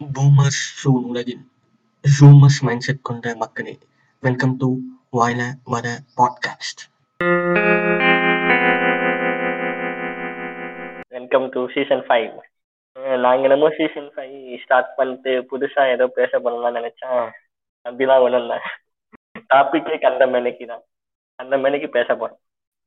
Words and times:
Boomers 0.00 0.62
சூன் 0.80 1.04
உலகில் 1.04 1.42
ஜூமர்ஸ் 2.04 2.58
mindset 2.62 3.00
கொண்ட 3.02 3.34
மக்களே. 3.34 3.74
வெல்கம் 4.22 4.54
டு 4.56 4.68
வாயில 5.12 5.42
வர 5.64 5.86
podcast 6.16 6.82
welcome 11.08 11.46
to 11.48 11.62
season 11.68 12.04
five 12.08 12.28
நாங்கள் 13.16 13.46
என்னமோ 13.48 13.70
சீசன் 13.70 14.10
ஃபைவ் 14.14 14.34
ஸ்டார்ட் 14.64 14.90
பண்ணிட்டு 14.96 15.34
புதுசாக 15.50 15.94
ஏதோ 15.96 16.08
பேச 16.18 16.32
போகணும்னு 16.38 16.78
நினச்சேன். 16.80 17.22
அப்படிலாம் 17.86 18.24
ஒன்றும் 18.26 18.42
இல்லை 18.42 18.58
டாப்பிக்கே 19.54 19.98
கண்ட 19.98 20.26
மேனைக்கு 20.26 20.66
தான் 20.66 20.84
அந்த 21.38 21.56
மேனைக்கு 21.56 21.90
பேச 21.90 22.08
போகிறோம் 22.14 22.40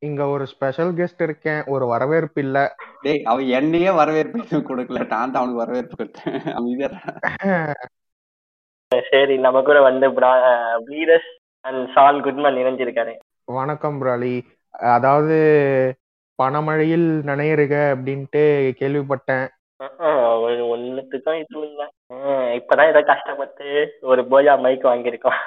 இங்க 0.06 0.24
ஒரு 0.34 0.46
ஸ்பெஷல் 0.52 0.90
கெஸ்ட் 0.98 1.22
இருக்கேன். 1.26 1.62
ஒரு 1.74 1.86
வரவேற்பு 1.92 2.40
இல்ல. 2.46 2.58
டேய் 3.04 3.24
அவன் 3.32 3.48
என்னையே 3.60 3.92
வரவேற்பு 4.00 4.60
கொடுக்கல. 4.68 5.00
நான் 5.14 5.32
தான் 5.34 5.40
அவனுக்கு 5.40 5.64
வரவேற்பு 5.64 5.96
கொடுத்தேன். 6.00 7.74
சரி 9.12 9.36
நம்ம 9.46 9.62
கூட 9.70 9.80
வந்து 9.88 10.08
வீரஸ் 10.90 11.32
அண்ட் 11.68 11.82
சால் 11.96 12.22
குட்மன் 12.28 12.60
இணைஞ்சிருக்காரு. 12.64 13.16
வணக்கம் 13.60 13.98
பிராலி 14.02 14.36
அதாவது 14.98 15.38
பணமழையில் 16.40 17.08
நனையருக 17.30 17.76
அப்படின்ட்டு 17.96 18.44
கேள்விப்பட்டேன். 18.82 19.46
ஒன்னுத்துக்கும் 20.74 21.40
இது 21.42 21.56
இல்லை. 21.70 21.88
இப்பதான் 22.60 22.92
ஏதோ 22.94 23.02
கஷ்டப்பட்டு 23.12 23.68
ஒரு 24.12 24.22
போயா 24.32 24.54
மைக் 24.66 24.90
வாங்கியிருக்கோம். 24.92 25.42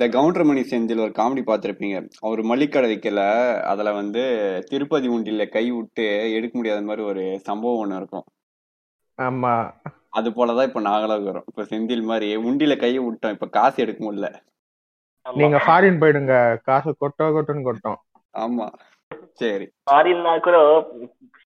இந்த 0.00 0.08
கவுண்டர் 0.08 0.44
மணி 0.44 0.60
செந்தில் 0.60 1.00
ஒரு 1.00 1.12
காமெடி 1.18 1.44
பார்த்துருப்பீங்க. 1.46 2.08
அவர் 2.20 2.40
மல்லிக்கடை 2.40 2.88
வைக்கல 2.92 3.20
அதுல 3.62 3.92
வந்து 3.92 4.22
திருப்பதி 4.66 5.08
உண்டில 5.08 5.48
கை 5.48 5.70
விட்டு 5.70 6.32
எடுக்க 6.32 6.56
முடியாத 6.56 6.82
மாதிரி 6.82 7.06
ஒரு 7.06 7.38
சம்பவம் 7.38 7.80
ஒண்ணு 7.80 7.96
இருக்கும். 7.96 8.24
ஆமா. 9.22 9.70
அது 10.08 10.30
போலதான் 10.30 10.66
இப்ப 10.66 10.80
நாங்களும் 10.80 11.14
இருக்கிறோம் 11.14 11.44
இப்ப 11.46 11.62
செந்தில் 11.62 12.02
மாதிரி 12.02 12.36
உண்டில 12.36 12.76
கையை 12.76 13.04
விட்டோம். 13.04 13.30
இப்ப 13.30 13.46
காசு 13.46 13.82
எடுக்க 13.82 14.12
முடியல. 14.12 14.34
நீங்க 15.34 15.56
ஃபாரின் 15.56 16.00
போயிடுங்க. 16.00 16.60
காசு 16.62 16.96
கொட்டோ 17.00 17.22
கொட்டுன்னு 17.22 17.62
கொட்டோம். 17.62 17.96
ஆமா. 18.38 18.72
சரி. 19.32 19.68
ஃபாரின்னா 19.90 20.40
கூட 20.40 20.58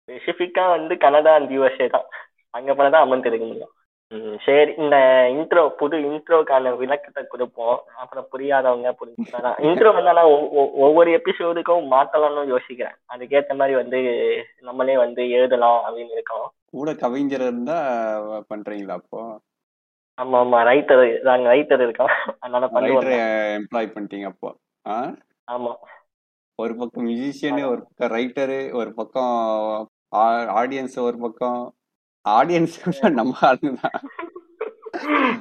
ஸ்பெசிஃபிக்கா 0.07 0.69
வந்து 0.69 0.97
கனடா 0.97 1.33
அண்ட் 1.33 1.51
யூஎஸ்ஏ 1.51 1.89
தான். 1.89 2.05
அங்க 2.49 2.73
போனதான் 2.73 3.03
அமௌண்ட் 3.07 3.25
எடுக்க 3.25 3.45
முடியும். 3.45 3.73
சரி 4.45 4.71
இந்த 4.77 4.95
இன்ட்ரோ 5.31 5.63
புது 5.79 5.95
இன்ட்ரோக்கான 5.97 6.71
விளக்கத்தை 6.77 7.21
கொடுப்போம். 7.23 7.77
அப்புறம் 7.95 8.27
புரியாதவங்க 8.31 8.93
புரிஞ்சுக்கலாம் 9.01 9.59
இன்ட்ரோ 9.67 9.89
வந்து 9.93 10.13
நான் 10.13 10.31
ஒவ்வொரு 10.85 11.09
எபிசோடுக்கும் 11.17 11.89
மாத்தலாம்னு 11.93 12.53
யோசிக்கிறேன். 12.53 12.97
அதுக்கேற்ற 13.13 13.55
மாதிரி 13.55 13.75
வந்து 13.75 13.99
நம்மளே 14.61 14.97
வந்து 14.97 15.29
எழுதலாம் 15.29 15.79
அப்படின்னு 15.85 16.11
இருக்கோம். 16.11 16.47
கூட 16.71 16.93
கவிஞர் 16.93 17.41
இருந்தா 17.41 17.77
பண்றீங்களா 18.53 18.97
அப்போ? 19.01 19.21
ஆமா 20.17 20.37
ஆமா 20.43 20.59
ரைட்டர் 20.69 21.03
நாங்க 21.21 21.53
ரைட்டர் 21.53 21.81
இருக்கோம். 21.81 22.15
அதனால 22.39 22.65
ரைட்டர் 22.87 23.13
எம்ப்ளாய் 23.59 23.93
பண்ணிட்டீங்க 23.93 24.23
அப்போ. 24.23 24.49
ஆமா. 25.47 25.71
ஒரு 26.59 26.73
பக்கம் 26.75 27.07
மியூசிஷியனு 27.07 27.63
ஒரு 27.67 27.81
பக்கம் 27.85 28.13
ரைட்டரு 28.17 28.73
ஒரு 28.73 28.93
பக்கம் 28.93 29.35
ஆடியன்ஸ் 30.61 30.97
ஒரு 30.99 31.17
பக்கம் 31.17 31.59
ஆடியன்ஸ் 32.25 33.09
நம்ம 33.09 33.37
ஆளுங்கதான் 33.41 33.99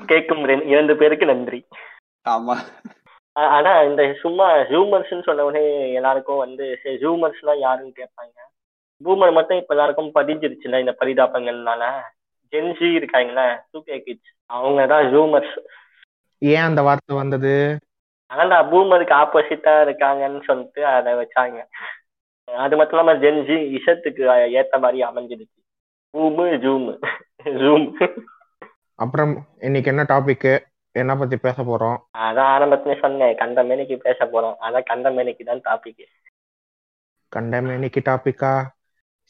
கேட்கும் 0.07 0.43
இரண்டு 0.67 0.97
பேருக்கு 0.97 1.27
நன்றி. 1.27 1.61
ஆமா. 2.29 2.57
ஆனா 3.57 3.73
இந்த 3.83 4.03
சும்மா 4.21 4.47
ஜூமர்ஸ் 4.71 5.23
சொன்ன 5.23 5.45
உடனே 5.45 5.93
எல்லாருக்கும் 5.93 6.43
வந்து 6.45 6.65
ஜூமர்ஸ் 6.85 7.41
எல்லாம் 7.43 7.59
யாருன்னு 7.59 7.99
கேட்பாங்க 7.99 8.37
பூமர் 9.01 9.33
மட்டும் 9.33 9.59
இப்ப 9.59 9.75
எல்லாருக்கும் 9.75 10.15
பதிஞ்சிருச்சுல 10.15 10.81
இந்த 10.81 10.95
பரிதாபங்கள்னால? 11.01 11.83
ஜென்ஜி 12.53 12.89
இருக்காங்கல்ல 12.99 13.43
சூப்பர் 13.71 14.03
கிட்ஸ் 14.03 14.33
அவங்க 14.51 14.87
தான் 14.87 15.07
ஜூமர்ஸ் 15.15 15.55
ஏன் 16.43 16.67
அந்த 16.69 16.83
வார்த்தை 16.83 17.17
வந்தது? 17.17 17.53
ஆனா 18.31 18.57
பூமருக்கு 18.73 19.15
ஆப்போசிட்டா 19.23 19.75
இருக்காங்கன்னு 19.85 20.41
சொல்லிட்டு 20.45 20.87
அதை 20.87 21.13
வச்சாங்க. 21.13 21.59
அது 22.49 22.75
மட்டும் 22.77 22.99
இல்லாம 22.99 23.15
ஜென்ஜி 23.25 23.57
இசத்துக்கு 23.79 24.23
ஏத்த 24.59 24.81
மாதிரி 24.81 24.99
அமைஞ்சிருச்சு 25.03 25.58
பூமு 26.15 26.45
ஜூம் 26.65 26.87
ஜூம் 27.61 27.87
அப்புறம் 28.99 29.33
இன்னைக்கு 29.59 29.91
என்ன 29.91 30.03
டாபிக் 30.03 30.49
என்ன 30.95 31.17
பத்தி 31.17 31.37
பேச 31.37 31.63
போறோம்? 31.63 31.99
அதான் 32.19 32.51
ஆரம்பத்திலே 32.55 32.95
சொன்னேன் 33.01 33.37
கண்ட 33.37 33.63
மேனிக்கு 33.63 33.97
பேச 33.97 34.19
போறோம். 34.25 34.57
அதான் 34.67 34.87
கண்ட 34.87 35.11
மேனிக்கு 35.11 35.45
தான் 35.45 35.63
டாபிக் 35.69 36.03
கண்ட 37.33 37.61
மேனிக்கு 37.61 38.01
டாபிக்கா 38.09 38.53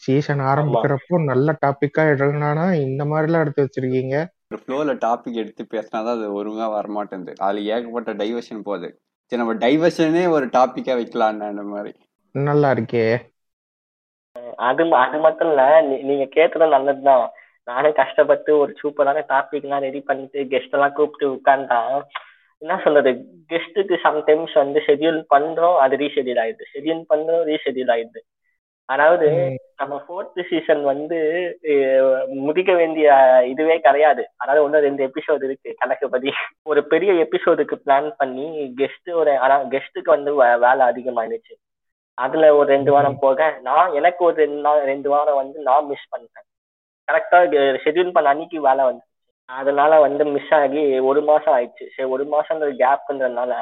சீசன் 0.03 0.43
ஆரம்பிக்கிறப்போ 0.51 1.17
நல்ல 1.25 1.55
டாபிக்கா 1.65 2.03
எடுக்கணும்னா 2.13 2.67
இந்த 2.87 3.05
மாதிரி 3.05 3.29
எல்லாம் 3.29 3.43
எடுத்து 3.45 3.65
வச்சிருக்கீங்க? 3.65 4.17
ஒரு 4.51 4.61
ஃப்ளோல 4.63 4.93
டாபிக் 5.05 5.41
எடுத்து 5.43 5.63
பேசினாதான் 5.73 6.17
அது 6.19 6.29
ஒழுங்கா 6.39 6.67
வரமாட்டேங்குது 6.75 7.35
அதுல 7.39 7.65
ஏகப்பட்ட 7.75 8.13
டைவர்ஷன் 8.13 8.67
போகுது. 8.69 8.89
சரி 9.33 9.41
நம்ம 9.43 9.55
டைவர்ஷனே 9.65 10.23
ஒரு 10.31 10.47
டாபிக்கா 10.47 10.95
வைக்கலான்னு 11.01 11.51
அந்த 11.53 11.63
மாதிரி. 11.63 11.93
நல்லா 12.35 12.71
இருக்கே. 12.71 13.05
அது 14.69 14.83
அது 15.05 15.19
மட்டும் 15.19 15.51
இல்ல 15.51 15.63
நீங்க 16.09 16.25
கேட்டது 16.37 16.67
நல்லதுதான். 16.77 17.27
நானே 17.69 17.91
கஷ்டப்பட்டு 17.93 18.51
ஒரு 18.59 18.73
சூப்பரான 18.81 19.23
டாபிக் 19.33 19.67
எல்லாம் 19.67 19.85
ரெடி 19.87 20.01
பண்ணிட்டு 20.01 20.41
கெஸ்ட் 20.53 20.77
எல்லாம் 20.77 20.97
கூப்பிட்டு 20.99 21.27
உட்கார்ந்தா 21.35 21.81
என்ன 22.63 22.77
சொல்றது? 22.85 23.11
கெஸ்ட்டுக்கு 23.51 23.97
சம்டைம்ஸ் 24.07 24.55
வந்து 24.55 24.79
ஷெட்யூல் 24.87 25.21
பண்றோம் 25.35 25.77
அது 25.85 25.97
ரீஷெடியூல் 25.97 26.41
ஆயிடுது. 26.45 26.65
ஷெட்யூல் 26.73 27.03
பண்றோம் 27.13 27.45
ரீஷெடியூல் 27.51 27.93
ஆயிடுது. 27.95 28.23
அதாவது 28.89 29.27
நம்ம 29.77 29.95
ஃபோர்த் 30.05 30.41
சீசன் 30.51 30.83
வந்து 30.83 31.19
முடிக்க 32.47 32.73
வேண்டிய 32.75 33.09
இதுவே 33.53 33.77
கிடையாது. 33.87 34.23
அதாவது 34.37 34.65
ஒன்னும் 34.65 34.85
ரெண்டு 34.87 35.03
எபிசோடு 35.09 35.45
இருக்கு 35.45 35.71
கணக்குப்படி. 35.79 36.31
ஒரு 36.63 36.81
பெரிய 36.93 37.13
எபிசோடுக்கு 37.25 37.77
பிளான் 37.87 38.09
பண்ணி 38.17 38.47
கெஸ்ட் 38.81 39.11
ஒரு 39.13 39.35
ஆனா 39.39 39.57
கெஸ்ட்டுக்கு 39.75 40.11
வந்து 40.17 40.33
வேலை 40.65 40.83
அதிகமாயிடுச்சு. 40.91 41.55
அதுல 42.25 42.45
ஒரு 42.59 42.69
ரெண்டு 42.75 42.91
வாரம் 42.95 43.19
போக 43.25 43.49
நான் 43.67 43.95
எனக்கு 43.99 44.21
ஒரு 44.29 44.37
ரெண்டு 44.45 44.61
நாள் 44.67 44.81
ரெண்டு 44.93 45.09
வாரம் 45.15 45.41
வந்து 45.41 45.59
நான் 45.69 45.89
மிஸ் 45.91 46.11
பண்ணிட்டேன். 46.13 46.47
கரெக்டா 47.09 47.39
ஷெட்யூல் 47.85 48.15
பண்ண 48.15 48.33
அன்னைக்கு 48.33 48.61
வேலை 48.69 48.85
வந்து 48.91 49.05
அதனால 49.49 49.93
வந்து 50.07 50.23
மிஸ் 50.35 50.55
ஆகி 50.61 50.83
ஒரு 51.11 51.21
மாசம் 51.31 51.55
ஆயிடுச்சு. 51.57 51.85
சரி 51.95 52.09
ஒரு 52.15 52.25
மாசம் 52.35 52.63
கேப்ன்றதுனால 52.83 53.53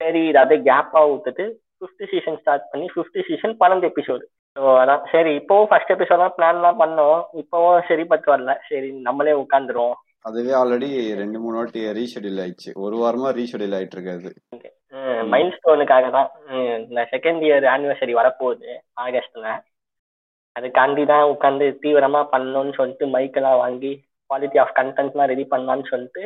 சரி 0.00 0.20
இது 0.30 0.40
அப்படியே 0.40 0.62
கேப்பா 0.68 1.00
விட்டுட்டு 1.10 1.44
ஃபிஃப்த் 1.78 2.10
சீசன் 2.12 2.40
ஸ்டார்ட் 2.40 2.70
பண்ணி 2.72 2.86
ஃபிஃப்த் 2.94 3.20
சீசன் 3.28 3.54
பன்னெண்டு 3.62 3.88
எபிசோடு 3.90 4.24
ஸோ 4.56 4.62
அதான் 4.82 5.02
சரி 5.12 5.30
இப்போவும் 5.40 5.68
ஃபர்ஸ்ட் 5.70 5.92
எபிசோட் 5.94 6.36
பிளான்லாம் 6.36 6.80
பண்ணோம். 6.82 7.18
இப்போவும் 7.42 7.86
சரி 7.88 8.04
பத்து 8.12 8.28
வரல. 8.32 8.52
சரி 8.68 8.88
நம்மளே 9.08 9.34
உட்காந்துருவோம் 9.42 9.96
அதுவே 10.28 10.52
ஆல்ரெடி 10.60 10.88
ரெண்டு 11.20 11.38
மூணு 11.42 11.56
வாட்டி 11.58 11.80
ரீஷெடியூல் 11.98 12.40
ஆயிடுச்சு. 12.44 12.70
ஒரு 12.84 12.96
வாரமா 13.02 13.28
ரீஷெடியூல் 13.38 13.76
ஆயிட்டு 13.78 13.96
இருக்காது. 13.98 14.30
மைண்ட் 15.32 15.56
ஸ்டோனுக்காக 15.56 16.06
தான் 16.10 16.28
இந்த 16.82 17.02
செகண்ட் 17.12 17.42
இயர் 17.46 17.66
ஆனிவர்சரி 17.72 18.14
வரப்போகுது 18.18 18.70
ஆகஸ்ட்ல 19.02 19.46
அதுக்காண்டி 20.56 21.02
தான் 21.06 21.30
உட்காந்து 21.32 21.66
தீவிரமா 21.82 22.20
பண்ணணும்னு 22.32 22.74
சொல்லிட்டு 22.78 23.06
மைக்கெல்லாம் 23.14 23.62
வாங்கி 23.62 23.92
குவாலிட்டி 24.30 24.58
ஆஃப் 24.62 24.76
கண்டென்ட்லாம் 24.78 25.30
ரெடி 25.32 25.44
பண்ணலாம்னு 25.52 25.90
சொல்லிட்டு 25.92 26.22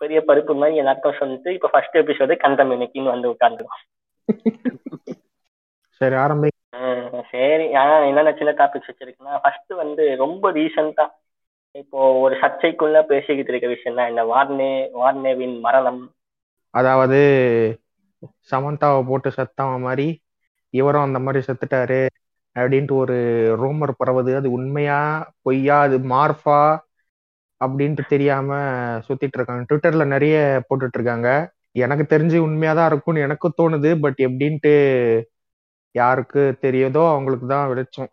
பெரிய 0.00 0.20
பருப்பு 0.28 0.54
மாதிரி 0.54 0.80
எல்லாருக்கும் 0.82 1.20
சொல்லிட்டு 1.20 1.50
இப்போ 1.56 1.68
ஃபர்ஸ்ட் 1.72 2.00
எபிசோடு 2.00 2.36
கண்டம் 2.38 2.74
இன்னைக்குன்னு 2.76 3.14
வந்து 3.14 3.32
உட்காந்துருவோம் 3.34 3.82
சரி 6.00 6.16
ஆரம்பி 6.20 6.48
சரி. 7.30 7.66
என்னென்ன 8.08 8.32
சின்ன 8.38 8.52
டாபிக்ஸ் 8.58 8.90
வச்சிருக்குன்னா 8.90 9.34
ஃபர்ஸ்ட் 9.42 9.72
வந்து 9.80 10.04
ரொம்ப 10.22 10.50
ரீசெண்டா 10.56 11.04
இப்போ 11.74 12.00
ஒரு 12.22 12.34
சர்ச்சைக்குள்ள 12.42 12.98
பேசிக்கிட்டு 13.06 13.52
இருக்க 13.52 13.68
விஷயம் 13.68 13.98
தான் 13.98 14.10
இந்த 14.12 14.22
வார்னே 14.30 14.70
வார்னேவின் 14.94 15.56
மரணம். 15.60 16.02
அதாவது 16.74 17.20
சமந்தாவை 18.52 19.00
போட்டு 19.06 19.30
செத்தவ 19.30 19.78
மாதிரி 19.78 20.06
இவரும் 20.74 21.02
அந்த 21.02 21.18
மாதிரி 21.18 21.40
செத்துட்டாரு 21.46 22.00
அப்படின்ட்டு 22.56 22.94
ஒரு 22.94 23.16
ரூமர் 23.62 23.92
பரவுது. 24.00 24.32
அது 24.36 24.48
உண்மையா 24.50 24.98
பொய்யா 25.42 25.80
அது 25.80 25.98
மார்ஃபா 26.08 26.60
அப்படின்ட்டு 27.60 28.02
தெரியாம 28.06 28.48
சுத்திட்டு 29.06 29.36
இருக்காங்க. 29.36 29.64
ட்விட்டர்ல 29.68 30.06
நிறைய 30.06 30.36
போட்டுட்டு 30.68 30.98
இருக்காங்க. 30.98 31.28
எனக்கு 31.76 32.04
தெரிஞ்சு 32.08 32.38
உண்மையாதான் 32.38 32.86
இருக்கும்னு 32.86 33.20
எனக்கும் 33.20 33.56
தோணுது. 33.58 34.00
பட் 34.00 34.18
எப்படின்ட்டு 34.18 34.74
யாருக்கு 35.94 36.42
தெரியுதோ 36.62 37.02
அவங்களுக்கு 37.08 37.46
தான் 37.46 37.68
வெளிச்சம். 37.68 38.10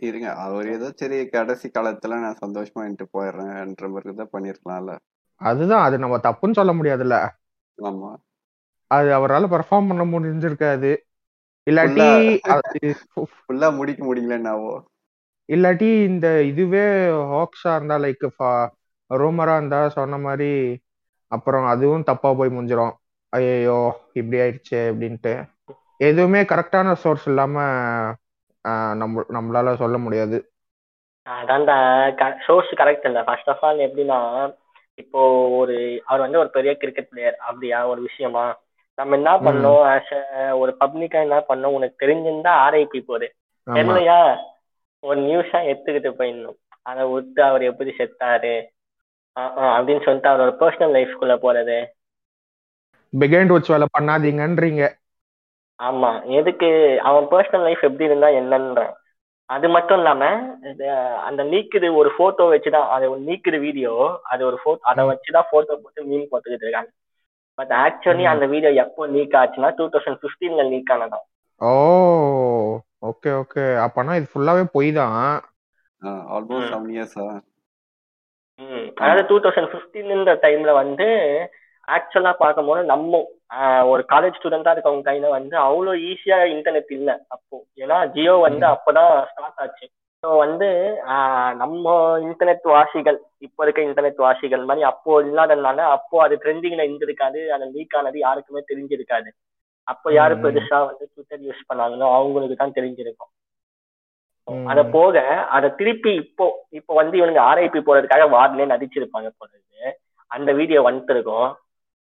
இருங்க 0.00 0.28
அவர் 0.36 0.66
ஏதோ 0.68 0.88
சரி 0.96 1.18
கடைசி 1.28 1.68
காலத்துல 1.68 2.18
நான் 2.18 2.42
சந்தோஷமா 2.42 2.82
போயிடுறேன்ற 3.14 3.88
மாதிரி 3.88 4.14
தான் 4.14 4.32
பண்ணிருக்கலாம்ல. 4.32 4.94
அதுதான் 5.40 5.84
அது 5.84 5.96
நம்ம 5.98 6.16
தப்புன்னு 6.18 6.52
சொல்ல 6.52 6.72
முடியாதுல்ல. 6.72 7.16
ஆமா. 7.78 8.10
அது 8.94 9.08
அவரால் 9.14 9.52
பெர்ஃபார்ம் 9.54 9.88
பண்ண 9.90 10.04
முடிஞ்சிருக்காது. 10.12 10.90
இல்லாட்டி 11.66 12.06
ஃபுல்லா 13.40 13.68
முடிக்க 13.76 14.00
முடியலன்னாவோ? 14.04 14.72
இல்லாட்டி 15.48 15.88
இந்த 16.04 16.26
இதுவே 16.42 16.84
ஹாக்ஸா 17.32 17.72
இருந்தா 17.76 17.96
லைக் 17.98 18.26
ரூமரா 19.10 19.54
இருந்தா 19.56 19.80
சொன்ன 19.96 20.18
மாதிரி 20.18 20.50
அப்புறம் 21.32 21.66
அதுவும் 21.66 22.06
தப்பா 22.10 22.28
போய் 22.32 22.54
முடிஞ்சிரும். 22.56 22.94
ஐயோ 23.32 23.78
இப்படி 24.12 24.38
ஆயிடுச்சு 24.42 24.78
அப்படின்ட்டு. 24.90 25.32
எதுவுமே 26.00 26.40
கரெக்டான 26.42 26.94
சோர்ஸ் 27.02 27.26
இல்லாம 27.28 27.56
நம்ம 29.00 29.24
நம்மளால 29.36 29.74
சொல்ல 29.74 29.96
முடியாது. 29.98 30.38
அதான்டா 31.26 31.76
சோர்ஸ் 32.46 32.72
கரெக்ட் 32.80 33.06
இல்ல. 33.06 33.20
ஃபர்ஸ்ட் 33.24 33.50
ஆஃப் 33.50 33.64
ஆல் 33.68 33.84
எப்படின்னா 33.86 34.18
இப்போ 34.98 35.20
ஒரு 35.60 35.76
அவர் 36.06 36.24
வந்து 36.24 36.38
ஒரு 36.38 36.50
பெரிய 36.50 36.72
கிரிக்கெட் 36.76 37.08
பிளேயர் 37.08 37.36
அப்படியா? 37.48 37.78
ஒரு 37.86 38.00
விஷயமா? 38.00 38.44
நம்ம 38.98 39.14
என்ன 39.16 39.30
பண்ணோம் 39.36 39.82
ஆஸ் 39.92 40.12
ஒரு 40.58 40.76
பப்ளிக்கா 40.80 41.20
என்ன 41.20 41.38
பண்ணோம்? 41.48 41.74
உனக்கு 41.78 42.06
தெரிஞ்சிருந்தா 42.06 42.52
ஆர்ஐபி 42.66 43.00
ஆமா. 43.06 43.74
தெரியலையா? 43.74 44.18
ஒரு 45.02 45.18
நியூஸா 45.20 45.58
எடுத்துக்கிட்டு 45.70 46.10
போயிடணும். 46.18 46.58
அதை 46.82 47.04
விட்டு 47.06 47.42
அவர் 47.42 47.62
எப்படி 47.62 47.90
செத்தாரு? 47.98 48.54
அப்படின்னு 49.36 50.04
சொல்லிட்டு 50.04 50.30
அவரோட 50.30 50.52
பர்சனல் 50.62 50.96
லைஃப்குள்ள 50.96 51.34
போறது. 51.44 51.78
பிகைண்ட் 53.12 53.52
வச்சு 53.54 53.72
வேலை 53.72 53.86
பண்ணாதீங்கன்றீங்க. 53.94 54.84
ஆமா. 55.78 56.10
எதுக்கு? 56.38 56.68
அவன் 57.00 57.26
பர்சனல் 57.30 57.66
லைஃப் 57.68 57.82
எப்படி 57.82 58.04
இருந்தா 58.04 58.28
என்னன்றான். 58.40 58.92
அது 59.50 59.68
மட்டும் 59.68 59.96
இல்லாம 59.96 60.24
அந்த 61.28 61.42
நீக்குது 61.44 61.88
ஒரு 61.94 62.10
போட்டோ 62.16 62.44
வச்சுதான் 62.52 62.88
அது 62.96 63.06
நீக்குது 63.18 63.58
வீடியோ 63.60 63.94
அது 64.22 64.46
ஒரு 64.46 64.58
போட்டோ 64.64 64.84
அதை 64.90 65.04
வச்சுதான் 65.04 65.50
போட்டோ 65.50 65.74
போட்டு 65.82 66.04
மீன் 66.04 66.28
போட்டுக்கிட்டு 66.32 66.64
இருக்காங்க. 66.66 66.90
பட் 67.58 67.72
ஆக்சுவலி 67.82 68.24
ம். 68.24 68.30
அந்த 68.30 68.44
வீடியோ 68.52 68.70
எப்போ 68.82 69.06
லீக் 69.08 69.36
ஆச்சுன்னா 69.40 69.70
டூ 69.78 69.86
தௌசண்ட் 69.92 70.20
பிப்டீன்ல 70.22 70.64
லீக் 70.70 70.92
ஆனதான். 70.94 71.26
ஓ 71.60 71.72
ஓகே 73.10 73.30
ஓகே 73.40 73.64
அப்பனா 73.84 74.16
இது 74.18 74.28
ஃபுல்லாவே 74.32 74.64
பொய் 74.72 74.90
தான் 74.92 75.16
ஆல்மோஸ்ட். 76.34 76.70
செவன் 76.70 76.92
இயர்ஸா 76.94 77.26
அதாவது 78.98 79.22
டூ 79.28 79.36
தௌசண்ட் 79.44 79.72
பிப்டீன்ன்ற 79.72 80.32
டைம்ல 80.42 80.72
வந்து 80.74 81.06
ஆக்சுவலா 81.88 82.32
பார்க்கும்போது 82.36 82.82
நம்ம 82.84 83.20
ஒரு 83.90 84.02
காலேஜ் 84.12 84.36
ஸ்டூடெண்டா 84.38 84.72
இருக்கவங்க 84.74 85.08
கையில 85.08 85.28
வந்து 85.30 85.54
அவ்வளோ 85.64 85.92
ஈஸியா 86.10 86.38
இன்டர்நெட் 86.52 86.92
இல்ல 86.96 87.10
அப்போ. 87.28 87.56
ஏன்னா 87.82 87.96
ஜியோ 88.14 88.34
வந்து 88.44 88.66
அப்பதான் 88.66 89.10
ஸ்டார்ட் 89.30 89.60
ஆச்சு. 89.64 89.86
ஸோ 90.24 90.28
வந்து 90.38 90.68
நம்ம 91.60 91.86
இன்டர்நெட் 92.24 92.66
வாசிகள் 92.70 93.16
இப்போ 93.46 93.60
இருக்க 93.64 93.80
இன்டர்நெட் 93.82 94.20
வாசிகள் 94.24 94.62
மாதிரி 94.64 94.84
அப்போ 94.90 95.14
இல்லாததுனால 95.24 95.78
அப்போ 95.96 96.16
அது 96.24 96.34
ட்ரெண்டிங்ல 96.42 96.84
இருந்திருக்காது 96.86 97.40
அது 97.54 97.66
லீக் 97.74 97.96
ஆனது 97.98 98.18
யாருக்குமே 98.22 98.62
தெரிஞ்சிருக்காது 98.70 99.30
அப்போ 99.88 100.08
யாரு. 100.12 100.34
பெருசா 100.42 100.78
வந்து 100.86 101.04
ட்விட்டர் 101.06 101.44
யூஸ் 101.46 101.66
பண்ணாங்களோ 101.68 102.06
அவங்களுக்கு 102.14 102.56
தான் 102.56 102.76
தெரிஞ்சிருக்கும். 102.76 103.30
அத 104.68 104.80
போக 104.94 105.16
அத 105.56 105.72
திருப்பி 105.78 106.12
இப்போ 106.22 106.46
இப்போ 106.78 106.92
வந்து 107.00 107.18
இவனுங்க 107.20 107.42
ஆர்ஐபி 107.50 107.80
போறதுக்காக 107.82 108.26
வார்டிலே 108.34 108.72
நடிச்சிருப்பாங்க 108.72 109.30
போறது 109.34 109.90
அந்த 110.30 110.52
வீடியோ 110.60 110.82
வந்துட்டு 110.86 111.14
இருக்கும் 111.16 111.48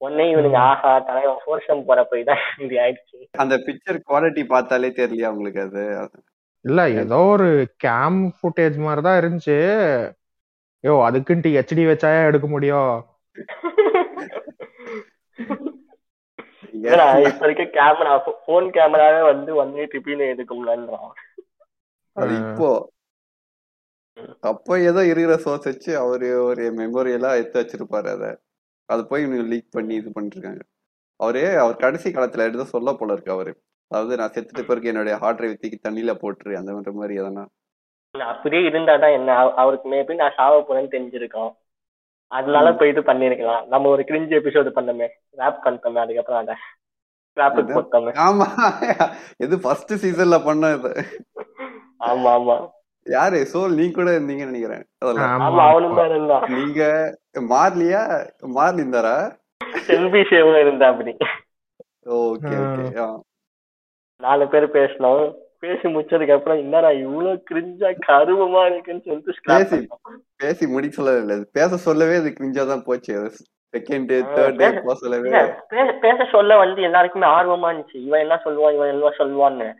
உடனே 0.02 0.28
இவனுங்க. 0.32 0.60
ஆஹா 0.70 0.94
தலைவன் 1.10 1.42
ஃபோர்ஷம் 1.44 1.88
போற 1.90 2.02
போய் 2.06 2.30
தான் 2.30 2.44
இப்படி 2.56 2.78
ஆயிடுச்சு 2.84 3.20
அந்த 3.40 3.58
பிக்சர் 3.68 4.06
குவாலிட்டி 4.08 4.46
பார்த்தாலே 4.48 4.92
தெரியலையா 4.98 5.32
உங்களுக்கு 5.36 5.64
அது 5.66 5.84
இல்ல 6.66 6.82
ஏதோ 7.02 7.18
ஒரு 7.32 7.48
கேம் 7.78 8.20
ஃபுட்டேஜ் 8.36 8.78
மாதிரி 8.86 9.02
தான் 9.02 9.20
இருந்துச்சு. 9.22 9.58
யோ 10.84 10.94
அதுக்குன்ட்டு 11.08 11.56
ஹெச்டி 11.56 11.84
வச்சாயா 11.90 12.22
எடுக்க 12.30 12.48
முடியும் 12.48 12.94
ஏன்னா 16.88 17.06
இப்ப 17.28 17.44
இருக்க 17.48 17.64
கேமரா 17.78 18.14
போன் 18.48 18.68
கேமராவே 18.76 19.22
வந்து 19.28 19.52
ஒன் 19.62 19.72
எயிட் 19.78 19.96
ரிபின்னு 19.98 20.32
எடுக்கும்லன்றான் 20.34 21.12
அது 22.18 22.34
இப்போ. 22.42 22.70
அப்போ 24.44 24.74
ஏதோ 24.90 25.02
இருக்கிற 25.10 25.36
சோர்ஸ் 25.46 25.70
வச்சு 25.70 25.92
அவரு 25.98 26.28
ஒரு 26.48 26.64
மெமரி 26.80 27.12
எல்லாம் 27.18 27.38
எடுத்து 27.40 27.62
வச்சிருப்பாரு 27.62 28.10
அத. 28.16 28.26
அதை 28.90 29.02
போய் 29.10 29.24
இவனுங்க 29.26 29.46
லீக் 29.48 29.76
பண்ணி 29.76 29.94
இது 29.96 30.10
பண்ணிருக்காங்க 30.10 30.62
அவரு 31.20 31.42
அவர் 31.64 31.82
கடைசி 31.84 32.10
காலத்துல 32.10 32.48
எடுத்து 32.48 32.74
சொல்ல 32.76 32.94
போல 32.94 33.14
இருக்கு 33.14 33.36
அவரு. 33.36 33.52
அதாவது 33.94 34.18
நான் 34.18 34.30
செத்துட்டு 34.30 34.62
பிறகு 34.62 34.88
என்னுடைய 34.88 35.18
ஹார்ட் 35.18 35.36
டிரைவ் 35.36 35.56
தூக்கி 35.60 35.80
தண்ணியில 35.90 36.14
போட்டுரு 36.14 36.56
அந்த 36.56 36.72
மாதிரி 36.72 36.92
மாதிரி 36.92 37.20
எதனா? 37.20 37.46
அப்படியே 38.20 38.70
இருந்தாதான் 38.70 39.14
என்ன 39.14 39.38
அவ- 39.38 39.54
அவருக்கு 39.54 39.90
மேபி 39.90 40.16
நான் 40.16 40.32
சாவ 40.36 40.60
போறேன்னு 40.60 40.86
தெரிஞ்சிருக்கோம். 40.86 41.56
அதனால 42.28 42.72
ம். 42.72 42.78
போய் 42.78 42.90
இது 42.90 43.02
பண்ணிருக்கலாம். 43.02 43.68
நம்ம 43.68 43.90
ஒரு 43.90 44.04
கிரிஞ்சு 44.08 44.32
எபிசோடு 44.32 44.70
பண்ணோமே. 44.76 45.08
ரேப் 45.38 45.58
பண்ணிட்டோமே 45.64 45.94
அதுக்கப்புறம் 45.94 46.48
அதை. 46.48 46.56
ரேப்புக்கு 47.36 47.68
அது- 47.68 47.80
போட்டோமே. 47.80 48.14
ஆமா. 48.14 48.46
எது 49.38 49.60
ஃபர்ஸ்ட் 49.60 50.06
சீசன்ல 50.06 50.46
பண்ண 50.46 50.74
இது? 50.74 51.06
ஆமா 52.00 52.28
ஆமா. 52.28 52.70
யாரு? 53.04 53.48
சோல் 53.54 53.74
நீ 53.74 53.92
கூட 53.92 54.12
இருந்தீங்கன்னு 54.12 54.50
நினைக்கிறேன். 54.50 54.86
அதெல்லாம். 54.98 56.46
நீங்க 56.48 57.14
மார்லியா? 57.34 58.30
மார்லி 58.42 58.82
இருந்தாரா 58.82 59.40
செல்வி 59.78 60.20
சேவும் 60.20 60.60
இருந்தா 60.60 60.90
அப்படி. 60.90 61.18
ஓகே 62.06 62.56
ஓகே 62.56 63.22
நாலு 64.24 64.48
பேர் 64.48 64.72
பேசினோம். 64.72 65.34
பேசி 65.60 65.96
முடிச்சதுக்கு 65.96 66.34
அப்புறம் 66.34 66.58
என்னடா 66.58 66.92
இவ்வளவு 66.92 67.44
கிரிஞ்சா 67.52 67.96
கருவமா 68.08 68.66
இருக்குன்னு 68.66 69.02
சொல்லிட்டு 69.02 69.34
பேசி. 69.44 69.88
பேசி 70.36 70.66
முடிக்கல 70.66 71.18
இல்ல 71.18 71.46
பேச 71.52 71.78
சொல்லவே 71.78 72.16
அது 72.16 72.34
கிரிஞ்சா 72.40 72.68
தான் 72.68 72.84
போச்சு. 72.84 73.32
செகண்ட் 73.78 74.06
டே 74.06 74.20
தேர்ட் 74.20 74.56
டே 74.56 74.70
போக 74.70 74.94
சொல்லவே 74.94 75.30
இல்ல, 75.30 75.66
பே- 75.70 76.00
பேச 76.00 76.28
சொல்ல 76.32 76.58
வந்து 76.58 76.82
எல்லாருக்குமே 76.82 77.28
ஆர்வமா 77.28 77.74
இருந்துச்சு. 77.74 77.96
இவன் 77.96 78.20
என்ன 78.20 78.42
சொல்லுவான் 78.46 78.74
இவன் 78.74 78.90
என்ன 78.90 79.10
சொல்லுவான்னு. 79.10 79.74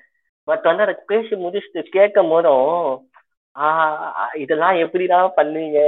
பட் 0.44 0.64
வந்து 0.64 0.82
அதை 0.82 0.96
பேசி 1.06 1.36
முடிச்சுட்டு 1.36 1.82
கேட்கும் 1.82 2.30
போதும் 2.30 3.08
ஆஹ் 3.60 4.36
இதெல்லாம் 4.36 4.76
எப்படிதான் 4.76 5.30
பண்ணுவீங்க? 5.36 5.80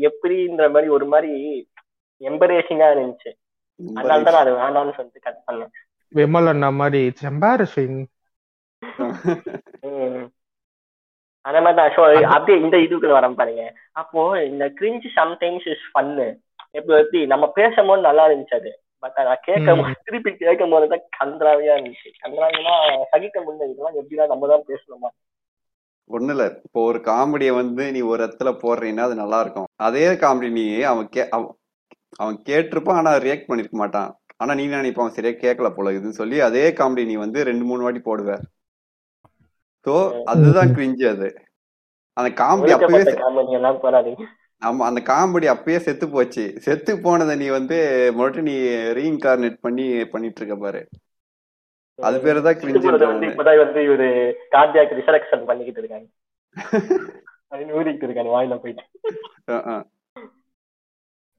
எப்படின்ற 0.00 0.70
மாதிரி 0.70 0.88
ஒரு 0.88 1.06
மாதிரி 1.06 1.68
எம்பரேசிங்கா 2.20 2.92
இருந்துச்சு. 2.92 3.30
அதனால 3.94 4.22
தான் 4.22 4.40
அது 4.40 4.52
வேண்டாம்னு 4.52 4.94
சொல்லிட்டு 4.94 5.20
கட் 5.20 5.42
பண்ணேன். 5.52 5.70
விமல் 6.16 6.50
அண்ணா 6.52 6.68
மாதிரி 6.80 7.00
இட்ஸ் 7.08 7.28
எம்பாரசிங். 7.32 7.98
அந்த 11.44 11.58
மாதிரி 11.64 11.78
தான் 11.78 11.92
ஸோ 11.96 12.02
அப்படியே 12.34 12.56
இந்த 12.62 12.76
இதுக்குள்ள 12.84 13.14
வரேன் 13.16 13.38
பாருங்க. 13.40 13.64
அப்போ 14.00 14.20
இந்த 14.50 14.64
கிரிஞ்சு 14.78 15.08
சம்டைம்ஸ் 15.18 15.66
இஸ் 15.72 15.84
ஃபன்னு 15.90 16.26
எப்படி 16.78 16.96
எப்படி 17.02 17.20
நம்ம 17.32 17.44
பேசும்போது 17.58 18.00
நல்லா 18.08 18.24
இருந்துச்சு 18.28 18.58
அது. 18.58 18.70
பட் 19.02 19.18
நான் 19.28 19.44
கேட்கும் 19.44 19.80
போது 19.80 19.94
திருப்பி 20.06 20.30
கேட்கும் 20.40 20.72
போது 20.74 20.86
தான் 20.92 21.04
கன்றாவியா 21.18 21.74
இருந்துச்சு. 21.76 22.08
கன்றாவினா 22.24 22.74
சகிக்க 23.12 23.36
முடியல 23.40 23.68
இதெல்லாம். 23.70 23.98
எப்படிதான் 24.00 24.32
நம்ம 24.32 24.48
தான் 24.52 24.66
பேசணுமா? 24.70 25.10
ஒண்ணு 26.10 26.32
இல்ல. 26.34 26.44
இப்போ 26.64 26.80
ஒரு 26.90 26.98
காமெடியை 27.10 27.52
வந்து 27.54 27.84
நீ 27.92 28.00
ஒரு 28.10 28.20
இடத்துல 28.24 28.50
போடுறீன்னா 28.64 29.06
அது 29.08 29.22
நல்லா 29.22 29.38
இருக்கும். 29.40 29.68
அதே 29.88 30.06
காமெடி 30.24 30.50
நீ 30.50 30.66
அவன் 30.92 31.08
கே 31.08 31.22
அவன் 31.28 31.50
அவன் 32.16 32.36
கேட்டிருப்பான் 32.48 33.00
ஆனா 33.00 33.12
ரியாக்ட் 33.26 33.48
பண்ணிருக்க 33.48 33.76
மாட்டான். 33.82 34.10
ஆனா 34.40 34.52
நீ 34.54 34.64
நினைப்பான் 34.66 35.14
சரியா 35.16 35.34
கேட்கல 35.36 35.68
போல 35.74 35.92
இதுன்னு 35.92 36.20
சொல்லி 36.20 36.38
அதே 36.40 36.64
காமெடி 36.78 37.04
நீ 37.10 37.14
வந்து 37.16 37.38
ரெண்டு 37.44 37.64
மூணு 37.64 37.84
வாட்டி 37.84 38.02
போடுவ. 38.04 38.32
சோ 39.86 39.94
அதுதான் 40.32 40.72
கிரிஞ்சு 40.76 41.06
அது. 41.14 41.28
அந்த 42.16 42.28
காமெடி 42.42 42.72
அப்பவே 42.76 43.02
ஆமா 44.62 44.82
அந்த 44.88 45.00
காமெடி 45.08 45.46
அப்பயே 45.54 45.78
செத்து 45.78 46.06
போச்சு. 46.08 46.44
செத்து 46.58 46.92
போனதை 47.00 47.34
நீ 47.36 47.48
வந்து 47.50 47.78
மறுபடியும் 48.18 48.48
நீ 48.50 48.56
ரீஇன்கார்னேட் 48.98 49.58
பண்ணி 49.60 49.86
பண்ணிட்டு 50.04 50.40
இருக்க 50.40 50.56
பாரு. 50.56 50.80
அது 51.98 52.16
பேரு 52.24 52.40
தான் 52.46 52.56
கூட 52.56 52.70
வந்து 52.70 52.80
கிரிஞ்சு 53.02 53.28
இப்பதான் 53.28 53.62
வந்து 53.64 53.82
இவரு 53.88 54.08
கார்டியாக் 54.54 54.96
ரிசரக்ஷன் 55.00 55.48
பண்ணிக்கிட்டு 55.50 55.82
இருக்காங்க 55.82 56.08
அது 57.52 57.76
ஊறிக்கிட்டு 57.78 58.06
இருக்காங்க 58.06 58.30
வாயில 58.36 58.56
போயிட்டு. 58.62 58.84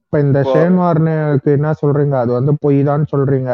இப்ப 0.08 0.20
இந்த 0.24 0.40
ஷேன் 0.48 0.76
வார்னருக்கு 0.80 1.50
என்ன 1.56 1.70
சொல்றீங்க? 1.80 2.14
அது 2.22 2.30
வந்து 2.36 2.52
பொய் 2.62 2.78
தான் 2.86 3.02
சொல்றீங்க 3.10 3.50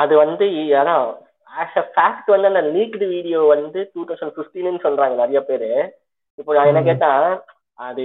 அது 0.00 0.14
வந்து 0.20 0.46
அதான் 0.80 1.06
ஆஸ் 1.52 1.78
அ 1.80 1.84
ஃபேக்ட் 1.94 2.28
வந்து 2.32 2.50
அந்த 2.50 2.62
லீக்டு 2.74 3.06
வீடியோ 3.14 3.40
வந்து 3.52 3.78
டூ 3.92 4.00
தௌசண்ட் 4.08 4.34
ஃபிஃப்டீன்னு 4.36 4.84
சொல்றாங்க 4.84 5.14
நிறைய 5.22 5.40
பேரு. 5.48 5.70
இப்போ 6.38 6.50
நான் 6.56 6.70
என்ன. 6.70 6.82
கேட்டா 6.88 7.10
அது 7.78 8.04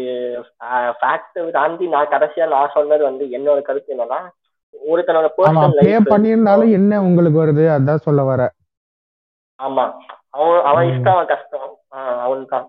ஃபேக்ட் 1.02 1.38
தாண்டி 1.58 1.86
நான் 1.94 2.14
கடைசியா 2.14 2.46
நான் 2.54 2.74
சொன்னது 2.78 3.04
வந்து 3.10 3.26
என்னோட 3.38 3.60
கருத்து 3.68 3.94
என்னன்னா 3.96 4.20
ஒருத்தனோட 4.74 5.28
பர்சனல் 5.38 5.78
லைஃப் 5.80 6.12
பண்ணியிருந்தாலும் 6.12 6.74
என்ன 6.78 7.02
உங்களுக்கு 7.08 7.40
வருது? 7.42 7.66
அதான் 7.76 8.06
சொல்ல 8.08 8.22
வர. 8.32 8.42
ஆமா. 9.60 9.86
அவன் 10.36 10.62
அவன். 10.70 10.88
இஷ்டம் 10.92 11.16
அவன் 11.16 11.32
கஷ்டம். 11.34 11.72
அவன் 12.26 12.46
தான் 12.54 12.68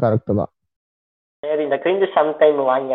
கரெக்ட் 0.00 0.32
தான். 0.40 0.50
சரி 1.42 1.62
இந்த 1.66 1.76
கிரிஞ்சு 1.82 2.06
சம்டைம் 2.16 2.58
வாங்க. 2.70 2.94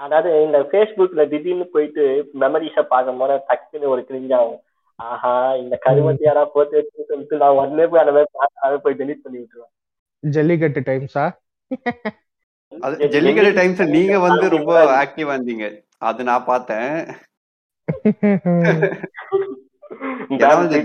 அதாவது 0.00 0.30
இந்த 0.44 0.58
ஃபேஸ்புக்ல 0.68 1.22
திடீர்னு 1.32 1.66
போயிட்டு 1.74 2.04
மெமரிஸ 2.42 2.82
பார்க்கும் 2.92 3.20
போது 3.22 3.34
டக்குன்னு 3.48 3.90
ஒரு 3.94 4.02
கிரிஞ்ச் 4.08 4.32
ஆகும். 4.38 4.60
ஆஹா 4.98 5.32
இந்த 5.62 5.74
கருமத்தை 5.84 6.24
யாரா 6.26 6.44
போட்டு 6.54 6.74
வச்சுன்னு 6.78 7.08
சொல்லிட்டு 7.10 7.40
நான் 7.42 7.56
உடனே 7.60 7.86
போய் 7.90 8.02
அந்த 8.02 8.14
மாதிரி 8.16 8.30
பார்த்து 8.38 8.64
அதை 8.66 8.76
போய் 8.84 8.98
டெலிட் 9.00 9.24
பண்ணி 9.24 9.38
விட்டுருவேன். 9.40 9.72
ஜல்லிக்கட்டு 10.22 10.82
டைம்ஸா 10.88 11.24
அது 12.86 13.10
ஜல்லிக்கட்டு 13.14 13.52
டைம்ஸ் 13.60 13.82
நீங்க 13.96 14.14
வந்து 14.26 14.46
ரொம்ப 14.56 14.72
ஆக்டிவா 15.02 15.34
இருந்தீங்க. 15.36 15.66
அது 16.08 16.24
நான் 16.30 16.48
பார்த்தேன். 16.50 16.90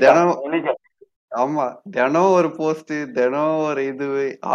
தினம் 0.03 0.35
ஆமா 1.41 1.65
தினம் 1.95 2.35
ஒரு 2.37 2.49
போஸ்ட் 2.59 2.93
தினம் 3.17 3.57
ஒரு 3.65 3.81
இது 3.91 4.05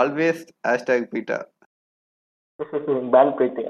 ஆல்வேஸ் 0.01 0.41
ஹேஷ்டாக் 0.69 1.11
பீட்டா 1.13 1.39
பேன் 3.15 3.37
போயிட்டு 3.39 3.63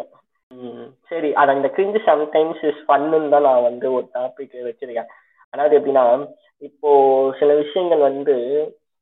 ம், 0.52 0.86
சரி 1.10 1.28
அத 1.34 1.54
இந்த 1.56 1.68
கிரிஞ்சு 1.76 2.00
சம்டைம்ஸ் 2.08 2.62
இஸ் 2.68 2.82
ஃபன்னு 2.86 3.30
தான் 3.34 3.46
நான் 3.46 3.66
வந்து 3.68 3.86
ஒரு 3.96 4.06
டாபிக் 4.14 4.54
வச்சிருக்கேன். 4.66 5.10
அதாவது 5.54 5.76
எப்படின்னா 5.78 6.04
இப்போ 6.62 6.90
சில 7.38 7.50
விஷயங்கள் 7.54 8.02
வந்து 8.08 8.34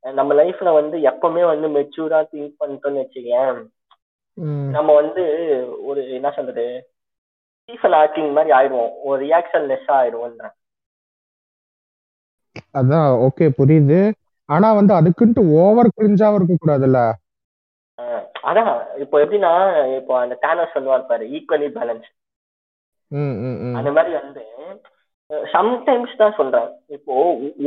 நம்ம 0.04 0.34
லைஃப்ல 0.34 0.70
வந்து 0.74 0.96
எப்பவுமே 1.10 1.42
வந்து 1.50 1.66
மெச்சூரா 1.76 2.20
திங்க் 2.30 2.60
பண்ணிட்டோம்னு 2.60 3.02
வச்சுக்கேன். 3.02 3.58
நம்ம 4.76 4.90
வந்து 5.00 5.22
ஒரு 5.88 6.00
என்ன 6.18 6.28
சொல்றது 6.36 6.66
ஸ்டீஃபன் 7.58 7.96
ஹாக்கிங் 7.98 8.34
மாதிரி 8.36 8.52
ஆயிடுவோம். 8.58 8.92
ஒரு 9.02 9.18
ரியாக்ஷன் 9.24 9.68
லெஸ் 9.70 9.90
ஆயிடுவோம்ன்றேன் 9.98 10.56
அதான் 12.78 13.08
ஓகே 13.26 13.46
புரியுது. 13.58 14.00
ஆனா 14.48 14.68
வந்து 14.78 14.92
அதுக்குன்ட்டு 14.94 15.42
ஓவர் 15.58 15.94
கிரிஞ்சாவும் 15.96 16.38
இருக்க 16.38 16.54
கூடாதுல்ல 16.56 17.00
அதான் 18.42 18.70
இப்போ 19.02 19.16
எப்படின்னா 19.22 19.52
இப்போ 19.98 20.14
அந்த 20.20 20.34
டேனர் 20.42 20.74
சொல்லுவார் 20.74 21.08
பாரு 21.10 21.24
ஈக்குவலி 21.36 21.68
பேலன்ஸ் 21.76 22.08
அந்த 23.78 23.90
மாதிரி 23.96 24.12
வந்து 24.20 24.42
சம்டைம்ஸ் 25.52 26.14
தான் 26.16 26.36
சொல்றேன். 26.38 26.66
இப்போ 26.96 27.14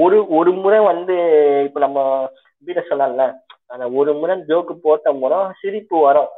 ஒரு 0.03 0.17
ஒரு 0.37 0.51
முறை 0.63 0.79
வந்து 0.89 1.15
இப்போ 1.67 1.79
நம்ம 1.79 1.99
வீட 2.67 2.79
சொன்னால 2.89 3.25
அந்த 3.73 3.85
ஒரு 3.99 4.11
முறை 4.19 4.35
ஜோக்கு 4.49 4.73
போட்ட 4.83 5.13
முறை 5.21 5.39
சிரிப்பு 5.61 5.95
வரும். 6.05 6.29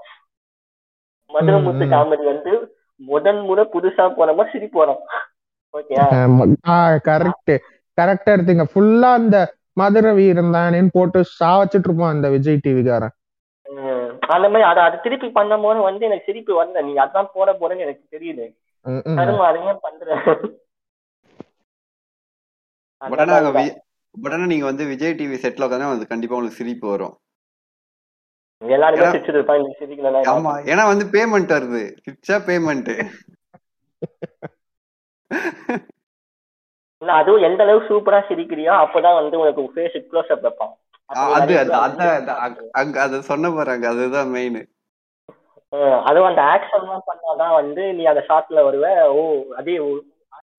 மதுரமுத்து 1.30 1.84
ம், 1.84 1.88
ம். 1.88 1.94
காமெடி 1.94 2.26
வந்து 2.32 2.52
முதல் 3.02 3.42
முறை 3.48 3.64
புதுசா 3.74 4.06
போனோமா 4.18 4.44
சிரிப்பு 4.54 4.78
வரும். 4.84 5.02
ஓகே 5.74 5.96
கரெக்ட் 7.10 7.54
கரெக்டா 7.98 8.34
எடுத்தீங்க. 8.36 8.66
ஃபுல்லா 8.72 9.12
அந்த 9.20 9.38
மதுரை 9.78 10.12
வீரன் 10.20 10.56
தானேன்னு 10.56 10.96
போட்டு 10.96 11.20
சாவச்சிட்டு 11.40 11.88
இருப்பான் 11.90 12.16
அந்த 12.16 12.28
விஜய் 12.36 12.64
டிவிக்காரன் 12.66 13.16
அந்த 14.36 14.48
மாதிரி 14.52 14.66
அதை 14.70 14.82
அதை 14.86 14.98
திருப்பி 15.04 15.28
பண்ணும் 15.38 15.66
போது 15.66 15.80
வந்து 15.88 16.08
எனக்கு 16.08 16.28
சிரிப்பு 16.30 16.54
வரல. 16.60 16.82
நீ 16.88 16.94
அதான் 17.04 17.34
போட 17.36 17.52
போறேன்னு 17.60 17.86
எனக்கு 17.86 18.04
தெரியுது. 18.16 18.46
கரும 19.20 19.46
அதையே 19.50 19.74
பண்ற 19.86 20.08
பட் 24.16 24.34
ஆனா 24.36 24.46
நீங்க 24.52 24.66
வந்து 24.70 24.84
விஜய் 24.92 25.18
டிவி 25.18 25.38
செட்ல 25.42 25.66
உட்காந்தா 25.66 25.96
அது 25.96 26.12
கண்டிப்பா 26.12 26.38
உங்களுக்கு 26.38 26.60
சிரிப்பு 26.62 26.88
வரும். 26.92 27.16
எல்லாருமே 28.62 29.08
சிரிக்கலன்னா 29.80 30.22
என்ன? 30.22 30.32
ஆமா 30.34 30.54
ஏன்னா 30.72 30.84
வந்து 30.92 31.06
பேமெண்ட் 31.16 31.54
வருது. 31.56 31.82
பிச்சா 32.06 32.38
பேமெண்ட் 32.48 32.90
இல்ல 37.02 37.12
அதுவும் 37.20 37.46
எந்த 37.48 37.62
அளவுக்கு 37.64 37.90
சூப்பரா 37.90 38.20
சிரிக்கிறியோ 38.30 38.74
அப்பதான் 38.84 39.18
வந்து 39.20 39.36
உனக்கு 39.42 39.64
ஃபேஸ் 39.74 39.98
க்ளோஸ் 40.12 40.32
அப் 40.36 40.46
வைப்பான். 40.46 40.74
அது 41.10 41.54
அது 41.60 41.74
அது 41.78 42.06
அங்க- 42.76 43.02
அத 43.02 43.20
சொன்ன 43.28 43.52
பாருங்க 43.52 43.88
அதுதான் 43.92 44.32
மெயின் 44.34 44.60
அதுவும் 46.06 46.30
அந்த 46.30 46.42
ஆக்ஷன் 46.50 46.80
எல்லாம் 46.80 47.08
பண்ணாதான் 47.08 47.54
வந்து 47.58 47.84
நீ 47.94 48.04
அந்த 48.06 48.22
ஷாட்ல 48.28 48.60
வருவ. 48.68 48.86
ஓ 49.14 49.22
அதே 49.58 49.74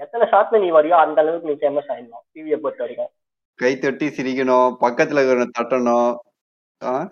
எத்தனை 0.00 0.24
ஷாட்ல 0.32 0.60
நீ 0.60 0.68
வரியோ 0.70 0.96
அந்த 0.98 1.18
அளவுக்கு 1.22 1.50
நீ 1.50 1.56
ஃபேமஸ் 1.60 1.90
ஆயிடலாம் 1.92 2.24
டிவியை 2.32 2.58
பொறுத்த 2.58 2.82
வரைக்கும். 2.84 3.12
கை 3.58 3.72
தட்டி 3.76 4.06
சிரிக்கணும் 4.08 4.74
பக்கத்துல 4.82 5.22
இருக்கிற 5.22 5.46
தட்டணும்? 5.52 6.10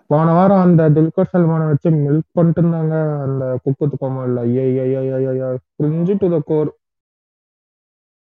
போன 0.09 0.27
வாரம் 0.33 0.61
அந்த 0.61 0.83
துல்கர் 0.95 1.31
சல்மானை 1.31 1.65
வச்சு 1.67 1.89
மில்க் 1.97 2.35
பண்ணிட்டு 2.35 2.61
இருந்தாங்க 2.61 2.95
அந்த 3.25 3.43
குக்குத்து 3.63 3.95
கோமாளில. 3.97 4.43
ஐயோ 4.59 5.49
புரிஞ்சு 5.77 6.13
டு 6.21 6.29
த 6.29 6.39
கோர் 6.45 6.69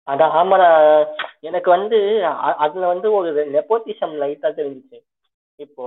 அதான் 0.08 0.34
ஆமா 0.36 0.58
எனக்கு 1.44 1.70
வந்து 1.70 1.98
அதுல 2.60 2.88
வந்து 2.88 3.08
ஒரு 3.14 3.30
நெப்போட்டிசம் 3.54 4.14
லைட்டா 4.22 4.50
தெரிஞ்சுச்சு. 4.56 4.98
இப்போ 5.60 5.86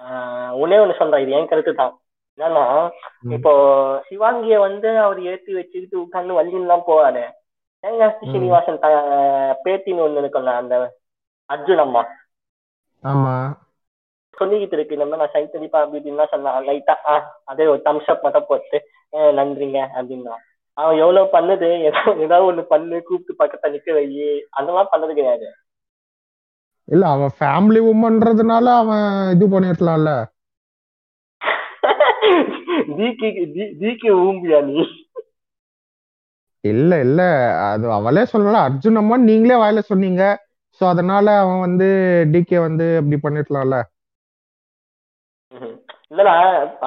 ஆஹ் 0.00 0.52
ஒண்ணே 0.58 0.76
சொல்றேன் 0.94 1.22
இது 1.22 1.32
என் 1.32 1.46
கருத்து 1.46 1.72
தான் 1.74 1.94
என்னன்னா. 2.38 2.64
இப்போ 3.34 3.52
சிவாங்கிய 4.08 4.58
வந்து 4.60 4.88
அவர் 4.98 5.20
ஏத்தி 5.24 5.52
வச்சுக்கிட்டு 5.52 5.96
உட்கார்ந்து 6.00 6.38
வண்டிலாம் 6.38 6.86
போவாரு 6.86 7.24
தேங்காய் 7.84 8.14
ம். 8.18 8.30
சீனிவாசன் 8.32 8.80
த- 8.80 8.92
பேட்டின்னு 9.64 10.04
ஒண்ணு 10.04 10.22
இருக்கும்ல 10.22 10.54
அந்த 10.56 10.74
அர்ஜுன் 11.50 11.78
அம்மா. 11.78 12.02
ஆமா. 13.04 13.34
சொல்லிக்கிட்டு 14.34 14.72
இருக்கு 14.72 14.96
இந்த 14.96 15.06
மாதிரி 15.06 15.22
நான் 15.22 15.34
சைத்தடிப்பா 15.34 15.78
அப்படி 15.80 15.98
இப்படின்லாம் 16.00 16.30
சொன்னான் 16.30 16.64
லைட்டா 16.66 16.94
அதே 17.44 17.66
ஒரு 17.66 17.80
தம்ஸ் 17.84 18.10
அப் 18.10 18.22
மட்டும் 18.22 18.46
போட்டு 18.46 18.78
"அஹ் 19.12 19.32
நன்றிங்க 19.34 19.78
அப்படின்னா. 19.96 20.34
அவன் 20.76 20.98
எவ்வளவு 20.98 21.26
பண்ணுது? 21.32 21.68
ஏதோ 21.82 22.00
ஏதாவது 22.18 22.46
ஒண்ணு 22.52 22.62
பண்ணு 22.62 23.02
கூப்பிட்டு 23.02 23.44
பக்கத்துல 23.44 23.72
நிக்க 23.72 23.92
வை. 23.92 24.04
அதெல்லாம் 24.50 24.88
பண்ணது 24.92 25.14
கிடையாது. 25.14 25.46
இல்ல 26.88 27.06
அவன் 27.06 27.32
ஃபேமிலி 27.40 27.80
உமன்றதுனால 27.92 28.64
அவன் 28.76 29.06
இது 29.30 29.46
நீ? 34.62 34.84
இல்ல 36.64 37.00
இல்ல. 37.00 37.20
அது 37.70 37.92
அவளே 37.92 38.22
சொல்லல. 38.32 38.60
அர்ஜுன் 38.68 38.96
அம்மா 38.96 39.16
நீங்களே 39.16 39.54
வாயில 39.54 39.78
சொன்னீங்க. 39.78 40.22
சோ 40.80 40.84
அதனால 40.84 41.38
அவன் 41.38 41.60
வந்து 41.60 41.88
டிகே 42.32 42.60
வந்து 42.60 42.96
அப்படி 42.96 43.16
பண்ணிருக்கலாம்ல. 43.22 43.78
ம்ஹும். 45.54 45.76
இல்லடா 46.10 46.34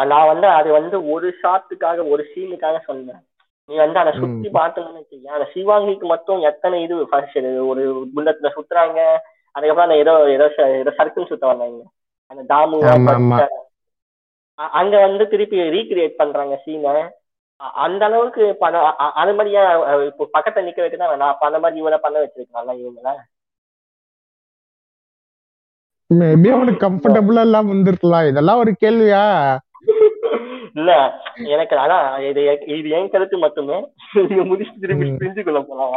நான் 0.05 0.27
வந்து 0.27 0.47
அது 0.47 0.71
வந்து 0.71 1.09
ஒரு 1.11 1.33
ஷாட்டுக்காக 1.43 2.09
ஒரு 2.09 2.23
சீனுக்காக 2.35 2.77
சொன்னேன். 2.85 3.21
நீ 3.69 3.75
வந்து 3.83 3.99
அதை 4.01 4.11
சுத்தி 4.21 4.49
பார்த்தோம்னு 4.57 4.99
வச்சுக்கேன் 5.01 5.35
அந்த 5.37 5.47
சிவாங்கிக்கு 5.53 6.05
மட்டும் 6.13 6.41
எத்தனை 6.49 6.77
இது 6.85 6.95
ஃபர்ஸ்ட் 7.11 7.37
ஒரு 7.71 7.83
புல்லட்ல 8.15 8.49
சுத்துறாங்க. 8.55 8.99
அதுக்கப்புறம் 9.55 9.87
அந்த 9.87 9.97
ஏதோ 10.03 10.13
ஏதோ 10.35 10.47
ஏதோ 10.81 10.91
சர்க்கிள் 10.99 11.29
சுத்த 11.31 11.45
வந்தாங்க. 11.51 11.83
அந்த 12.31 12.41
தாமு 12.53 12.79
அங்க 14.79 14.95
வந்து 15.05 15.23
திருப்பி 15.31 15.57
ரீக்ரியேட் 15.77 16.19
பண்றாங்க 16.19 16.55
சீனை 16.65 16.95
அந்த 17.85 18.01
அளவுக்கு 18.07 18.43
பண்ண 18.61 18.81
அது 19.21 19.31
மாதிரியா 19.37 19.63
இப்போ 20.09 20.23
பக்கத்துல 20.35 20.65
நிக்க 20.65 20.79
வைக்கதான் 20.83 21.11
வேணாம். 21.11 21.31
அப்ப 21.33 21.43
அந்த 21.49 21.59
மாதிரி 21.63 21.81
இவனை 21.81 21.97
பண்ண 22.05 22.17
வச்சிருக்கலாம் 22.23 22.79
இவங்கள? 22.81 23.11
மேபி 26.09 26.49
அவனுக்கு 26.55 26.85
கம்ஃபர்டபுளா 26.87 27.43
எல்லாம் 27.47 27.71
வந்திருக்கலாம். 27.73 28.27
இதெல்லாம் 28.31 28.61
ஒரு 28.63 28.71
கேள்வியா? 28.83 29.23
இல்ல 30.75 30.91
எனக்கு 31.49 31.75
அதான் 31.77 32.07
இது 32.29 32.41
இது 32.75 32.87
என் 32.97 33.11
கருத்து 33.11 33.37
மட்டுமே. 33.43 33.77
நீங்க 34.23 34.43
முடிச்சு 34.45 34.75
திரும்பி. 34.81 35.07
பிரிஞ்சுக்குள்ள 35.19 35.61
போலாம்? 35.63 35.95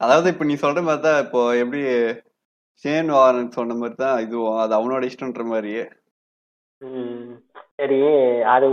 அதாவது 0.00 0.28
இப்ப 0.32 0.44
நீ 0.44 0.54
சொல்ற 0.62 0.80
மாதிரி 0.82 1.02
தான் 1.02 1.20
இப்போ 1.24 1.40
எப்படி 1.58 1.80
ஷேன் 2.84 3.10
வாரன் 3.14 3.56
சொன்ன 3.56 3.74
மாதிரி 3.76 3.96
தான் 3.98 4.16
இதுவும் 4.24 4.56
அது 4.60 4.72
அவனோட 4.78 5.02
இஷ்டம்ன்ற 5.10 5.44
மாதிரி 5.50 5.72
ம். 6.80 7.28
சரி 7.78 7.98
அது 8.52 8.66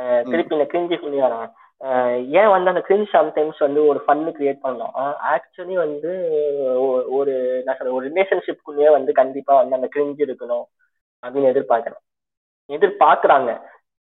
அஹ், 0.00 0.22
திருப்பி 0.26 0.54
இந்த 0.54 0.66
கிரிஞ்சி 0.72 0.96
புண்ணியாரம் 0.96 1.46
ஏன் 2.36 2.50
வந்து 2.52 2.70
அந்த 2.72 2.82
கிரிஞ்ச் 2.86 3.08
சம்டைம்ஸ் 3.14 3.58
வந்து 3.64 3.80
ஒரு 3.90 4.00
ஃபன்னு 4.04 4.30
கிரியேட் 4.36 4.62
பண்ணலாம் 4.62 4.94
ஆக்சுவலி 5.32 5.74
வந்து 5.80 6.10
ஒரு 7.16 7.34
ஒரு 7.90 8.02
ரிலேஷன்ஷிப்குள்ளேயே 8.06 8.90
வந்து 8.94 9.12
கண்டிப்பா 9.18 9.54
வந்து 9.56 9.78
அந்த 9.78 9.88
கிரிஞ்ச் 9.94 10.20
இருக்கணும் 10.26 10.66
அப்படின்னு 11.22 11.50
எதிர்பார்க்கறேன். 11.52 12.02
எதிர்பார்க்கறாங்க. 12.72 13.60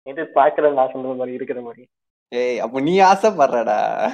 எதிர்பார்க்கறது 0.05 0.73
நான் 0.73 0.89
சொன்ன 0.91 1.07
மாதிரி 1.07 1.33
இருக்கிற 1.33 1.61
மாதிரி. 1.61 1.87
ஏய் 2.27 2.59
அப்ப 2.59 2.79
நீ 2.79 2.99
ஆசைப்படுறடா. 2.99 4.07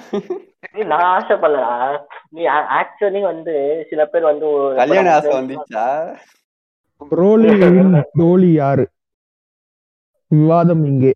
நான் 0.85 1.23
ஆசைப்படலடா. 1.23 2.05
நீ 2.29 2.45
ஆக்சுவலி 2.45 3.21
வந்து 3.21 3.85
சில 3.89 4.05
பேர் 4.05 4.21
வந்து 4.21 4.45
ஒரு- 4.45 4.75
கல்யாண 4.75 5.13
ஆசை 5.13 5.31
வந்துச்சா? 5.31 6.15
ப்ரோலி 7.11 8.03
டோலி 8.17 8.53
யாரு? 8.53 8.87
விவாதம் 10.27 10.85
இங்கே. 10.85 11.13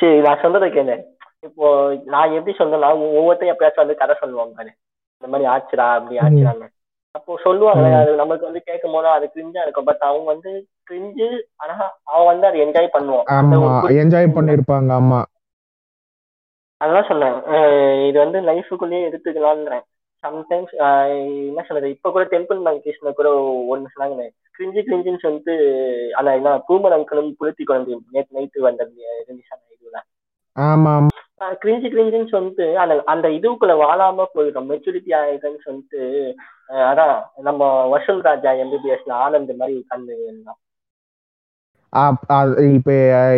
சரி 0.00 0.20
நான் 0.20 0.38
சொல்றதை 0.38 0.68
கேளு. 0.70 1.04
இப்போ 1.40 1.94
நான் 2.04 2.32
எப்படி 2.32 2.56
சொன்னேன்னா 2.58 2.94
ஒ- 2.94 3.12
ஒவ்வொருத்தரும் 3.12 3.56
எப்பயாச்சும் 3.56 3.76
வந்து 3.76 3.94
கதை 3.94 4.16
சொல்லுவாங்க 4.20 4.74
இந்த 5.18 5.38
மாதிரி 5.38 5.50
ஆச்சுடா 5.50 5.94
அப்படி 5.94 6.16
ஆச்சுடாங்க 6.16 6.68
அப்போ 7.10 7.38
சொல்லுவாங்க. 7.42 7.96
அது 7.96 8.14
நமக்கு 8.14 8.44
வந்து 8.44 8.60
கேட்கும் 8.60 8.92
போது 8.92 9.06
அது 9.08 9.30
கிரிஞ்சா 9.34 9.62
இருக்கும். 9.62 9.84
பட் 9.84 10.00
அவங்க 10.00 10.24
வந்து 10.24 10.66
கிரிஞ்சு 10.90 11.26
ஆனா 11.56 11.74
அவன் 12.08 12.28
வந்து 12.28 12.46
அதை 12.46 12.58
என்ஜாய் 12.60 12.94
பண்ணுவான். 12.94 13.26
என்ஜாய் 14.02 14.34
பண்ணிருப்பாங்க 14.36 14.92
ஆமா. 14.96 15.20
அதான் 16.80 17.08
அஹ் 17.54 18.04
இது 18.08 18.18
வந்து 18.18 18.38
லைஃபுக்குள்ளேயே 18.46 19.06
எடுத்துக்கலாம்ன்றேன் 19.08 19.84
சம்டைம்ஸ் 20.24 20.72
என்ன 21.48 21.62
சொல்றது 21.66 21.88
இப்ப 21.90 22.10
கூட 22.10 22.24
டெம்பிள் 22.32 22.58
மங்கேஷ்ல 22.64 23.10
கூட 23.12 23.28
ஒண்ணு 23.72 23.92
சொன்னாங்க 23.92 24.24
கிரிஞ்சு 24.56 24.80
கிரிஞ்சுன்னு 24.82 25.22
சொல்லிட்டு 25.22 25.54
அந்த 26.12 26.30
என்ன 26.36 26.50
பூமர் 26.68 26.96
அங்கலும் 26.96 27.30
புளுத்தி 27.38 27.64
குழந்தை 27.64 27.96
நேற்று 28.10 28.36
நைட்டு 28.36 28.66
வந்த 28.66 28.84
ஆன 28.84 29.60
இதுல. 29.76 29.98
ஆமா 30.56 30.92
கிரிஞ்சு 31.62 31.88
கிரிஞ்சுன்னு 31.88 32.32
சொல்லிட்டு 32.32 32.64
அந்த 32.78 32.94
அந்த 33.06 33.26
இதுக்குள்ள 33.36 33.74
வாழாம 33.82 34.26
போயிடும் 34.34 34.68
மெச்சூரிட்டி 34.70 35.12
ஆயிடுன்னு 35.20 35.64
சொல்லிட்டு 35.64 36.00
அதான் 36.88 37.14
நம்ம 37.42 37.62
வசூல் 37.92 38.20
ராஜா 38.22 38.50
எம்பிபிஎஸ்ல 38.62 39.14
ஆனந்த் 39.24 39.54
மாதிரி 39.60 39.78
உட்கார்ந்து 39.80 40.16
இப்ப 42.76 42.90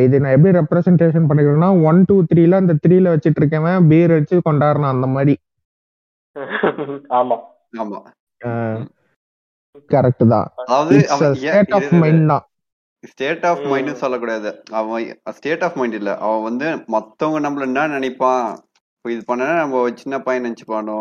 இது 0.05 0.21
நான் 0.21 0.35
எப்படி 0.35 0.53
ரெப்ரசன்டேஷன் 0.59 1.29
பண்ணிக்கிறேன்னா 1.29 1.71
ஒன் 1.83 2.01
டூ 2.09 2.17
த்ரீல 2.31 2.61
அந்த 2.63 2.75
த்ரீல 2.85 3.15
வச்சிட்டு 3.15 3.41
இருக்கவன் 3.43 3.89
பீர் 3.91 4.15
அடிச்சு 4.17 4.39
கொண்டாடுறான் 4.49 4.95
அந்த 4.95 5.09
மாதிரி. 5.15 5.35
ஆமா. 7.19 7.37
ஆமா. 7.83 7.99
கரெக்ட் 9.91 10.25
தான். 10.33 10.49
அதாவது 10.63 10.97
அவன் 11.15 11.37
ஸ்டேட் 11.41 11.75
ஆஃப் 11.79 11.93
மைண்ட் 12.03 12.25
தான். 12.33 12.45
ஸ்டேட் 13.05 13.47
ஆஃப் 13.51 13.65
மைண்ட் 13.71 14.01
சொல்லக்கூடாது. 14.03 14.51
அவன் 14.79 15.05
ஸ்டேட் 15.39 15.65
ஆஃப் 15.67 15.79
மைண்ட் 15.81 15.97
இல்ல. 16.01 16.11
அவன் 16.25 16.47
வந்து 16.49 16.67
மத்தவங்க 16.95 17.41
நம்மள 17.47 17.67
என்ன 17.69 17.87
நினைப்பான்? 17.95 18.47
இது 19.05 19.23
பண்ணா 19.25 19.49
நம்ம 19.61 19.85
சின்ன 20.03 20.17
பையன் 20.27 20.47
நினைச்சுப்பானோ? 20.47 20.99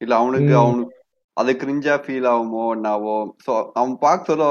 இல்ல 0.00 0.12
அவனுக்கு. 0.22 0.52
அவனுக்கு 0.62 0.94
அது 1.36 1.50
கிரிஞ்சா 1.60 1.94
ஃபீல் 2.04 2.28
ஆகுமோ 2.30 2.64
என்னாவோ? 2.76 3.16
ஸோ 3.44 3.50
அவன் 3.78 3.94
பார்க்க 4.04 4.30
சொல்ல 4.30 4.46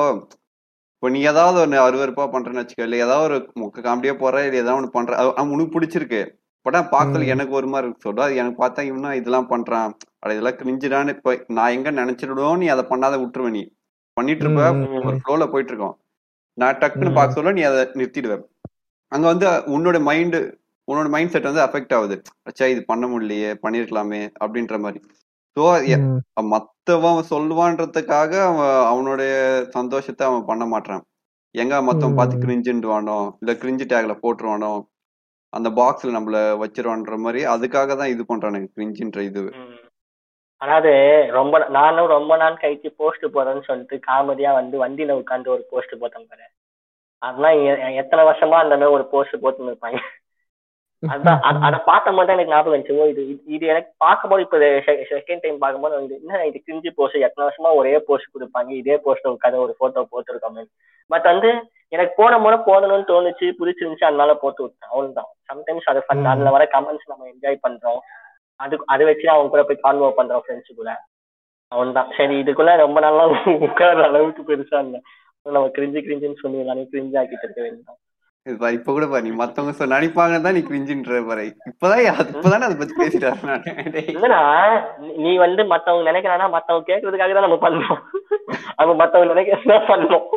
இப்போ 0.97 1.09
நீ 1.09 1.19
ஏதாவது 1.21 1.57
ஒன்று 1.61 1.77
அருவருப்பா 1.77 2.23
பண்றேன்னு 2.33 2.61
வச்சுக்கோ 2.61 2.85
இல்லை 2.85 2.99
ஏதாவது 2.99 3.25
ஒரு 3.27 3.37
முக்க 3.59 3.81
காமெடியா 3.81 4.13
போற 4.17 4.45
இல்லை 4.45 4.59
ஏதாவது 4.59 4.77
ஒன்று 4.77 4.95
பண்ற 4.95 5.17
உனக்கு 5.53 5.73
பிடிச்சிருக்கு. 5.75 6.21
பட் 6.65 6.77
பார்க்க 6.93 7.13
சொல்ல 7.13 7.25
ம். 7.25 7.33
எனக்கு 7.33 7.53
ஒரு 7.53 7.67
மாதிரி 7.67 7.87
இருக்கு 7.89 8.23
அது 8.23 8.35
எனக்கு 8.35 8.59
பார்த்தா 8.63 8.81
இவனா 8.89 9.11
இதெல்லாம் 9.13 9.49
பண்றான். 9.49 9.91
அட 10.19 10.29
இதெல்லாம் 10.33 10.57
கிரிஞ்சுடான்னு 10.61 11.13
இப்போ 11.15 11.31
நான் 11.47 11.71
எங்க 11.71 11.91
நினைச்சிடுவோம் 11.91 12.57
நீ 12.57 12.67
அதை 12.67 12.85
பண்ணாத 12.89 13.19
விட்டுருவ 13.23 13.49
நீ. 13.49 13.63
பண்ணிட்டு 14.17 14.43
இருப்ப 14.45 14.63
ஒரு. 14.99 15.17
ஃப்ளோல 15.21 15.45
போயிட்டு 15.51 15.71
இருக்கோம். 15.73 15.95
நான் 16.57 16.79
டக்குன்னு. 16.81 17.13
பார்க்க 17.13 17.37
சொல்ல 17.39 17.51
நீ 17.51 17.61
அதை 17.61 17.83
நிறுத்திடுவேன் 17.93 18.43
அங்க 19.11 19.25
வந்து 19.27 19.45
உன்னோட 19.75 19.97
மைண்டு 20.09 20.39
உன்னோட 20.87 21.09
மைண்ட் 21.09 21.31
செட் 21.31 21.49
வந்து 21.49 21.63
அஃபெக்ட் 21.65 21.93
ஆகுது. 21.93 22.15
அச்சா 22.49 22.65
இது 22.65 22.81
பண்ண 22.85 23.05
முடியலையே 23.07 23.49
பண்ணிருக்கலாமே 23.63 24.21
அப்படின்ற 24.43 24.75
மாதிரி. 24.79 24.99
ஸோ 25.57 25.63
ம். 25.99 26.17
மத்தவன் 26.49 27.19
சொல்லுவான்றதுக்காக 27.29 28.31
அவன் 28.47 28.59
அவனுடைய 28.89 29.31
சந்தோஷத்தை 29.75 30.23
அவன் 30.27 30.47
பண்ண 30.49 30.65
மாட்டான் 30.67 31.03
எங்க 31.55 31.75
மத்தவன் 31.85 32.17
பார்த்து. 32.17 32.41
கிரிஞ்சுட்டுவானோ 32.43 33.17
இல்ல 33.39 33.51
கிரிஞ்சு 33.59 33.85
டேக்ல 33.91 34.13
போட்டுருவானோ 34.19 34.71
அந்த 35.53 35.69
பாக்ஸ்ல 35.77 36.15
நம்மள 36.15 36.37
வச்சிருவான்ற 36.61 37.17
மாதிரி 37.21 37.41
அதுக்காக 37.53 37.95
தான் 37.95 38.13
இது 38.13 38.23
பண்றானுங்க 38.27 38.69
கிரிஞ்சுன்ற 38.73 39.19
இது. 39.29 39.43
அதாவது 40.61 40.91
ரொம்ப 41.35 41.55
நானும் 41.75 42.11
ரொம்ப 42.13 42.35
நாள் 42.37 42.61
கழிச்சு 42.61 42.89
போஸ்ட் 42.99 43.25
போடுறேன்னு 43.33 43.67
சொல்லிட்டு 43.67 43.97
காமெடியா 44.07 44.51
வந்து 44.55 44.75
வண்டியில 44.83 45.17
உட்காந்து 45.19 45.53
ஒரு 45.55 45.63
போஸ்ட் 45.71 45.99
போட்டேன் 45.99 46.29
பாரு 46.29 46.45
அதெல்லாம் 47.21 47.57
எ- 47.65 47.99
எத்தனை 48.01 48.23
வருஷமா 48.27 48.57
அந்த 48.63 48.75
மாதிரி 48.75 48.95
ஒரு 48.95 49.05
போஸ்ட் 49.11 49.41
போட்டுன்னு 49.43 49.71
இருப்பாங்க 49.71 49.99
அதான் 51.05 51.39
அதை 51.39 51.79
பார்த்த 51.85 52.11
தான் 52.11 52.27
எனக்கு 52.27 52.51
ஞாபகம் 52.51 52.79
வந்துச்சு. 52.79 52.97
ஓ 52.97 53.05
இது 53.05 53.41
இது- 53.47 53.67
எனக்கு 53.67 53.93
பார்க்கும்போது 53.97 54.41
இப்போ 54.41 54.57
செகண்ட் 54.57 55.37
டைம் 55.41 55.57
பார்க்கும்போது 55.57 55.95
வந்து 55.95 56.15
என்ன 56.15 56.45
இது 56.45 56.63
கிஞ்சி 56.67 56.89
போஸ்ட் 56.95 57.15
எத்தனை 57.15 57.51
வருஷமா 57.51 57.75
ஒரே 57.75 57.99
போஸ்ட் 57.99 58.35
கொடுப்பாங்க? 58.35 58.69
இதே 58.69 58.97
போஸ்ட் 58.97 59.25
உட்காந்து 59.25 59.55
ஒரு 59.55 59.75
போட்டோ 59.77 60.07
போட்டிருக்கோமே 60.11 60.65
பட் 61.07 61.23
வந்து 61.23 61.69
எனக்கு 61.87 62.13
போன 62.15 62.37
முறை 62.37 62.59
போடணும்னு 62.59 63.09
தோணுச்சு 63.09 63.53
பிடிச்சிருந்துச்சு 63.59 64.03
அதனால 64.03 64.33
போட்டு 64.35 64.63
விட்டேன். 64.63 64.89
அவ்வளவுதான். 64.89 65.25
சம்டைம்ஸ் 65.53 65.85
அது 65.85 66.03
ம். 66.07 66.25
அதுல 66.25 66.49
வர 66.49 66.67
கமெண்ட்ஸ் 66.71 67.05
நம்ம 67.05 67.27
என்ஜாய் 67.27 67.57
பண்றோம். 67.67 67.99
அது 68.55 68.77
அதை 68.85 69.05
வச்சு 69.05 69.29
அவங்க 69.29 69.49
கூட 69.49 69.63
போய் 69.63 69.83
கான்வோ 69.83 70.13
பண்றோம் 70.17 70.41
ஃப்ரெண்ட்ஸ் 70.47 70.75
கூட. 70.75 71.01
அவன்தான் 71.67 72.11
சரி 72.17 72.41
இதுக்குள்ள 72.41 72.77
ரொம்ப 72.77 72.99
நாளா 72.99 73.27
உட்கார 73.45 74.03
அளவுக்கு 74.03 74.41
பெருசா 74.43 74.79
இல்ல. 74.79 74.99
நம்ம 75.43 75.67
கிரிஞ்சு 75.67 75.99
கிரிஞ்சுன்னு 76.01 76.35
சொல்லி 76.35 76.59
எல்லாமே 76.59 76.87
கிரிஞ்சு 76.91 77.21
ஆக்கிட்டு 77.21 77.43
இருக்க 77.43 77.61
வேண்டியதான் 77.61 78.01
இதுப்பா, 78.47 78.67
இப்ப 78.71 78.91
கூட 78.91 79.05
பாரு 79.07 79.23
நீ 79.23 79.31
மத்தவங்க 79.35 79.73
சொ- 79.75 79.89
நினைப்பாங்க 79.89 80.35
தான் 80.41 80.55
நீ 80.55 80.61
கிரிஞ்சுன்ற 80.61 81.17
பாரு 81.25 81.43
இப்பதான் 81.69 82.01
இப்பதானே 82.33 82.67
அதை 82.67 82.75
பத்தி 82.77 82.95
பேசிட்டாரு 82.95 83.39
நான். 83.45 83.63
நீ- 85.23 85.37
வந்து 85.37 85.61
மத்தவங்க 85.65 86.11
நினைக்கிறானா 86.11 86.49
மத்தவங்க 86.49 86.87
கேட்கறதுக்காக 86.89 87.33
தான் 87.33 87.47
நம்ம 87.47 87.59
பண்றோம் 87.63 88.01
அவங்க 88.75 88.95
மத்தவங்க 88.95 89.33
நினைக்கிறதுதான் 89.33 89.89
பண்றோம் 89.89 90.27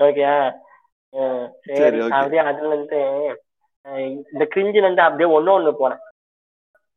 ஓகே 0.00 0.26
சரி. 1.78 1.98
அப்படியே 2.12 2.42
அதுல 2.44 2.74
இருந்து 2.74 3.00
இந்த 4.32 4.44
கிரிஞ்சுல 4.54 4.84
இருந்து 4.84 5.02
அப்படியே 5.02 5.28
ஒண்ணு 5.36 5.50
ஒண்ணு 5.50 5.72
போனேன் 5.80 6.02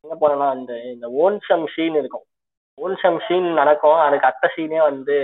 எங்க 0.05 0.15
போனேன்னா 0.15 0.49
அந்த 0.49 0.73
இந்த 0.91 1.07
ஓன்சம் 1.21 1.65
சீன் 1.67 1.95
இருக்கும். 1.95 2.25
ஓன்சம் 2.77 3.19
சீன் 3.27 3.47
நடக்கும். 3.53 3.99
அதுக்கு 3.99 4.27
அத்த 4.27 4.49
சீனே 4.55 4.79
வந்து 4.81 5.15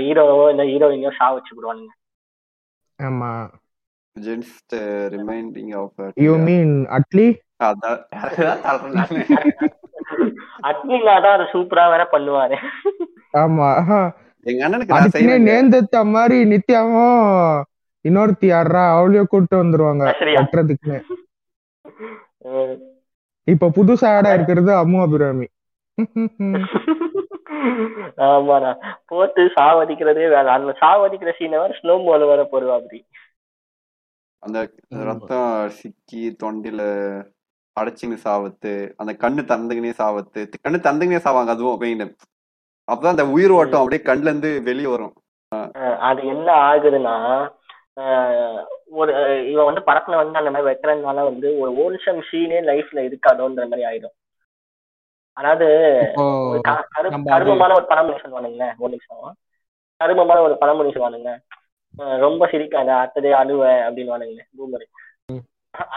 ஹீரோவோ 0.00 0.50
இந்த 0.50 0.64
ஹீரோயினோ 0.64 1.10
சா 1.16 1.30
வச்சு 1.30 1.54
விடுவானுங்க 1.56 1.92
ஆமா. 3.00 3.30
Just 4.16 4.74
reminding 5.14 5.72
of 5.76 5.98
you 6.14 6.36
mean 6.38 6.72
Atlee? 6.88 7.28
அதான் 7.62 8.00
சூப்பரா 11.52 11.84
வேற 11.90 12.02
பண்ணுவாரு. 12.12 12.56
ஆமா. 13.36 13.68
எங்க 14.46 14.62
அண்ணனுக்கு 14.68 15.40
நேர்ந்தத்த 15.48 16.04
மாதிரி 16.10 16.38
நித்யாவும் 16.50 17.62
இன்னொருத்தி 18.04 18.46
யாரா 18.46 18.84
அவளையும் 18.96 19.26
கூட்டு 19.26 19.56
வந்துருவாங்க 19.64 20.04
உம். 22.42 22.76
இப்ப 23.48 23.70
புதுசா 23.76 24.08
ஆடா 24.16 24.32
இருக்கிறது 24.32 24.72
அம்மு 24.74 25.00
அபிராமி. 25.00 25.46
ஆமாண்ணா 28.26 28.70
போட்டு 29.06 29.42
சாவடிக்கிறதே 29.56 30.26
வேலை 30.34 30.50
அந்த 30.54 30.72
சாவடிக்கிற 30.82 31.32
சீனை 31.38 31.58
வேற 31.62 31.72
ஸ்னோ 31.78 31.94
மோல 32.04 32.28
வேற 32.30 32.42
போடுவா 32.52 32.76
அப்படி. 32.78 32.98
அந்த. 34.42 34.58
ரத்தம் 35.08 35.48
சிக்கி 35.78 36.22
தொண்டையில 36.42 36.82
அடைச்சின்னு 37.76 38.16
சாவத்து 38.24 38.70
அந்த 39.00 39.12
கண்ணு 39.22 39.42
தந்துக்குனே 39.50 39.92
சாவத்து 40.00 40.40
கண்ணு 40.64 40.78
தந்துக்குனே 40.86 41.20
சாவாங்க 41.26 41.54
அதுவும் 41.56 41.80
மெயின் 41.82 42.04
அப்பதான் 42.88 43.14
அந்த 43.14 43.26
உயிர் 43.34 43.54
ஓட்டம் 43.56 43.82
அப்படியே 43.82 44.02
கண்ணுல 44.06 44.30
இருந்து 44.30 44.50
வெளியே 44.68 44.88
வரும். 44.92 45.14
அது 46.08 46.20
என்ன 46.32 46.48
ஆகுதுன்னா 46.68 47.14
ஒரு 49.00 49.10
இவன் 49.50 49.68
வந்து 49.68 49.82
படத்துல 49.88 50.18
வந்து 50.20 50.40
அந்த 50.40 50.50
மாதிரி 50.50 50.68
வைக்கிறதுனால 50.68 51.24
வந்து 51.30 51.48
ஒரு 51.62 51.70
ஓன்சம் 51.82 52.20
சீனே 52.28 52.58
லைஃப்ல 52.70 53.04
இருக்காதோன்ற 53.08 53.64
மாதிரி 53.70 53.84
ஆயிடும். 53.90 54.14
அதாவது 55.40 55.66
கருமமான 57.30 57.70
ஒரு 57.78 57.86
பழமொழி 57.90 58.18
சொல்லுவானுங்களேன் 58.22 58.74
ஒரு 58.82 58.92
நிமிஷம் 58.94 59.36
கருமமான 60.00 60.38
ஒரு 60.46 60.54
பழமொழி 60.62 60.92
சொல்லுவானுங்க 60.92 61.32
ரொம்ப 62.24 62.46
சிரிக்காத 62.52 62.90
அத்ததே 63.04 63.32
அழுவ 63.40 63.62
அப்படின்னு 63.86 64.44
பூமர் 64.58 64.86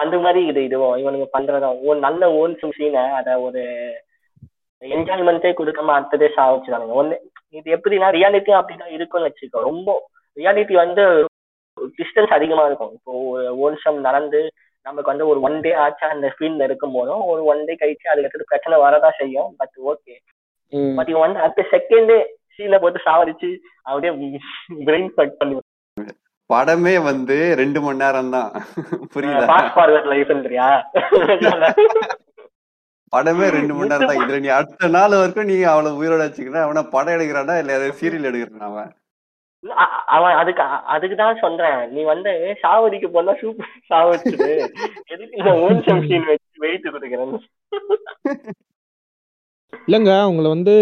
அந்த 0.01 0.15
மாதிரி 0.23 0.41
இது 0.49 0.59
இதுவும் 0.67 0.97
இவனுங்க 1.01 1.27
பண்றதும் 1.35 1.79
ஒரு 1.87 1.97
நல்ல 2.05 2.23
ஓன்சம் 2.41 2.75
சீனை 2.77 3.03
அத 3.19 3.37
ஒரு 3.45 3.61
என்ஜாய்மெண்ட்டே 4.81 5.51
கொடுக்காம 5.57 5.93
அடுத்ததே 5.95 6.27
சாவிச்சுதானுங்க 6.37 6.95
ஒண்ணு 7.01 7.15
இது 7.59 7.67
எப்படின்னா 7.75 8.07
ரியாலிட்டி 8.17 8.51
அப்படிதான் 8.57 8.93
இருக்கும்னு 8.95 9.27
வச்சுக்கோ. 9.27 9.59
ரொம்ப 9.69 9.89
ரியாலிட்டி 10.37 10.75
வந்து 10.83 11.03
டிஸ்டன்ஸ் 11.99 12.35
அதிகமா 12.37 12.63
இருக்கும். 12.67 12.93
இப்போ 12.97 13.11
ஒரு 13.31 13.43
வருஷம் 13.61 13.99
நடந்து 14.07 14.39
நமக்கு 14.85 15.11
வந்து 15.11 15.25
ஒரு 15.27 15.39
ஒன் 15.45 15.57
டே 15.61 15.71
ஆச்சா 15.81 16.07
அந்த 16.13 16.27
ஃபீல்ட்ல 16.33 16.67
இருக்கும் 16.67 16.95
போதும் 16.95 17.21
ஒரு 17.31 17.41
ஒன் 17.51 17.61
டே 17.65 17.73
கழிச்சு 17.75 18.09
அதுக்கு 18.09 18.29
அடுத்து 18.29 18.49
பிரச்சனை 18.49 18.77
வரதான் 18.83 19.19
செய்யும். 19.19 19.51
பட் 19.59 19.75
ஓகே 19.91 20.15
பட் 20.97 21.11
இவன் 21.11 21.25
வந்து 21.25 21.43
அடுத்த 21.43 21.63
செகண்டே 21.71 22.17
சீல 22.55 22.79
போட்டு 22.79 22.99
சாவடிச்சு 23.05 23.49
அப்படியே 23.85 24.11
பிரெயின் 24.87 25.13
ஃபட் 25.13 25.37
பண்ணி 25.39 25.55
படமே 26.49 26.95
வந்து 27.05 27.35
ரெண்டு 27.59 27.79
மணி 27.83 28.01
நேரம் 28.01 28.33
தான் 28.33 28.49
புரியுதா 29.13 29.45
ஃபாஸ்ட் 29.49 29.73
ஃபார்வர்ட் 29.75 30.09
லைஃப்ன்றியா 30.11 30.67
படமே 33.13 33.47
ரெண்டு 33.55 33.73
மணி 33.73 33.89
நேரம் 33.89 34.09
தான் 34.09 34.19
இதுல 34.21 34.39
நீ 34.43 34.49
அடுத்த 34.57 34.89
நாள் 34.95 35.15
வரைக்கும் 35.17 35.49
நீ 35.49 35.57
அவளை 35.71 35.89
உயிரோட 35.99 36.21
வச்சுக்கிற 36.23 36.59
அவனை 36.65 36.83
படம் 36.93 37.15
எடுக்கிறானா 37.15 37.55
இல்ல 37.61 37.75
ஏதாவது 37.75 37.99
சீரியல் 37.99 38.29
எடுக்கிறான் 38.31 38.67
அவன்? 38.69 38.91
அவன் 40.15 40.35
அதுக்கு 40.41 40.63
அதுக்கு 40.95 41.15
தான் 41.15 41.41
சொல்றேன். 41.41 41.79
நீ 41.93 42.01
வந்து 42.03 42.31
சாவடிக்கு 42.63 43.07
போனா 43.11 43.33
சூப்பர் 43.41 43.77
சாவடிச்சுடு. 43.91 44.49
எதுக்கு 45.13 45.37
இந்த 45.39 45.51
ஓன் 45.63 45.81
சீன் 46.07 46.27
வச்சு 46.31 46.63
வெயிட் 46.65 46.91
கொடுக்குறேன்னு. 46.95 47.39
இல்லைங்க 49.87 50.13
உங்களை 50.29 50.49
வந்து 50.49 50.75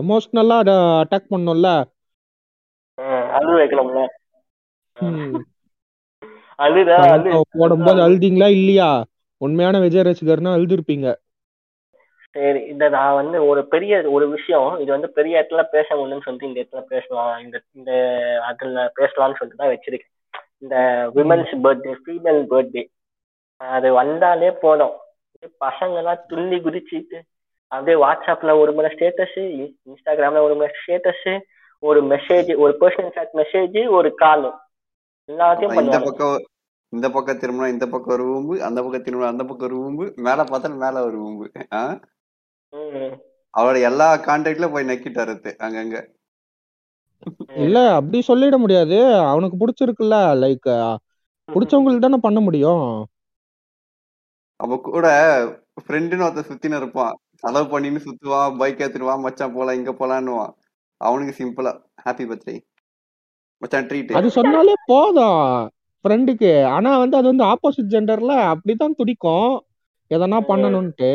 எமோஷ்னலா 0.00 0.56
அட்டாக் 1.02 1.32
பண்ணோம்ல. 1.34 1.68
வைக்கணும்ல. 3.60 4.00
ம், 4.96 5.36
அழுதா 6.58 6.96
அழு. 7.14 7.30
போடும்போது 7.58 8.00
அழுதீங்களா 8.06 8.48
இல்லையா? 8.58 8.88
உண்மையான 9.40 9.78
விஜய் 9.78 10.06
ரசிகர்னா 10.08 10.50
அழுதுருப்பீங்க. 10.56 11.08
சரி 12.36 12.60
இந்த 12.70 12.84
நான் 12.94 13.18
வந்து 13.18 13.38
ஒரு 13.50 13.60
பெரிய 13.72 13.94
ஒரு 14.12 14.26
விஷயம் 14.32 14.70
இது 14.80 14.90
வந்து 14.92 15.08
பெரிய 15.16 15.38
இடத்துல 15.38 15.62
பேச 15.72 15.88
முடியும்னு 15.96 16.26
சொல்லிட்டு 16.26 16.48
இந்த 16.48 16.60
இடத்துல 16.60 16.82
பேசலாம் 16.90 17.32
இந்த 17.44 17.56
இந்த 17.78 17.92
அதுல 18.48 18.82
பேசலாம்னு 18.98 19.38
சொல்லிட்டு 19.38 19.62
தான் 19.62 19.72
வச்சிருக்கேன். 19.72 20.12
இந்த 20.62 20.76
விமன்ஸ் 21.16 21.54
பர்த்டே 21.64 21.94
ஃபீமேல் 22.02 22.42
பர்த்டே 22.52 22.82
அது 23.60 23.88
வந்தாலே 23.98 24.50
போதும். 24.62 24.94
பசங்க 25.62 26.00
எல்லாம் 26.00 26.22
துள்ளி 26.30 26.58
குதிச்சுட்டு 26.60 27.18
அப்படியே 27.72 27.96
வாட்ஸ்அப்ல 28.02 28.52
ஒரு 28.60 28.72
முறை 28.76 28.90
ஸ்டேட்டஸ் 28.92 29.38
இன்ஸ்டாகிராம்ல 29.86 30.42
ஒரு 30.46 30.54
முறை 30.58 30.70
ஸ்டேட்டஸ் 30.76 31.26
ஒரு 31.82 32.00
மெசேஜ் 32.12 32.50
ஒரு 32.62 32.72
பர்சனல் 32.80 33.14
சாட் 33.16 33.34
மெசேஜ் 33.40 33.78
ஒரு 33.98 34.10
கால் 34.22 34.46
எல்லாத்தையும் 35.28 35.80
இந்த 35.80 35.98
பக்கம் 36.06 36.36
இந்த 36.92 37.06
பக்கம் 37.10 37.40
திரும்பினா 37.40 37.70
இந்த 37.72 37.86
பக்கம் 37.88 38.14
ஒரு 38.16 38.26
ஊம்பு 38.34 38.54
அந்த 38.66 38.78
பக்கம் 38.82 39.06
திரும்பினா 39.06 39.32
அந்த 39.32 39.44
பக்கம் 39.46 39.68
ஒரு 39.68 39.78
ஊம்பு 39.84 40.04
மேல 40.26 40.40
பார்த்தா 40.44 40.70
மேல 40.84 41.02
ஒரு 41.08 41.18
ஊம்பு 41.26 41.46
ஆஹ் 41.78 41.96
அவரோட 43.54 43.76
எல்லா 43.90 44.08
கான்டாக்ட்ல 44.26 44.66
போய் 44.72 44.88
நக்கிட்டு 44.88 45.20
வருது 45.22 45.50
அங்கங்க. 45.66 45.96
இல்ல 47.64 47.78
அப்படி 47.94 48.18
சொல்லிட 48.28 48.56
முடியாது. 48.58 48.96
அவனுக்கு 49.30 49.56
பிடிச்சிருக்குல்ல 49.60 50.16
லைக் 50.42 50.68
பிடிச்சவங்களுக்கு 51.48 52.04
தானே 52.04 52.18
பண்ண 52.22 52.38
முடியும். 52.40 52.86
அப்ப 54.60 54.76
கூட 54.88 55.06
ஃப்ரெண்டுன்னு 55.84 56.24
ஒருத்தன் 56.26 56.48
சுத்தின்னு 56.50 56.76
இருப்பான். 56.76 57.14
செலவு 57.42 57.66
பண்ணின்னு 57.72 58.00
சுத்துவான் 58.04 58.56
பைக் 58.56 58.82
எடுத்துருவான் 58.82 59.24
மச்சான் 59.24 59.54
போலாம் 59.56 59.78
இங்க 59.80 59.92
போலான்னுவான். 59.92 60.52
அவனுக்கு 61.00 61.32
சிம்பிளா 61.38 61.72
ஹாப்பி 62.04 62.24
பர்த்டே 62.30 62.54
மச்சான் 63.62 63.88
ட்ரீட் 63.88 64.16
அது 64.18 64.28
சொன்னாலே 64.30 64.74
போதும் 64.86 65.42
ஃப்ரெண்டுக்கு 66.04 66.50
ஆனா 66.66 66.90
வந்து 66.98 67.16
அது 67.16 67.26
வந்து 67.26 67.44
ஆப்போசிட் 67.44 67.92
ஜெண்டர்ல 67.94 68.34
அப்படிதான் 68.52 68.98
துடிக்கும். 69.00 69.52
எதனா 70.10 70.38
பண்ணணும்ட்டு 70.50 71.10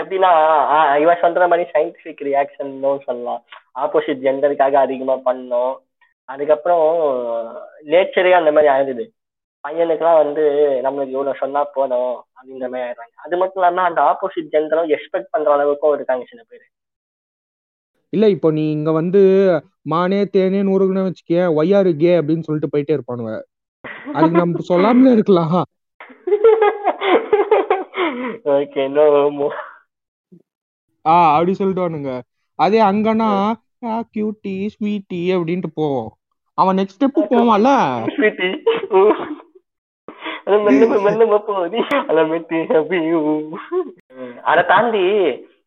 எப்படின்னா 0.00 0.30
இவன் 1.02 1.22
சொல்ற 1.22 1.48
மாதிரி 1.50 1.64
சயின்டிபிக் 1.72 2.22
ரியாக்ஷன் 2.28 2.72
சொல்லலாம். 3.08 3.40
ஆப்போசிட் 3.82 4.24
ஜெண்டருக்காக 4.26 4.76
அதிகமா 4.84 5.16
பண்ணோம். 5.28 5.74
அதுக்கப்புறம் 6.32 6.86
நேச்சரே 7.92 8.32
அந்த 8.40 8.50
மாதிரி 8.56 8.70
ஆயிடுது 8.74 9.04
பையனுக்குலாம் 9.64 10.20
வந்து 10.22 10.42
நம்மளுக்கு 10.84 11.14
இவ்வளவு 11.14 11.40
சொன்னா 11.40 11.62
போதும் 11.76 12.12
அப்படின்ற 12.36 12.66
மாதிரி 12.72 12.84
ஆயிடுறாங்க. 12.84 13.14
அது 13.24 13.34
மட்டும் 13.40 13.60
இல்லாம 13.62 13.82
அந்த 13.88 14.00
ஆப்போசிட் 14.10 14.52
ஜெண்டரும் 14.54 14.92
எக்ஸ்பெக்ட் 14.96 15.32
பண்ற 15.34 15.50
அளவுக்கும் 15.56 15.96
இருக்காங்க 15.96 16.24
சில 16.30 16.40
பேர். 16.48 16.64
இல்ல 18.12 18.28
இப்போ 18.34 18.48
நீ 18.58 18.64
இங்க 18.76 18.90
வந்து 19.00 19.20
மானே 19.92 20.20
தேனேன்னு 20.36 20.74
உருகுன 20.76 21.04
வச்சுக்கேன் 21.08 21.50
ஒய்யாரு 21.58 21.90
கே 22.00 22.12
அப்படின்னு 22.20 22.46
சொல்லிட்டு 22.46 22.72
போயிட்டே 22.72 22.96
இருப்பானுவ. 22.96 23.28
அதுக்கு 24.14 24.42
நம்ம 24.42 24.64
சொல்லாமலே 24.70 25.12
இருக்கலாம். 25.18 25.60
ஓகே 28.52 28.84
நோ 28.90 29.04
ஆ 31.04 31.14
அப்படி 31.34 31.52
சொல்லிட்டுவானுங்க 31.52 32.12
அதே 32.58 32.80
அங்கன்னா 32.82 33.28
கியூட்டி 34.10 34.54
ஸ்வீட்டி 34.74 35.20
அப்படின்ட்டு 35.34 35.70
போவோம். 35.74 36.10
அவன் 36.58 36.78
நெக்ஸ்ட் 36.78 36.96
ஸ்டெப்பு 36.96 37.22
போவான்ல? 37.30 37.70
ஸ்வீட்டி 38.14 38.48
அது 44.44 44.62
தாண்டி 44.68 45.02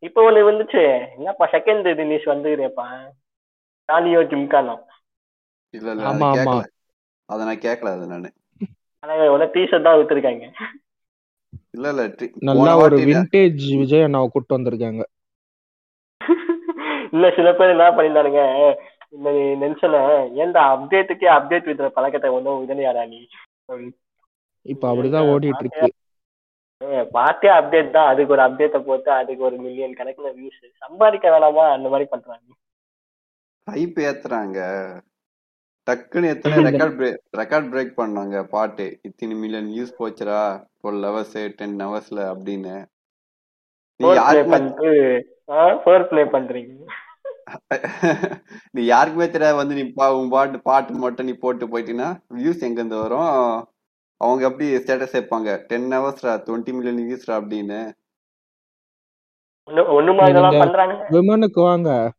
இப்போ 0.04 0.20
ஒண்ணு 0.28 0.48
வந்துச்சு. 0.48 0.84
என்னப்பா 1.18 1.46
செகண்ட் 1.54 1.88
தினேஷ் 2.00 2.32
வந்துக்கிறேப்பா 2.32 2.88
தாலியோ 3.90 4.22
ஜிம்கானோ. 4.32 4.76
இல்ல 5.74 5.88
இல்ல 5.94 6.06
அது 6.06 6.26
ஆமா. 6.26 6.30
கேட்கல 6.38 6.64
அத 7.30 7.46
நான் 7.46 7.64
கேட்கல 7.66 7.94
அது 7.96 8.08
நானு. 8.08 8.30
ஆனா 9.04 9.14
ஒன்னு 9.34 9.48
டீஷர்ட் 9.56 9.88
தான் 9.88 9.98
விட்டுருக்காங்க 10.00 10.46
இல்ல 11.74 11.88
இல்ல 11.92 12.04
நல்லா 12.50 12.74
ஒரு 12.84 12.98
விண்டேஜ் 13.10 13.64
விஜய் 13.82 14.06
அண்ணாவை 14.08 14.28
கூட்டு 14.30 14.58
வந்திருக்காங்க. 14.58 15.04
இல்ல 17.14 17.26
சில 17.36 17.48
பேர் 17.54 17.74
என்ன 17.74 17.88
பண்ணிருந்தானுங்க 17.90 18.44
இந்த 19.14 19.30
நென்ஷனை 19.62 20.00
ஏன்டா 20.44 20.62
அப்டேட்டுக்கே 20.74 21.28
அப்டேட் 21.34 21.70
விடுற 21.70 21.90
பழக்கத்தை 21.90 22.30
ஒன்றும் 22.38 22.62
விடலையாடா 22.62 23.04
நீ? 23.06 23.20
இப்ப 24.66 24.84
அப்படிதான் 24.92 25.30
ஓடிட்டு 25.32 25.64
இருக்கு 25.64 25.90
பார்த்தே 27.14 27.50
அப்டேட் 27.58 27.96
தான். 27.98 28.10
அதுக்கு 28.12 28.34
ஒரு 28.36 28.44
அப்டேட்டை 28.46 28.80
போட்டு 28.82 29.10
அதுக்கு 29.12 29.44
ஒரு 29.44 29.58
மில்லியன் 29.58 29.98
கணக்குல 30.00 30.32
வியூஸ் 30.38 30.62
சம்பாதிக்க 30.84 31.34
வேணாமா? 31.36 31.66
அந்த 31.76 31.88
மாதிரி 31.90 32.08
பண்றாங்க. 32.14 32.50
ஹைப் 33.68 34.00
ஏத்துறாங்க. 34.06 34.60
டக்குன்னு 35.92 36.28
எத்தனை 36.28 36.64
ரெக்கார்ட் 36.64 36.98
பிரேக் 37.00 37.18
ரெக்கார்ட் 37.38 37.70
பிரேக் 37.74 37.92
பண்ணாங்க 37.98 38.44
பாட்டு. 38.44 39.00
இத்தனை 39.02 39.36
மில்லியன் 39.36 39.68
வியூஸ் 39.68 40.02
போச்சுடா 40.02 40.66
டுவெல் 40.84 41.06
ஹவர்ஸ் 41.06 41.48
டென் 41.56 41.78
ஹவர்ஸ்ல 41.78 42.36
அப்படின்னு. 42.36 42.86
நீ 43.96 44.14
யாருக்குமே 44.14 44.58
ப்ளே 46.10 46.24
பண்றீங்க. 46.24 46.86
நீ 48.72 48.86
யாருக்குமே 48.86 49.30
தெரியாது 49.30 49.56
வந்து 49.56 49.76
நீ 49.76 49.94
பா- 49.96 50.20
உன் 50.20 50.30
பாட்டு 50.30 50.62
பாட்டு 50.62 50.94
மட்டும் 50.94 51.26
நீ 51.26 51.34
போட்டு 51.34 51.68
போயிட்டீங்கன்னா 51.68 52.20
வியூஸ் 52.34 52.60
எங்க 52.60 52.82
இருந்து 52.82 53.02
வரும்? 53.02 53.68
அவங்க 54.18 54.46
எப்படி 54.46 54.76
ஸ்டேட்டஸ் 54.76 55.16
வைப்பாங்க? 55.16 55.58
டென் 55.58 55.92
ஹவர்ஸ்ரா 55.92 56.36
டுவெண்ட்டி 56.46 56.74
மில்லியன் 56.74 57.10
வியூஸ்ரா 57.10 57.32
அப்படின்னு. 57.32 57.92
ஒண்ணு 59.70 59.84
ஒண்ணுமா 59.90 60.30
இதெல்லாம் 60.30 60.60
பண்றாங்க 60.60 61.06
விமனுக்கு 61.10 61.62
வாங்க. 61.62 62.12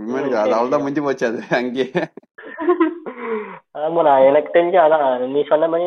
விமனுக்கு 0.00 0.30
சரி, 0.30 0.34
அது 0.34 0.54
அவ்வளவுதான் 0.54 0.70
சரி. 0.70 0.82
முடிஞ்சு 0.82 1.02
போச்சு 1.02 1.26
அது 1.26 1.42
அங்கேயே. 1.50 1.92
ஆமாண்ணா 3.74 4.14
எனக்கு 4.28 4.50
தெரிஞ்சு 4.56 4.78
அதான் 4.84 5.04
நீ 5.34 5.40
சொன்ன 5.50 5.68
மாதிரி 5.72 5.86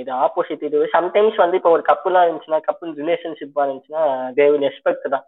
இது 0.00 0.10
ஆப்போசிட் 0.24 0.64
இது 0.68 0.80
சம்டைம்ஸ் 0.96 1.38
வந்து 1.42 1.58
இப்போ 1.58 1.70
ஒரு 1.76 1.84
கப்புலா 1.90 2.22
இருந்துச்சுன்னா 2.24 2.60
கப்புள் 2.68 2.92
ரிலேஷன்ஷிப்பா 3.02 3.62
இருந்துச்சுன்னா 3.66 4.02
தே 4.38 4.46
வில் 4.52 4.68
எக்ஸ்பெக்ட் 4.70 5.06
தான். 5.14 5.24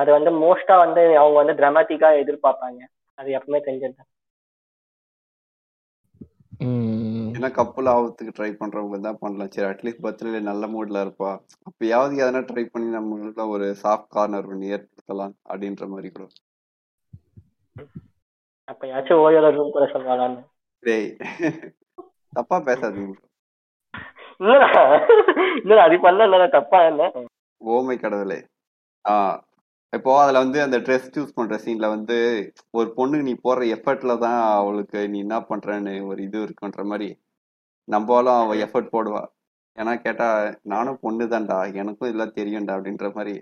அது 0.00 0.10
வந்து 0.16 0.30
மோஸ்டா 0.42 0.74
வந்து 0.84 1.02
அவங்க 1.20 1.36
வந்து 1.42 1.58
டிராமாட்டிக்கா 1.60 2.08
எதிர்பார்ப்பாங்க. 2.22 2.80
அது 3.18 3.28
எப்பவுமே 3.38 3.60
தெரிஞ்சது. 3.68 4.02
ஏன்னா 7.36 7.48
கப்பல் 7.58 7.88
ஆகிறதுக்கு 7.92 8.34
ட்ரை 8.38 8.50
பண்றவங்க 8.60 8.98
தான் 9.06 9.20
பண்ணலாம். 9.22 9.52
சரி 9.54 9.68
அட்லீஸ்ட் 9.70 10.04
பர்த்டே 10.04 10.40
நல்ல 10.50 10.66
மூட்ல 10.74 11.02
இருப்பா. 11.04 11.30
அப்பயாவது 11.68 12.22
எதனா 12.24 12.42
ட்ரை 12.50 12.64
பண்ணி 12.74 12.88
நம்மளுக்கு 12.98 13.44
ஒரு 13.56 13.68
சாஃப்ட் 13.84 14.12
கார்னர் 14.16 14.50
பண்ணி 14.52 14.74
ஏற்படுத்தலாம் 14.76 15.34
அப்படின்ற 15.50 15.86
மாதிரி 15.94 16.10
கூட. 16.16 16.28
அப்பயாச்சும் 18.68 19.22
ஓயோட 19.24 19.46
ரூம் 19.56 19.74
கூட 19.76 19.86
சொல்லுவாங்கன்னு 19.92 20.42
டேய் 20.82 21.08
தப்பா 22.36 22.56
பேசாதீங்க. 22.66 23.14
இல்லடா 24.40 24.68
இல்லடா 25.58 25.82
அது 25.86 25.96
பண்ண 26.04 26.26
இல்லடா 26.28 26.46
தப்பா 26.54 26.78
இல்ல 26.90 27.02
ஓமை 27.60 27.96
கடவுளே. 27.98 28.38
ஆ 29.04 29.14
இப்போ 29.92 30.10
அதுல 30.20 30.40
வந்து 30.44 30.58
அந்த 30.62 30.76
ட்ரெஸ் 30.78 31.10
சூஸ் 31.14 31.34
பண்ற 31.34 31.56
சீன்ல 31.64 31.86
வந்து 31.94 32.16
ஒரு 32.74 32.88
பொண்ணுக்கு 32.96 33.26
நீ 33.28 33.34
போடுற 33.44 33.66
எஃபர்ட்ல 33.76 34.14
தான் 34.24 34.38
அவளுக்கு 34.60 35.00
நீ 35.12 35.18
என்ன 35.26 35.38
பண்றன்னு 35.50 35.94
ஒரு 36.10 36.20
இது 36.22 36.38
இருக்குன்ற 36.46 36.84
மாதிரி 36.84 37.08
நம்மளும் 37.88 38.40
அவ 38.42 38.54
எஃபர்ட் 38.64 38.92
போடுவா. 38.94 39.22
ஏன்னா 39.78 39.92
கேட்டா 40.04 40.28
நானும் 40.72 41.00
பொண்ணு 41.04 41.24
தான்டா 41.26 41.58
எனக்கும் 41.80 42.08
இதெல்லாம் 42.08 42.36
தெரியும்டா 42.38 42.74
அப்படின்ற 42.76 43.06
மாதிரி. 43.16 43.34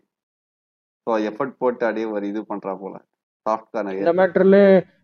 ஸோ 1.07 1.13
எஃபர்ட் 1.31 1.61
போட்டு 1.63 1.85
அப்படியே 1.89 2.09
ஒரு 2.17 2.25
இது 2.29 2.41
பண்றா 2.51 2.75
போல. 2.83 2.97
சாஃப்ட் 3.47 3.93
இந்த 3.99 4.13
மேட்டர்ல 4.13 4.59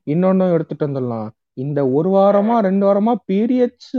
இன்னொன்னு 0.07 0.53
எடுத்துட்டு 0.53 0.87
வந்துடலாம். 0.87 1.29
இந்த 1.55 1.81
ஒரு 1.89 2.11
வாரமா 2.11 2.59
ரெண்டு 2.59 2.85
வாரமா 2.87 3.15
பீரியட்ஸ் 3.33 3.97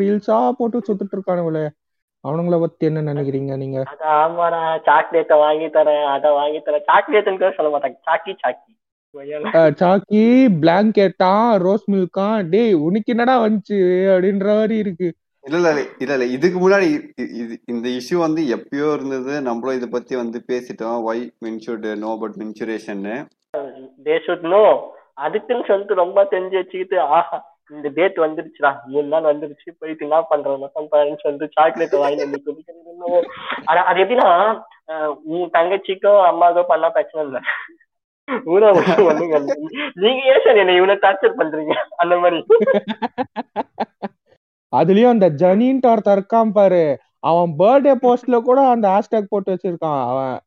ரீல்ஸா 0.00 0.38
போட்டு 0.58 0.78
சுத்திட்டு 0.88 1.14
இருக்கானுங்களே. 1.16 1.64
அவனுங்கள 2.24 2.56
பத்தி 2.60 2.86
என்ன 2.86 3.00
நினைக்கிறீங்க 3.12 3.56
நீங்க? 3.56 3.78
ஆமாடா 4.16 4.60
சாக்லேட்டை 4.88 5.36
வாங்கி 5.38 5.66
தரேன் 5.66 6.04
அதை 6.04 6.30
வாங்கி 6.30 6.58
தரேன். 6.58 6.86
சாக்லேட்னு 6.90 7.38
கூட 7.38 7.52
சொல்ல 7.56 7.70
மாட்டாங்க. 7.74 7.98
சாக்கி 8.08 8.34
சாக்கி 8.42 8.70
சாக்கி 9.80 10.22
பிளாங்கெட்டா 10.60 11.32
ரோஸ் 11.64 11.86
மில்கா 11.90 12.28
டேய் 12.52 12.72
உனக்கு 12.86 13.12
என்னடா 13.14 13.34
வந்துச்சு 13.44 13.78
அப்படின்ற 14.12 14.46
மாதிரி 14.58 14.76
இருக்கு. 14.84 15.08
இல்ல 15.44 15.56
இல்ல 15.60 15.70
இல்ல, 16.02 16.12
இல்ல 16.16 16.26
இதுக்கு 16.36 16.58
முன்னாடி 16.64 16.88
இது 17.42 17.54
இந்த 17.72 17.86
இஷ்யூ 17.98 18.16
வந்து 18.24 18.42
எப்பயோ 18.56 18.88
இருந்தது. 18.96 19.32
நம்மளும் 19.48 19.78
இத 19.78 19.86
பத்தி 19.94 20.14
வந்து 20.22 20.38
பேசிட்டோம். 20.50 20.98
Why 21.08 21.22
men should 21.46 21.86
know 22.04 22.10
but 22.22 22.36
menstruation 22.42 23.02
they 24.06 24.16
should 24.26 24.46
know 24.54 24.62
அதுக்குன்னு 25.24 25.68
சொல்லிட்டு 25.70 26.02
ரொம்ப 26.02 26.18
தெரிஞ்சு 26.34 26.56
வச்சுக்கிட்டு 26.60 26.98
ஆஹா 27.16 27.38
இந்த 27.72 27.88
டேட் 27.96 28.16
வந்துருச்சுடா. 28.24 28.70
மூணு 28.92 29.06
நாள் 29.12 29.28
வந்துருச்சு. 29.30 29.68
போயிட்டு 29.80 30.06
என்ன 30.06 30.20
பண்றது? 30.30 30.56
மொத்தம் 30.62 30.88
பேரண்ட்ஸ் 30.94 31.24
சொல்லிட்டு 31.26 31.54
சாக்லேட் 31.56 31.96
வாங்கி 32.04 32.24
வந்து 32.24 32.40
குடிக்கிறது 32.46 33.20
ஆனா 33.70 33.80
அது 33.90 34.00
எப்படின்னா 34.04 34.30
உன் 35.34 35.52
தங்கச்சிக்கோ 35.58 36.12
அம்மாக்கோ 36.30 36.64
பண்ணா 36.72 36.88
பிரச்சனை 36.96 37.22
இல்லை. 37.26 37.42
ஊரா 38.52 38.68
ஒண்ணுங்க 39.10 39.36
இல்ல. 39.40 39.54
நீங்க 40.02 40.20
ஏன் 40.32 40.44
சார் 40.46 40.60
என்ன 40.62 40.74
இவ்வளவு 40.78 41.02
டார்ச்சர் 41.04 41.38
பண்றீங்க? 41.40 41.74
அந்த 42.02 42.14
மாதிரி. 42.24 42.40
அதுலயும் 44.72 45.14
அந்த 45.14 45.26
ஜனின்ட்டு 45.42 45.90
ஒருத்தன் 45.90 46.16
இருக்கான் 46.18 46.52
பாரு. 46.52 46.84
அவன் 47.20 47.50
பர்த்டே 47.58 47.94
போஸ்ட்ல 48.04 48.38
கூட 48.42 48.60
அந்த 48.68 48.86
ஹேஷ்டேக் 48.94 49.32
போட்டு 49.32 49.52
வச்சிருக்கான் 49.54 50.00
அவன்? 50.10 50.38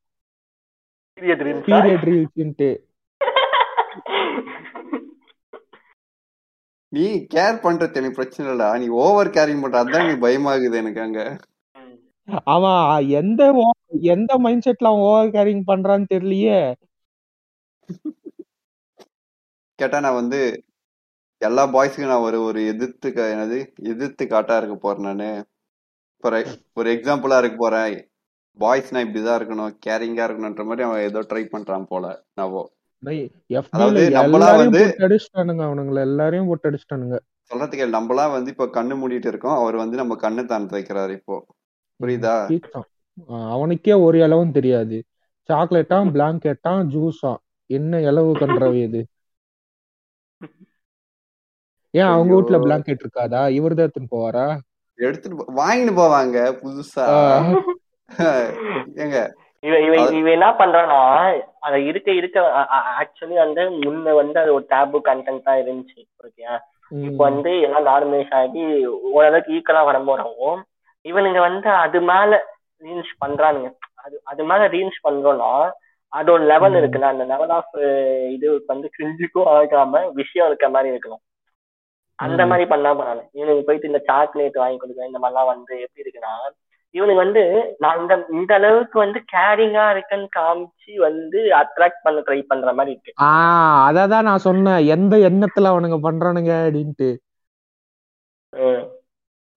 பீரியட் 1.17 2.05
ரீல்ஸ்ன்ட்டு 2.09 2.71
நீ 6.93 7.05
கேர் 7.33 7.63
பண்றது 7.63 7.99
எனக்கு 7.99 8.17
பிரச்சனை 8.17 8.45
இல்லடா. 8.51 8.67
நீ 8.79 8.87
ஓவர் 9.03 9.29
கேரிங் 9.29 9.61
பண்ற 9.61 9.83
அதான் 9.83 10.03
எனக்கு 10.03 10.25
பயமாகுது 10.27 10.75
எனக்கு 10.75 11.01
அங்க. 11.01 11.21
அவன் 12.43 13.07
எந்த 13.09 13.41
எந்த 14.13 14.37
மைண்ட் 14.37 14.65
செட்ல 14.67 14.89
அவன் 14.91 15.05
ஓவர் 15.09 15.33
கேரிங் 15.35 15.63
பண்றான்னு 15.67 16.11
தெரியலையே. 16.13 16.59
கேட்டா 19.79 19.99
நான் 19.99 20.19
வந்து 20.21 20.39
எல்லா 21.37 21.67
பாய்ஸுக்கும் 21.67 22.07
நான் 22.07 22.21
ஒரு 22.21 22.43
ஒரு 22.43 22.67
எதிர்த்து 22.67 23.09
என்னது 23.09 23.83
எதிர்த்து 23.83 24.25
காட்டா 24.25 24.57
இருக்க 24.57 24.75
போறேன் 24.75 25.01
நானு. 25.01 25.45
e- 26.23 26.59
ஒரு 26.73 26.93
எக்ஸாம்பிளா 26.93 27.37
இருக்க 27.37 27.55
போறேன். 27.57 28.09
பாய்ஸ்னா 28.59 28.93
இப்படிதான் 28.93 29.37
இருக்கணும் 29.37 29.77
கேரிங்கா 29.85 30.25
இருக்கணும்ன்ற 30.25 30.63
மாதிரி 30.63 30.81
அவன் 30.81 31.01
ஏதோ 31.01 31.19
ட்ரை 31.19 31.47
பண்றான் 31.51 31.83
போல 31.83 32.23
நாவோ. 32.33 32.73
அதாவது 33.71 34.09
நம்மளா 34.09 34.41
வந்து- 34.41 34.93
அடிச்சிட்டானுங்க 34.97 35.63
அவனுங்கள 35.63 35.99
எல்லாரையும் 35.99 36.47
போட்டு 36.47 36.71
அடிச்சிட்டானுங்க. 36.71 37.19
சொல்றதுக்கு 37.53 37.87
நம்மளாம் 37.87 38.31
வந்து 38.31 38.51
இப்ப 38.51 38.65
கண்ணு 38.65 38.95
மூடிட்டு 38.97 39.27
இருக்கோம் 39.27 39.57
அவர் 39.57 39.75
வந்து 39.75 39.97
நம்ம 39.97 40.15
கண்ணு 40.15 40.45
தாண்டு 40.45 40.77
வைக்கிறாரு 40.77 41.11
இப்போ. 41.11 41.45
புரியுதா? 42.03 42.59
அவனுக்கே 43.27 43.93
ஒரு 43.93 44.19
இலவும் 44.19 44.51
தெரியாது. 44.51 45.03
சாக்லேட்டா 45.49 46.11
பிளாங்கெட்டா 46.11 46.83
ஜூஸா 46.85 47.35
என்ன 47.65 47.99
இலவு 47.99 48.39
கன்றவை 48.39 48.81
இது? 48.81 49.07
ஏன் 51.95 52.09
அவங்க. 52.09 52.31
வீட்ல 52.33 52.57
பிளாங்கெட் 52.61 53.03
இருக்காதா? 53.03 53.41
இவர் 53.51 53.75
தான் 53.75 53.85
எடுத்துன்னு 53.85 54.13
போவாரா? 54.13 54.45
எடுத்துட்டு 54.99 55.57
வாங்கிட்டு 55.57 55.93
போவாங்க 55.97 56.37
புதுசா. 56.59 57.05
ஏங்க 59.01 59.17
இவ 59.63 59.75
இவ 59.85 59.93
அது- 59.99 60.15
இவ 60.17 60.27
என்ன 60.31 60.47
பண்றான்னா 60.59 60.99
அத 61.59 61.75
இருக்க 61.85 62.09
இருக்க 62.11 62.37
ஆக்சுவலி 62.99 63.35
வந்து 63.39 63.61
முன்ன 63.79 64.13
வந்து 64.17 64.37
அது 64.39 64.51
ஒரு 64.53 64.65
டேபு 64.69 64.97
கண்டென்ட்டா 65.07 65.53
இருந்துச்சு 65.61 65.99
ஓகேயா 66.23 66.55
இப்போ 66.91 67.23
வந்து 67.23 67.51
எல்லாம் 67.65 67.87
நார்மலைஸ் 67.87 68.33
ஆகி 68.39 68.63
ஓரளவுக்கு 69.11 69.55
ஈக்குவலா 69.55 69.81
வரும்போதும் 69.87 70.59
இவனுங்க 71.05 71.39
வந்து 71.41 71.69
அது 71.83 71.99
மேல 72.03 72.31
ரீல்ஸ் 72.83 73.13
பண்றானுங்க. 73.23 73.69
அது 74.03 74.15
அது 74.23 74.43
மேல 74.43 74.63
ரீல்ஸ் 74.67 75.03
பண்றோம்னா 75.03 75.51
அதோட 76.13 76.41
லெவல் 76.51 76.73
ம். 76.73 76.79
இருக்குல்ல 76.79 77.07
அந்த 77.11 77.25
லெவல் 77.25 77.53
ஆஃப் 77.57 77.73
இது 78.35 78.47
வந்து 78.67 78.87
கிரிஞ்சுக்கும் 78.95 79.49
ஆகாம 79.53 79.93
விஷயம் 80.13 80.47
இருக்க 80.47 80.67
மாதிரி 80.69 80.91
இருக்கணும். 80.91 81.23
அந்த. 82.15 82.45
மாதிரி 82.45 82.65
பண்ணா 82.69 82.91
பண்ணாங்க 82.91 83.23
இவனுக்கு 83.31 83.63
போயிட்டு 83.65 83.87
இந்த 83.87 84.01
சாக்லேட் 84.05 84.55
வாங்கி 84.55 84.77
கொடுக்க 84.77 85.05
இந்த 85.05 85.19
மாதிரிலாம் 85.19 85.45
வந்து 85.45 85.79
எப்படி 85.79 86.03
இருக்குன்னா 86.03 86.35
இவனுக்கு 86.95 87.23
வந்து 87.23 87.41
நான் 87.77 88.01
இந்த 88.01 88.25
இந்த 88.31 88.53
அளவுக்கு 88.53 88.99
வந்து 88.99 89.23
கேரிங்கா 89.33 89.91
இருக்குன்னு 89.91 90.27
காமிச்சு 90.35 90.95
வந்து 90.97 91.39
அட்ராக்ட் 91.39 92.03
பண்ண 92.03 92.19
ட்ரை 92.21 92.41
பண்ற 92.41 92.73
மாதிரி 92.73 92.91
இருக்கு. 92.91 93.23
ஆஹ் 93.23 93.81
அததான் 93.89 94.21
நான் 94.21 94.37
சொன்னேன். 94.37 94.87
எந்த 94.87 95.17
எண்ணத்துல 95.29 95.71
அவனுங்க 95.71 95.99
பண்றானுங்க 96.03 96.53
அப்படின்ட்டு. 96.65 97.09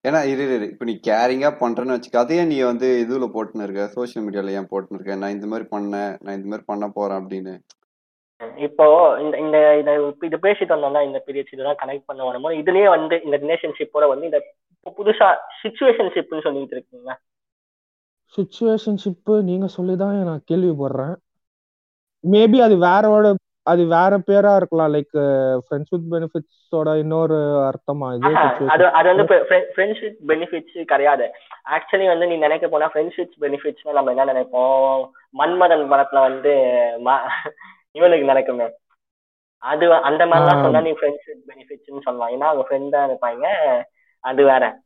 ஏன்னா 0.04 0.24
இரு 0.24 0.42
இரு, 0.42 0.54
இரு. 0.54 0.66
இப்ப 0.70 0.84
நீ 0.84 1.00
கேரிங்கா 1.08 1.50
பண்றேன்னு 1.60 1.94
வச்சுக்க 1.94 2.16
அதையே 2.16 2.44
நீ 2.44 2.60
வந்து 2.62 3.06
இதுல 3.08 3.26
போட்டுன்னு 3.34 3.62
இருக்க 3.62 3.86
சோஷியல் 3.86 4.28
மீடியால 4.28 4.50
ஏன் 4.50 4.68
போட்டுன்னு 4.70 4.94
இருக்க? 4.94 5.16
நான் 5.16 5.30
இந்த 5.30 5.46
மாதிரி 5.46 5.68
பண்ணேன் 5.70 6.16
நான் 6.20 6.36
இந்த 6.36 6.48
மாதிரி 6.48 6.62
பண்ண 6.66 6.88
போறேன் 6.88 7.16
அப்படின்னு. 7.16 7.54
இப்போ 8.66 8.84
இந்த 9.22 9.34
இந்த 9.44 9.58
இத 9.80 9.90
இது 10.28 10.36
பேசிட்டு 10.46 10.74
வந்தோம்னா 10.74 11.00
இந்த 11.06 11.18
பீரியட்ஸ் 11.26 11.54
இதெல்லாம் 11.54 11.80
கனெக்ட் 11.80 12.08
பண்ண 12.10 12.20
வரும்போது 12.24 12.60
இதுலயே 12.60 12.88
வந்து 12.96 13.16
இந்த 13.26 13.36
ரிலேஷன்ஷிப்போட 13.44 14.06
வந்து 14.12 14.28
இந்த 14.30 14.40
புதுசா 14.98 15.28
சிச்சுவேஷன்ஷிப்னு 15.62 16.44
சொல்லிட்டு 16.46 16.76
இருக்கீங்க 16.76 17.10
சுச்சுவேஷன்ஷிப் 18.34 19.30
நீங்க 19.50 19.66
சொல்லிதான் 19.76 20.16
நான் 20.30 20.46
கேள்விப்படுறேன். 20.50 21.14
மேபி 22.24 22.58
அது 22.64 22.74
வேறோட 22.88 23.26
அது 23.66 23.82
வேற 23.94 24.12
பேரா 24.28 24.52
இருக்கலாம். 24.58 24.92
லைக் 24.94 25.16
ஃப்ரெண்ட்ஸ் 25.64 25.92
வித் 25.94 26.06
பெனிஃபிட்ஸோட 26.12 26.90
இன்னொரு 27.02 27.38
அர்த்தமா 27.70 28.06
இது 28.16 28.30
அது. 28.74 28.84
அது 28.98 29.06
வந்து 29.12 29.26
ஃப்ரெண்ட்ஷிப் 29.74 30.20
பெனிஃபிட்ஸ் 30.30 30.78
கிடையாது. 30.92 31.26
ஆக்சுவலி 31.76 32.06
வந்து 32.12 32.28
நீ 32.30 32.36
நினைக்க 32.46 32.68
போனா 32.74 32.88
ஃப்ரெண்ட்ஷிப் 32.92 33.34
பெனிஃபிட்ஸ்னா 33.44 33.96
நம்ம 33.98 34.14
என்ன 34.14 34.26
நினைப்போம்? 34.32 35.02
மன்மதன் 35.40 35.84
படத்துல 35.92 36.22
வந்து 36.28 36.54
இவனுக்கு 37.90 38.26
நடக்குமே. 38.26 38.70
அது 39.56 39.94
அந்த 39.94 40.26
மாதிரிலாம். 40.26 40.62
சொன்னா 40.62 40.80
நீ 40.80 40.90
ஃப்ரெண்ட்ஷிப் 40.90 41.48
பெனிஃபிட்ஸ்னு 41.48 42.00
சொல்லலாம். 42.00 42.30
ஏன்னா 42.30 42.44
அவங்க 42.44 42.64
ஃப்ரெண்டா 42.68 43.10
இருப்பாங்க. 43.10 43.46
அது 44.20 44.44
வேற. 44.44 44.80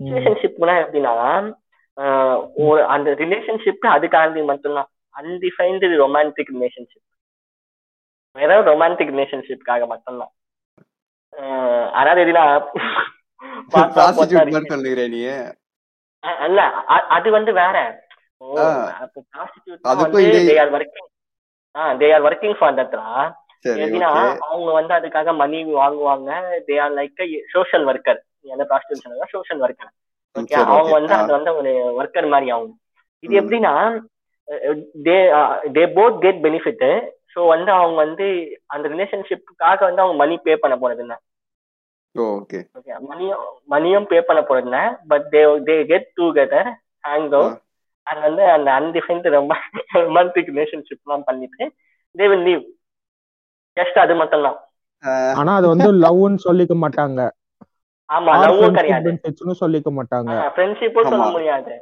ரிலேஷன்ஷிப்னா 0.00 0.80
எப்படின்னா 0.84 1.52
ஒரு 2.54 2.84
அந்த 2.84 3.10
ரிலேஷன்ஷிப் 3.10 3.86
அதுக்காண்டி 3.86 4.44
மட்டும்தான். 4.44 4.88
அன்டிஃபைன்டு 5.20 5.86
ரொமான்டிக் 6.02 6.52
ரிலேஷன்ஷிப் 6.54 7.02
வெறும் 8.32 8.66
ரொமான்டிக் 8.66 9.12
ரிலேஷன்ஷிப்காக 9.12 9.86
மட்டும்தான். 9.86 10.32
அதாவது 11.92 12.24
எப்படின்னா 12.24 12.66
அஹ் 16.22 16.36
அல்ல 16.36 16.62
அது 16.86 17.30
வந்து 17.30 17.52
வேற. 17.52 18.04
அதுக்கும் 19.84 21.12
they 21.74 21.80
are 21.82 21.82
working 21.82 21.82
ah 21.82 21.94
they 22.00 22.08
are 22.10 22.26
working 22.26 22.56
for 22.58 22.76
சரி 23.64 23.82
எப்படின்னா 23.82 24.08
அவங்க 24.46 24.70
வந்து 24.78 24.92
அதுக்காக 24.94 25.32
மணி 25.36 25.58
வாங்குவாங்க. 25.74 26.30
They 26.66 26.74
are 26.80 26.94
like 26.96 27.20
social 27.52 27.86
worker 27.90 28.20
அந்த 28.54 28.64
ப்ராஸ்டியூஷன் 28.70 29.14
சோஷியல் 29.32 29.62
ஒர்க்கர் 29.64 29.92
ஓகே 30.36 30.56
அவங்க 30.64 30.92
வந்து 30.92 31.14
அது 31.14 31.32
வந்து 31.36 31.52
ஒரு 31.54 31.70
ஒர்க்கர் 32.00 32.32
மாதிரி 32.32 32.48
அவங்க 32.50 32.72
இது. 33.22 33.34
எப்படின்னா 33.40 33.74
they 35.06 35.16
they 35.74 35.84
both 35.94 36.16
get 36.20 36.40
benefit 36.42 36.86
so 37.34 37.42
வந்து 37.48 37.70
அவங்க 37.72 37.96
வந்து 38.02 38.26
அந்த 38.66 38.86
ரிலேஷன்ஷிப்புக்காக 38.88 39.80
வந்து 39.84 40.02
அவங்க 40.02 40.16
மணி 40.16 40.34
பே 40.44 40.54
பண்ண 40.56 40.74
போறது 40.76 41.04
ஓகே 42.14 42.58
மணியும் 43.08 43.44
மணியும் 43.66 44.08
பே 44.10 44.18
பண்ண 44.20 44.40
போறதுல 44.42 44.80
but 45.08 45.24
they 45.32 45.40
they 45.68 45.76
get 45.86 46.08
together 46.18 46.68
hang 47.04 47.28
out 47.32 47.56
அது 48.06 48.20
வந்து 48.20 48.44
அந்த 48.50 48.70
அன்டிஃபைன்டு 48.70 49.28
ரொம்ப 49.30 49.54
ரொமான்டிக் 49.94 50.50
ரிலேஷன்ஷிப்லாம் 50.54 51.22
பண்ணிட்டு 51.24 51.64
தே 52.14 52.28
வில் 52.28 52.42
லீவ் 52.42 52.62
ஜஸ்ட் 53.76 53.98
அது 53.98 54.14
மட்டும்தான். 54.14 54.58
ஆனா 55.34 55.54
அது 55.54 55.68
வந்து 55.68 55.88
லவ்னு 55.92 56.38
சொல்லிக்க 56.44 56.74
மாட்டாங்க. 56.84 57.20
ஆமா 58.08 58.32
லவ்வும் 58.42 58.62
friendship 58.62 58.74
கிடையாது. 58.74 59.10
சொல்லிக்க 59.62 59.90
மாட்டாங்க. 59.98 60.32
ஃப்ரெண்ட்ஷிப்பும் 60.56 61.08
சொல்ல. 61.08 61.30
முடியாது. 61.30 61.74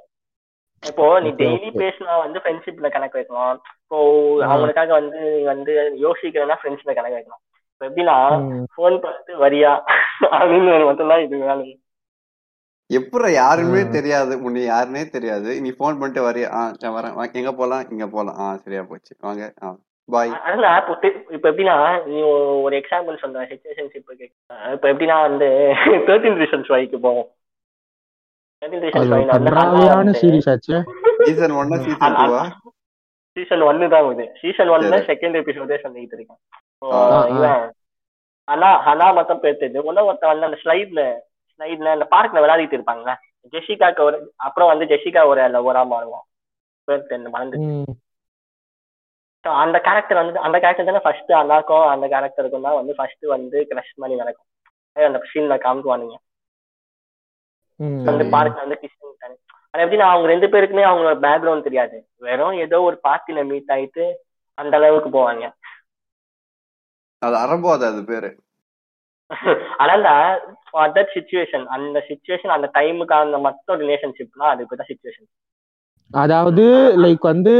இப்போ 0.82 1.20
நீ 1.20 1.28
டெய்லி. 1.30 1.68
பேசினா 1.82 2.18
வந்து 2.18 2.38
ஃப்ரெண்ட்ஷிப்ல 2.38 2.90
கணக்கு 2.90 3.18
வைக்கலாம். 3.18 3.60
இப்போ. 3.82 3.98
அவங்களுக்காக 4.46 4.88
வந்து 4.88 5.18
நீ 5.36 5.42
வந்து 5.42 5.72
யோசிக்கிறேன்னா 6.04 6.56
ஃப்ரெண்ட்ஸ்ல 6.62 6.94
கணக்கு 6.94 7.18
வைக்கலாம். 7.18 7.42
இப்போ 7.72 7.86
எப்படின்னா. 7.88 8.16
ஃபோன் 8.74 8.96
பண்ணிட்டு 9.00 9.34
வரியா? 9.44 9.72
அப்படின்னு 10.30 10.84
மட்டும்தான் 10.84 11.22
இது 11.22 11.36
வேலை 11.38 11.81
எப்பற 12.98 13.24
யாருமே. 13.40 13.80
தெரியாது. 13.96 14.34
உன்னை 14.46 14.62
யாருன்னே 14.72 15.02
தெரியாது. 15.16 15.50
நீ 15.64 15.70
ஃபோன் 15.78 15.98
பண்ணிட்டு 16.00 16.26
வரைய 16.26 16.46
ஆ 16.58 16.62
நான் 16.82 16.96
வரேன். 16.98 17.16
எங்க 17.40 17.52
போலாம்? 17.60 17.84
இங்க 17.94 18.06
போலாம். 18.16 18.38
ஆ 18.42 18.46
சரியா 18.64 18.82
போச்சு. 18.90 19.12
வாங்க. 19.26 19.44
ஆ 19.64 19.70
பாய் 20.08 20.32
அதனால 20.46 20.70
இப்போ 20.78 21.08
இப்போ 21.36 21.46
எப்படின்னா 21.50 21.76
நீ 22.08 22.16
ஒரு 22.66 22.74
எக்ஸாம்பிள் 22.80 23.20
சொல்ற 23.22 23.44
சிச்சுவேஷன்ஷிப் 23.50 24.10
இப்போ 24.74 24.86
எப்படின்னா 24.92 25.16
வந்து 25.28 25.48
தேர்ட்டின் 26.08 26.40
ரீசன்ஸ் 26.42 26.72
வைக்கு 26.74 26.98
போவோம். 27.06 27.28
சீசன் 31.26 31.54
ஒன்னா 31.60 31.76
சீசன் 31.86 32.16
டூவா 32.18 32.42
சீசன் 33.36 33.62
ஒன்னு 33.68 33.86
தான் 33.92 34.08
இது 34.14 34.24
சீசன் 34.40 34.70
ஒன்ல. 34.74 34.96
செகண்ட் 35.10 35.38
எபிசோடே 35.40 35.78
சொல்லிட்டு 35.84 36.16
இருக்கேன். 36.18 36.40
ஹனா 38.48 38.70
ஹனா 38.86 39.06
மட்டும் 39.18 39.42
பேசுது 39.44 39.78
ஒன்னும் 39.88 40.08
ஒருத்தன் 40.08 40.32
வந்து 40.32 40.48
அந்த 40.48 40.58
ஸ்லைட்ல 40.62 41.02
ஸ்லைட்ல 41.52 41.94
அந்த 41.96 42.06
பார்க்ல 42.10 42.42
விளையாடிட்டு 42.42 42.76
இருப்பாங்கல்ல? 42.78 43.14
ஜெஷிகாக்கு 43.52 44.00
ஒரு 44.00 44.16
அப்புறம் 44.36 44.68
வந்து 44.68 44.84
ஜெஷிகா 44.84 45.22
ஒரு 45.26 45.40
லவரா 45.48 45.82
தெரியல 46.88 47.28
மறந்து 47.28 47.58
அந்த 49.44 49.78
கேரக்டர் 49.80 50.20
வந்து 50.20 50.38
அந்த 50.38 50.56
கேரக்டர் 50.58 50.86
தானே 50.86 51.00
ஃபர்ஸ்ட் 51.02 51.32
அண்ணாக்கும் 51.32 51.86
அந்த 51.86 52.06
கேரக்டருக்கும் 52.06 52.66
தான் 52.66 52.74
வந்து 52.74 52.92
ஃபர்ஸ்ட் 52.94 53.24
வந்து 53.26 53.58
கிரஷ் 53.70 53.94
மாதிரி 53.94 54.18
நடக்கும். 54.18 54.48
அந்த 54.96 55.20
சீன்ல 55.30 55.54
காமிக்குவானுங்க. 55.64 56.16
ம். 57.80 58.04
வந்து 58.04 58.24
பார்க்ல 58.24 58.62
வந்து 58.64 58.78
கிஸ் 58.82 59.00
பண்ணிட்டாங்க 59.00 59.36
அது 59.74 59.82
எப்படின்னா 59.84 60.06
அவங்க 60.10 60.26
ரெண்டு 60.26 60.46
பேருக்குமே 60.46 60.84
அவங்களோட 60.88 61.16
பேக்ரவுண்ட் 61.26 61.62
தெரியாது. 61.62 61.96
வெறும் 62.16 62.56
ஏதோ 62.64 62.80
ஒரு 62.80 62.96
பார்ட்டில 63.08 63.42
மீட் 63.46 63.72
ஆயிட்டு 63.72 64.04
அந்த 64.58 64.76
அளவுக்கு 64.76 65.10
போவாங்க 65.10 65.44
அது 67.22 67.36
அரம்போது 67.36 67.84
அது 67.86 68.00
பேரு. 68.04 68.30
அதனால 69.78 70.06
ஃபார் 70.66 70.92
தட் 70.94 71.14
சுச்சுவேஷன் 71.16 71.64
அந்த 71.76 71.98
சுச்சுவேஷன் 72.08 72.54
அந்த 72.56 72.68
டைமுக்கான 72.74 73.40
மட்டும் 73.40 73.80
ரிலேஷன்ஷிப்னா 73.82 74.48
அது 74.52 74.64
இப்பதான் 74.64 74.90
சுச்சுவேஷன் 74.92 75.28
அதாவது 76.14 76.64
லைக் 77.02 77.24
வந்து 77.28 77.52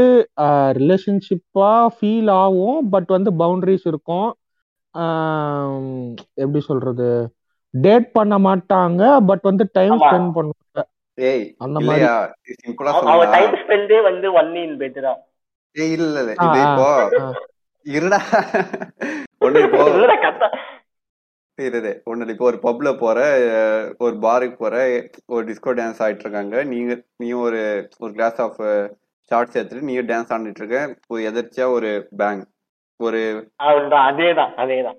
ரிலேஷன்ஷிப்பா 0.77 1.69
ஃபீல் 1.93 2.31
ஆகும் 2.41 2.81
பட் 2.89 3.09
வந்து 3.09 3.29
பவுண்டரிஸ் 3.39 3.87
இருக்கும். 3.91 4.27
எப்படி 6.37 6.61
சொல்றது? 6.67 7.07
டேட் 7.73 8.09
பண்ண 8.11 8.35
மாட்டாங்க 8.39 9.01
பட் 9.29 9.45
வந்து 9.49 9.65
டைம். 9.77 9.95
ஸ்பெண்ட் 10.03 10.33
பண்ணுவாங்க. 10.35 10.81
ஏய் 11.17 11.45
அந்த 11.65 11.77
மாதிரி. 11.79 12.05
அவங்க 12.99 13.25
டைம் 13.35 13.55
ஸ்பெண்டே 13.63 13.99
வந்து 14.09 14.29
ஒன்லி 14.39 14.61
இன் 14.67 14.77
பெட் 14.81 14.99
தான் 15.07 15.19
ஏய் 15.75 15.93
இல்ல 15.97 16.15
இல்ல 16.23 16.31
இது 16.45 16.59
இப்போ. 16.65 16.89
இருடா. 17.85 18.19
ஒண்ணு 19.41 19.59
இப்போ 19.65 19.83
ஒண்ணு 21.57 22.21
இல்ல 22.21 22.33
இப்போ 22.33 22.45
ஒரு 22.45 22.59
பப்ல 22.63 22.89
போற 22.97 23.17
அஹ், 23.55 23.87
ஒரு 23.99 24.15
பாருக்கு 24.19 24.57
போற 24.57 24.75
ஒரு 25.27 25.43
டிஸ்கோ 25.47 25.71
டான்ஸ் 25.79 26.01
ஆயிட்டு 26.01 26.25
இருக்காங்க. 26.25 26.55
நீங்க 26.71 26.93
நீயும் 27.17 27.43
ஒரு 27.43 27.59
ஒரு 27.99 28.11
கிளாஸ் 28.13 28.39
ஆஃப் 28.41 28.57
ஷார்ட்ஸ் 29.31 29.57
எடுத்துட்டு 29.57 29.87
நீயும் 29.87 30.07
டான்ஸ் 30.07 30.31
ஆடிட்டு 30.33 30.61
இருக்க. 30.61 30.79
ஒரு 31.09 31.21
எதிர்ச்சியா 31.29 31.67
ஒரு 31.71 31.89
பேங் 32.17 32.41
ஒரு 32.99 33.19
அதேதான். 34.07 34.53
அதேதான். 34.57 34.97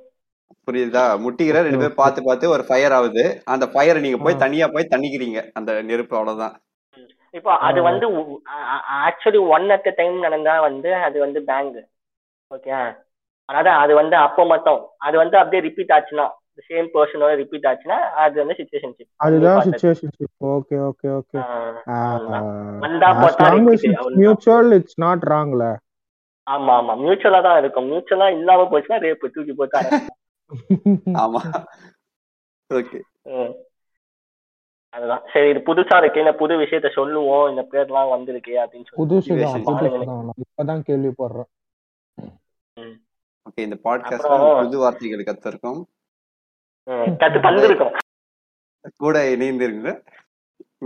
புரியுதா? 0.68 1.02
முட்டிக்கிற 1.22 1.58
ரெண்டு 1.62 1.80
பேரும் 1.80 1.98
பார்த்து 1.98 2.20
பார்த்து 2.22 2.46
ஒரு 2.50 2.62
ஃபயர் 2.62 2.92
ஆகுது. 2.92 3.24
அந்த 3.46 3.64
ஃபயரை 3.66 4.00
நீங்க 4.00 4.18
போய் 4.18 4.36
ஆ. 4.36 4.42
தனியா 4.44 4.66
போய் 4.68 4.92
தண்ணிக்கிறீங்க. 4.92 5.40
அந்த 5.54 5.70
நெருப்பு 5.82 6.16
அவ்வளவுதான். 6.16 6.54
இப்போ 7.34 7.52
அது. 7.68 7.80
வந்து 7.82 8.06
ஆக்சுவலி 9.02 9.40
ஒன் 9.50 9.66
அட் 9.70 9.88
டைம் 9.96 10.16
நடந்தா 10.18 10.54
வந்து 10.60 10.90
அது 11.04 11.16
வந்து 11.20 11.40
பேங்க் 11.44 11.78
ஓகே 12.50 12.72
அதாவது 13.48 13.70
அது 13.82 13.92
வந்து 13.94 14.16
அப்போ 14.18 14.42
மட்டும். 14.46 14.80
அது 14.98 15.16
வந்து 15.18 15.36
அப்படியே 15.38 15.62
ரிப்பீட் 15.62 15.94
ஆச்சுன்னா. 15.96 16.26
சேம் 16.68 16.88
பர்சனோட 16.94 17.32
ரிப்பீட் 17.34 17.64
ஆச்சுன்னா 17.64 17.98
அது 18.24 18.34
வந்து 18.40 18.56
சுச்சுவேஷன்ஷிப் 18.58 19.08
அதுதான் 19.16 19.64
சுச்சுவேஷன்ஷிப் 19.66 20.44
ஓகே 20.50 20.76
ஓகே 20.88 21.08
ஓகே 21.18 21.38
வந்தா 22.84 23.08
போட்டா. 23.22 23.48
மியூச்சுவல் 24.16 24.72
இட்ஸ் 24.72 25.00
நாட் 25.00 25.24
ராங்ல 25.32 25.64
ஆமா 26.46 26.72
ஆமா. 26.78 26.94
மியூச்சுவலா 27.02 27.42
தான் 27.42 27.58
இருக்கும். 27.58 27.86
மியூச்சுவலா 27.90 28.26
இல்லாம 28.30 28.64
போச்சுன்னா 28.72 28.96
ரேப்பு 29.04 29.30
தூக்கி 29.30 29.52
போட்டு 29.52 29.78
அடைச்சிடலாம். 29.78 30.18
ஆமா. 31.22 31.40
ஓகே. 32.70 32.98
அதுதான். 34.94 35.22
சரி 35.32 35.48
இது 35.48 35.60
புதுசா 35.68 35.96
இருக்கு. 35.96 36.22
இந்த 36.24 36.34
புது 36.34 36.54
விஷயத்த 36.56 36.88
சொல்லுவோம். 36.92 37.46
இந்த 37.50 37.62
பேர்லாம் 37.72 38.12
வந்திருக்கு 38.12 38.52
அப்படின்னு 38.64 38.86
சொல்லி. 38.88 39.00
நான் 40.10 40.44
இப்பதான் 40.44 40.84
கேள்விப்படுறேன். 40.88 41.48
ஓகே 43.46 43.62
இந்த 43.68 43.76
அப்புறம் 44.10 44.44
புது 44.62 44.78
வார்த்தைகள் 44.78 45.28
கத்திருக்கோம். 45.30 45.80
கத்து 47.22 47.38
தந்திருக்கோம். 47.46 47.94
கூட 49.02 49.18
இணைந்திருங்க. 49.34 49.92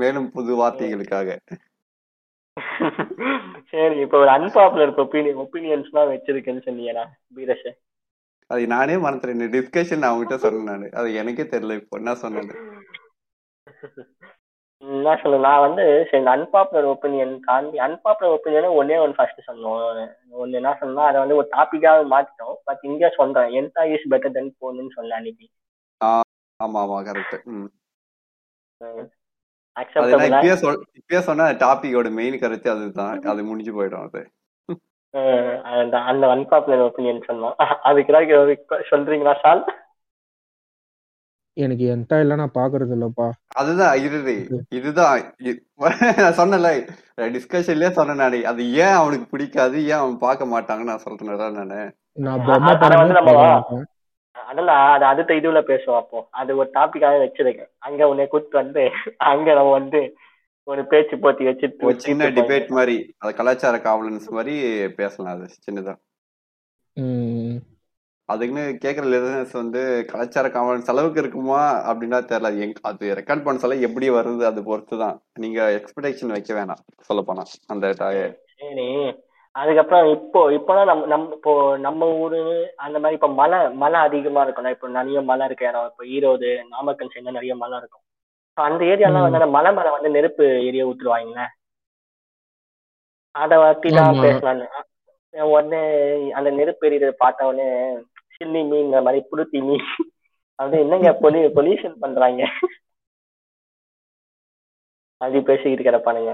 மேலும் 0.00 0.28
புது 0.36 0.52
வார்த்தைகளுக்காக. 0.60 1.38
சரி 3.70 3.96
இப்போ 4.04 4.16
ஒரு 4.22 4.30
அன்பாப்புலர் 4.36 4.92
ஒப்பீனியன் 5.04 5.40
ஒப்பீனியன்ஸ் 5.44 5.90
எல்லாம் 5.90 6.10
வச்சிருக்கேன்னு 6.12 6.66
சொன்னீங்கடா 6.66 7.04
பீரஷ் 7.36 7.68
அது 8.50 8.62
நானே 8.74 8.94
மறந்துட்டேன். 9.04 9.52
டிஸ்கஷன் 9.54 10.06
அவங்ககிட்ட 10.08 10.36
சொன்னேன் 10.44 10.70
நானு. 10.72 10.86
அது 10.98 11.08
எனக்கே 11.22 11.44
தெரியல 11.54 11.74
இப்போ 11.80 11.96
என்ன 12.00 12.12
சொன்னேன்னு. 12.22 12.54
என்ன 14.82 15.14
சொல்ல 15.22 15.38
நான் 15.46 15.64
வந்து 15.66 15.84
சரி 16.08 16.20
இந்த 16.22 16.32
அன்பாப்புலர் 16.36 16.88
ஒப்பீனியன் 16.92 17.34
தாண்டி 17.48 17.78
அன்பாப்புலர் 17.86 18.34
ஒப்பீனியன் 18.36 18.76
ஒன்னே 18.80 18.98
ஒன்று 19.04 19.18
ஃபர்ஸ்ட் 19.18 19.48
சொன்னோம். 19.48 19.80
ஒன்று 20.42 20.60
என்ன 20.60 20.72
சொன்னா 20.82 21.04
அதை 21.10 21.18
வந்து 21.22 21.38
ஒரு 21.40 21.48
டாபிக்காக 21.56 22.06
மாத்திட்டோம். 22.14 22.56
பட் 22.68 22.84
இங்கே 22.90 23.10
சொல்றேன் 23.18 23.50
என்டா 23.60 23.84
இஸ் 23.94 24.10
பெட்டர் 24.14 24.36
தென் 24.36 24.52
போன்னு 24.62 24.96
சொன்னேன் 24.98 25.18
அன்னைக்கு. 25.20 25.48
ஆமா 26.00 26.78
ஆமா 26.80 26.98
கரெக்ட் 27.06 27.36
ம். 27.52 27.68
இப்பயே 30.32 30.54
சொல் 30.56 30.78
இப்பயே 30.98 31.20
சொன்னா 31.20 31.44
டாபிக்கோட 31.60 32.08
மெயின் 32.12 32.36
கருத்து 32.38 32.68
அதுதான். 32.70 33.18
அது 33.32 33.42
முடிஞ்சு 33.44 33.72
போயிடும் 33.74 34.06
அது. 34.06 34.22
அந்த 35.74 35.96
அந்த 36.10 36.24
அன்பாப்புலர் 36.28 36.86
ஒப்பீனியன் 36.86 37.28
சொன்னோம். 37.28 37.54
அதுக்கு 37.82 38.16
சொல்றீங்களா 38.90 39.34
சால் 39.42 39.62
எனக்கு 41.56 41.84
என்டா 41.92 42.16
இல்ல 42.20 42.34
நான் 42.36 42.56
பாக்குறது 42.56 42.92
இல்லப்பா. 42.96 43.26
அதுதான் 43.54 43.94
இது. 44.00 44.34
இதுதான். 44.70 45.22
சொன்னல 46.40 46.68
டிஸ்கஷன்லயே 47.34 47.90
சொன்னேன் 47.90 48.22
நானு. 48.22 48.38
அது 48.46 48.62
ஏன் 48.82 48.96
அவனுக்கு 48.98 49.26
பிடிக்காது? 49.32 49.76
ஏன் 49.86 50.00
அவன் 50.02 50.18
பார்க்க 50.18 50.52
மாட்டாங்கன்னு 50.52 50.92
நான் 50.92 51.06
சொல்றேன்டா 51.06 51.48
நானு 51.52 51.80
நான். 52.18 53.88
அதெல்லாம் 54.46 54.92
அது 54.92 55.04
அடுத்த 55.04 55.34
இதுல 55.34 55.60
பேசுவோம் 55.60 55.96
அப்போ. 55.96 56.28
அது 56.30 56.56
ஒரு 56.56 56.70
டாபிக்காக 56.74 57.18
வச்சிருக்கேன் 57.18 57.70
அங்க 57.78 58.08
உன்னை 58.08 58.28
கூப்பிட்டு 58.28 58.56
வந்து 58.56 58.90
அங்க 59.16 59.54
நம்ம 59.54 59.70
வந்து 59.70 60.14
ஒரு 60.64 60.86
பேச்சு 60.86 61.18
போட்டி 61.18 61.44
வச்சுட்டு 61.44 61.86
ஒரு 61.86 61.98
சின்ன. 61.98 62.30
டிபேட் 62.30 62.68
மாதிரி 62.68 63.14
அது 63.18 63.34
கலாச்சார 63.34 63.76
காவலன்ஸ் 63.78 64.28
மாதிரி 64.30 64.54
பேசலாம் 64.96 65.34
அது 65.34 65.48
சின்னதா. 65.66 65.94
ம். 66.96 67.58
அதுக்குன்னு 68.28 68.78
கேக்குற 68.82 69.04
லிசனர்ஸ் 69.04 69.52
வந்து 69.52 70.06
கலாச்சார 70.06 70.48
காவலன்ஸ் 70.48 70.90
அளவுக்கு 70.90 71.20
இருக்குமா 71.20 71.60
அப்படின்னா 71.90 72.18
தெரியல. 72.24 72.46
அது 72.46 72.60
எங்க 72.60 72.78
அது 72.82 73.14
ரெக்கார்ட் 73.14 73.44
பண்ண 73.44 73.58
சொல்ல 73.58 73.74
எப்படி 73.74 74.10
வருது 74.10 74.44
அது 74.44 74.62
பொறுத்து 74.62 74.98
தான் 74.98 75.22
நீங்க 75.34 75.60
எக்ஸ்பெக்டேஷன் 75.78 76.26
வைக்க 76.26 76.54
வேணாம் 76.54 76.82
சொல்ல 77.00 77.22
போனா 77.22 77.44
அந்த 77.66 77.86
அதுக்கப்புறம் 79.60 80.06
இப்போ 80.16 80.40
இப்போதான் 80.56 80.88
நம்ம 80.90 81.06
நம்ம 81.12 81.32
இப்போ 81.36 81.52
நம்ம 81.86 82.08
ஊரு 82.22 82.40
அந்த 82.84 82.96
மாதிரி 83.02 83.16
இப்போ 83.18 83.30
மழை 83.40 83.58
மழை 83.82 83.98
அதிகமா 84.08 84.42
இருக்கும்ல 84.44 84.72
இப்போ 84.74 84.88
நிறைய 84.96 85.20
மழை 85.30 85.46
இருக்க 85.48 85.70
இடம். 85.70 85.88
இப்போ 85.90 86.04
ஈரோடு 86.16 86.50
நாமக்கல் 86.72 87.12
சைடுல 87.12 87.36
நிறைய 87.38 87.54
மழை 87.62 87.76
இருக்கும். 87.80 88.04
அந்த 88.58 88.82
ஏரியாலாம் 88.92 89.24
வந்து 89.26 89.54
மலை 89.56 89.70
மேல 89.76 89.88
வந்து 89.96 90.14
நெருப்பு 90.16 90.44
எரிய 90.68 90.84
விட்டுருவாங்கல்ல 90.86 91.42
அதை 93.34 93.56
பத்தி 93.64 93.88
தான். 93.96 94.22
பேசலான்னு 94.24 94.68
உடனே 95.54 95.80
அந்த 96.38 96.50
நெருப்பு 96.58 96.86
எரியறத 96.88 97.14
பார்த்த 97.24 97.48
உடனே 97.50 97.66
சில்லி 98.36 98.60
மீன் 98.70 98.94
மாதிரி 99.06 99.20
புளுத்தி 99.30 99.58
மீன். 99.68 99.86
அது 100.58 100.76
என்னங்க 100.84 101.10
பொலி 101.24 101.40
பொல்யூஷன் 101.56 101.96
பண்றாங்க? 102.04 102.42
அப்படி 105.20 105.40
பேசிக்கிட்டு 105.50 105.86
கிடப்பானுங்க. 105.88 106.32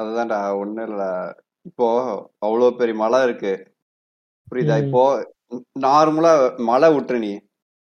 அதுதான்டா 0.00 0.56
ஒண்ணும் 0.56 0.88
இல்ல 0.88 1.34
இப்போ 1.62 2.30
அவ்வளவு 2.38 2.76
பெரிய 2.76 2.98
மலை 2.98 3.22
இருக்கு. 3.22 3.74
புரியுதா. 4.50 4.86
இப்போ 4.86 5.32
நார்மலா 5.80 6.56
மழை 6.56 6.96
விட்டுரு 6.96 7.18
நீ. 7.18 7.38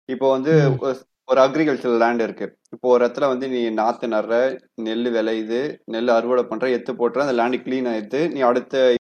இப்போ 0.04 0.30
வந்து. 0.30 0.70
ஒரு- 0.86 1.08
அக்ரிகல்ச்சர் 1.32 1.98
லேண்ட் 1.98 2.20
இருக்கு. 2.20 2.58
இப்போ 2.70 2.88
ஒரு 2.88 3.06
இடத்துல 3.06 3.26
வந்து 3.26 3.48
நீ 3.48 3.70
நாத்து 3.70 4.06
நடுற 4.06 4.60
நெல் 4.74 5.12
விளையுது 5.12 5.78
நெல் 5.84 6.08
அறுவடை 6.08 6.44
பண்ற 6.44 6.68
எத்து 6.68 6.96
போட்டுற 6.98 7.20
அந்த 7.20 7.32
லேண்ட் 7.32 7.54
கிளீன் 7.54 7.90
ஆயிடுது 7.90 8.30
நீ 8.30 8.40
அடுத்த 8.40 8.94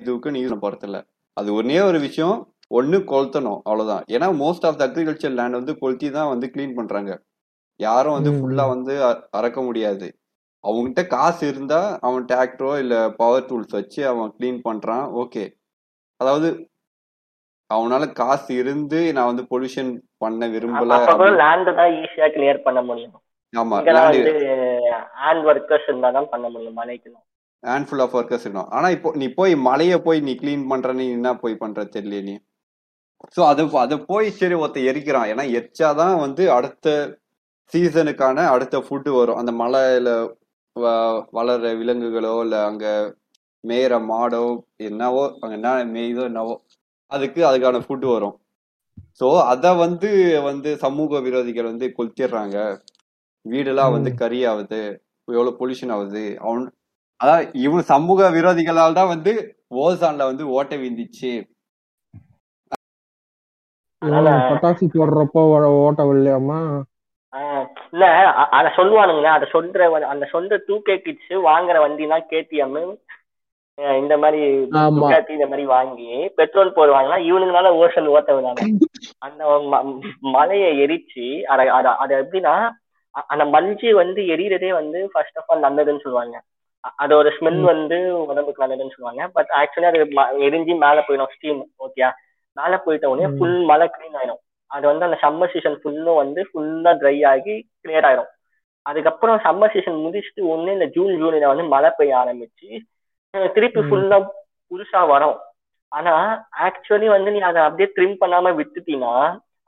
இதுக்கு 0.00 0.30
நீ 0.30 0.44
யூஸ் 0.44 0.58
போறது 0.62 0.84
இல்ல 0.84 1.06
அது 1.32 1.62
ஒன்னே 1.62 1.84
ஒரு 1.84 2.00
விஷயம் 2.00 2.54
ஒண்ணு 2.74 3.04
கொளுத்தணும் 3.04 3.60
அவ்வளவுதான். 3.64 4.04
ஏன்னா 4.08 4.42
most 4.42 4.66
of 4.66 4.78
the 4.78 4.86
agriculture 4.86 5.30
land 5.30 5.52
வந்து 5.52 5.78
கொளுத்தி 5.78 6.10
தான் 6.10 6.28
வந்து 6.28 6.50
கிளீன் 6.54 6.74
பண்றாங்க. 6.74 7.22
யாரும் 7.76 8.12
வந்து. 8.12 8.30
ஃபுல்லா 8.30 8.68
வந்து 8.68 9.04
அறக்க 9.36 9.64
முடியாது. 9.64 10.19
அவன்கிட்ட 10.64 11.02
காசு 11.14 11.42
இருந்தா 11.52 11.80
அவன் 12.06 12.26
டிராக்டரோ 12.30 12.72
இல்ல 12.82 12.96
பவர் 13.20 13.46
டூல்ஸ் 13.50 13.76
வச்சு 13.78 14.00
அவன் 14.12 14.34
க்ளீன் 14.36 14.60
பண்றான். 14.68 15.06
ஓகே 15.22 15.44
அதாவது 16.20 16.48
அவனால 17.70 18.04
காசு 18.20 18.52
இருந்து 18.62 19.00
நான் 19.16 19.30
வந்து 19.30 19.44
பொல்யூஷன் 19.52 19.90
பண்ண 20.22 20.46
விரும்பல 20.54 20.96
அப்ப 20.98 21.12
கூட 21.20 21.30
லேண்ட் 21.42 21.70
தான் 21.80 21.92
ஈஸியா 22.02 22.28
கிளியர் 22.36 22.66
பண்ண 22.66 22.80
முடியும். 22.88 23.16
ஆமா 23.52 23.76
ஹேண்ட் 25.22 25.46
ஒர்க்கர்ஸ் 25.50 25.86
இருந்தா 25.90 26.10
தான் 26.16 26.28
பண்ண 26.32 26.46
முடியும் 26.54 26.76
மலைக்கெல்லாம். 26.80 27.24
ஹேண்ட் 27.62 27.86
ஃபுல் 27.88 28.02
ஆஃப் 28.04 28.16
ஒர்க்கர்ஸ் 28.18 28.44
இருக்கணும். 28.44 28.70
ஆனா 28.76 28.88
இப்போ 28.96 29.08
நீ 29.22 29.26
போய் 29.38 29.54
மலைய 29.68 29.94
போய் 30.06 30.20
நீ 30.26 30.34
க்ளீன் 30.42 30.66
பண்ற 30.72 30.92
நீ 31.00 31.06
என்ன 31.16 31.32
போய் 31.42 31.60
பண்ற 31.62 31.84
தெரியல 31.94 32.20
நீ. 32.28 32.36
சோ 33.36 33.40
அது 33.52 33.62
அதை 33.84 33.96
போய் 34.12 34.28
சரி 34.40 34.58
ஒருத்த 34.60 34.84
எரிக்கிறான். 34.90 35.30
ஏன்னா 35.32 35.44
எரிச்சாதான் 35.58 36.16
வந்து 36.24 36.44
அடுத்த 36.58 36.94
சீசனுக்கான 37.72 38.46
அடுத்த 38.54 38.78
ஃபுட்டு 38.84 39.10
வரும். 39.20 39.40
அந்த 39.40 39.52
மலையில 39.62 40.10
வளர்ற 41.36 41.66
விலங்குகளோ 41.80 42.34
இல்ல 42.44 42.56
அங்க 42.64 42.86
மேயிற 43.64 43.94
மாடோ 44.10 44.44
என்னவோ 44.88 45.24
அங்க 45.40 45.54
என்ன 45.58 45.70
மேயுதோ 45.94 46.22
என்னவோ 46.30 46.54
அதுக்கு 47.10 47.40
அதுக்கான 47.48 47.80
ஃபுட் 47.86 48.06
வரும். 48.14 48.36
சோ 49.20 49.28
அத 49.52 49.72
வந்து 49.84 50.10
வந்து 50.48 50.70
சமூக 50.84 51.20
விரோதிகள் 51.20 51.70
வந்து 51.72 51.86
கொளுத்திடுறாங்க. 51.98 52.56
வீடெல்லாம் 53.44 53.94
வந்து. 53.96 54.10
கறி 54.22 54.40
ஆகுது 54.50 54.80
எவ்வளவு 55.28 55.58
பொல்யூஷன் 55.60 55.92
ஆகுது. 55.96 56.24
அவன் 56.44 56.64
அதான் 57.20 57.42
இவன் 57.64 57.84
சமூக 57.92 58.28
விரோதிகளால் 58.36 58.98
தான் 58.98 59.12
வந்து 59.14 59.32
ஓசான்ல 59.80 60.28
வந்து 60.30 60.44
ஓட்டை 60.58 60.78
விந்துச்சு. 60.84 61.32
பட்டாசு 64.50 64.84
போடுறப்போ 64.94 65.40
ஓட்ட 65.86 66.02
விடலையாமா 66.08 66.58
ஆஹ் 66.68 66.84
இல்ல 67.92 68.04
அத 68.58 68.66
சொல்லுவானுங்களே 68.76 69.30
அத 69.34 69.46
சொல்ற 69.52 69.82
அந்த 70.12 70.24
சொந்த 70.32 70.58
டூ 70.66 70.76
கே 70.82 70.94
கிட்ஸ் 71.02 71.34
வாங்குற 71.48 71.78
வண்டினா 71.84 72.18
கேடிஎம் 72.32 72.78
இந்த 74.00 74.14
மாதிரி 74.22 74.40
இந்த 75.36 75.46
மாதிரி 75.50 75.64
வாங்கி 75.74 76.08
பெட்ரோல் 76.38 76.76
போடுவாங்கன்னா 76.78 77.18
இவனுங்களால 77.28 77.68
ஓசன் 77.82 78.10
ஓட்ட 78.14 78.30
விடாம. 78.36 78.66
அந்த 79.18 79.42
மலையை 80.34 80.70
எரிச்சு 80.84 81.26
அத 81.52 81.60
அத 82.02 82.10
எப்படின்னா 82.22 82.54
அந்த 83.32 83.44
மஞ்சு 83.54 83.88
வந்து 84.00 84.20
எரியறதே 84.34 84.70
வந்து 84.80 84.98
ஃபர்ஸ்ட் 85.12 85.38
ஆஃப் 85.38 85.50
ஆல் 85.52 85.64
நல்லதுன்னு 85.66 86.04
சொல்லுவாங்க. 86.04 86.36
அதோட 87.02 87.28
ஸ்மெல் 87.36 87.62
வந்து 87.70 87.96
உடம்புக்கு 88.26 88.62
நல்லதுன்னு 88.64 88.94
சொல்லுவாங்க. 88.96 89.22
பட் 89.36 89.50
ஆக்சுவலி 89.60 89.88
அது 89.90 89.98
எரிஞ்சு 90.48 90.74
மேல 90.84 91.04
போயிடும் 91.08 91.32
ஸ்டீம் 91.34 91.62
ஓகே 91.86 92.04
மேல 92.56 92.74
போயிட்ட 92.84 93.10
உடனே. 93.12 93.28
ஃபுல் 93.38 93.58
மழை 93.70 93.86
க்ளீன் 93.96 94.18
ஆயிடும். 94.20 94.40
அது 94.70 94.84
வந்து 94.90 95.06
அந்த 95.06 95.18
சம்மர் 95.24 95.52
சீசன் 95.54 95.80
ஃபுல்லும் 95.82 96.20
வந்து 96.22 96.40
ஃபுல்லா 96.48 96.92
ட்ரை 97.00 97.16
ஆகி 97.32 97.54
கிளியர் 97.82 98.06
ஆயிடும் 98.08 98.30
அதுக்கப்புறம் 98.86 99.38
சம்மர் 99.46 99.72
சீசன் 99.74 100.02
முடிச்சுட்டு 100.04 100.42
ஒண்ணு 100.52 100.76
இந்த 100.76 100.86
ஜூன் 100.96 101.12
ஜூலைல 101.20 101.50
வந்து 101.52 101.66
மழை 101.74 101.90
பெய்ய 101.98 102.20
ஆரம்பிச்சு 102.22 102.68
திருப்பி. 103.56 103.80
ஃபுல்லா 103.88 104.18
புதுசா 104.70 105.00
வரும். 105.12 105.38
ஆனா 105.92 106.14
ஆக்சுவலி 106.66 107.06
வந்து 107.14 107.30
நீ 107.34 107.40
அதை 107.50 107.60
அப்படியே 107.66 107.88
ட்ரிம் 107.94 108.16
பண்ணாம 108.22 108.52
விட்டுட்டீங்கன்னா 108.58 109.14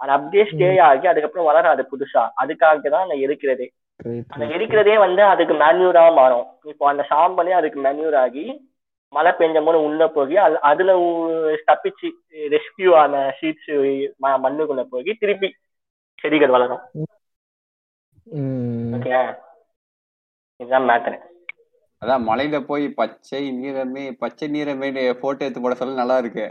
அது 0.00 0.10
அப்படியே 0.16 0.44
ஸ்டே 0.50 0.68
ஆகி 0.88 1.06
அதுக்கப்புறம் 1.10 1.48
வளராது 1.48 1.82
புதுசா. 1.92 2.22
அதுக்காக 2.42 2.90
தான் 2.94 3.08
நான் 3.10 3.22
எரிக்கிறதே 3.26 3.66
அந்த. 4.32 4.44
எரிக்கிறதே 4.56 4.94
வந்து 5.04 5.22
அதுக்கு 5.32 5.54
மேன்யூரா 5.62 6.04
மாறும். 6.20 6.46
இப்போ 6.72 6.84
அந்த 6.92 7.02
சாம்பலே 7.10 7.54
அதுக்கு 7.60 7.78
மேன்யூர் 7.86 8.16
ஆகி 8.24 8.44
மழை 9.12 9.32
பெஞ்ச 9.32 9.58
போது 9.64 9.78
உள்ள 9.82 10.02
போய் 10.10 10.36
அது 10.38 10.56
அதுல 10.62 10.92
தப்பிச்சு 11.68 12.08
ரெஸ்கியூ 12.52 12.92
ஆன 12.96 13.22
சீட்ஸ் 13.38 13.72
மண்ணுக்குள்ள 14.44 14.84
போய் 14.86 15.20
திருப்பி 15.22 15.48
செடிகள் 16.18 16.54
வளரும். 16.54 16.82
ஓகே? 18.96 19.12
இதுதான் 20.60 20.88
மேட்டர் 20.88 21.18
அதான் 22.02 22.24
மலையில 22.28 22.56
போய் 22.66 22.84
பச்சை 22.96 23.40
நீரமே 23.56 24.04
பச்சை 24.22 24.46
நீரமே 24.50 24.88
போட்டோ 25.20 25.44
எடுத்து 25.44 25.62
போட 25.64 25.74
சொல்ல 25.74 26.00
நல்லா 26.00 26.16
இருக்கு 26.18 26.46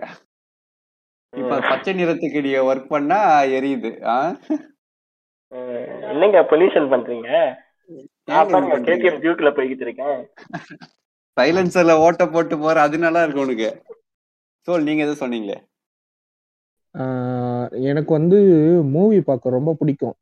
இப்ப 1.34 1.58
பச்சை 1.70 1.92
நிறத்துக்கு 1.94 2.40
நீ 2.42 2.52
ஒர்க் 2.70 2.92
பண்ணா 2.92 3.20
எரியுது? 3.58 3.92
என்னங்க 6.12 6.40
பொல்யூஷன் 6.52 6.92
பண்றீங்க? 6.94 7.30
கேடிஎம் 8.88 9.22
டியூக்ல 9.24 9.50
போய்கிட்டு 9.52 9.86
இருக்கேன். 9.88 10.20
சைலன்சர்ல 11.38 11.94
ஓட்ட 12.06 12.24
போட்டு 12.34 12.56
போற 12.64 12.78
அது 12.88 12.98
நல்லா 13.06 13.22
இருக்கும் 13.24 13.46
உனக்கு. 13.48 13.70
சோல் 14.68 14.88
நீங்க 14.88 15.02
எதுவும் 15.06 15.22
சொன்னீங்களே? 15.24 15.58
எனக்கு 17.90 18.12
வந்து 18.18 18.40
மூவி 18.96 19.20
பார்க்க 19.30 19.58
ரொம்ப 19.58 19.72
பிடிக்கும். 19.80 20.16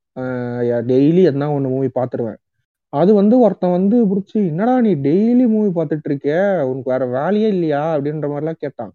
டெய்லி 0.91 1.21
எதனா 1.29 1.47
ஒன்று 1.55 1.73
மூவி 1.75 1.89
பார்த்துருவேன். 1.97 2.39
அது 2.93 3.11
வந்து 3.19 3.35
ஒருத்தன் 3.45 3.75
வந்து 3.77 3.97
பிடிச்சி 4.11 4.37
என்னடா 4.51 4.75
நீ 4.85 4.91
டெய்லி 5.07 5.45
மூவி 5.55 5.69
பார்த்துட்டு 5.77 6.09
இருக்க 6.11 6.29
உனக்கு 6.69 6.93
வேற 6.93 7.05
வேலையே 7.17 7.49
இல்லையா? 7.55 7.81
அப்படின்ற 7.95 8.27
மாதிரிலாம் 8.31 8.61
கேட்டான். 8.63 8.93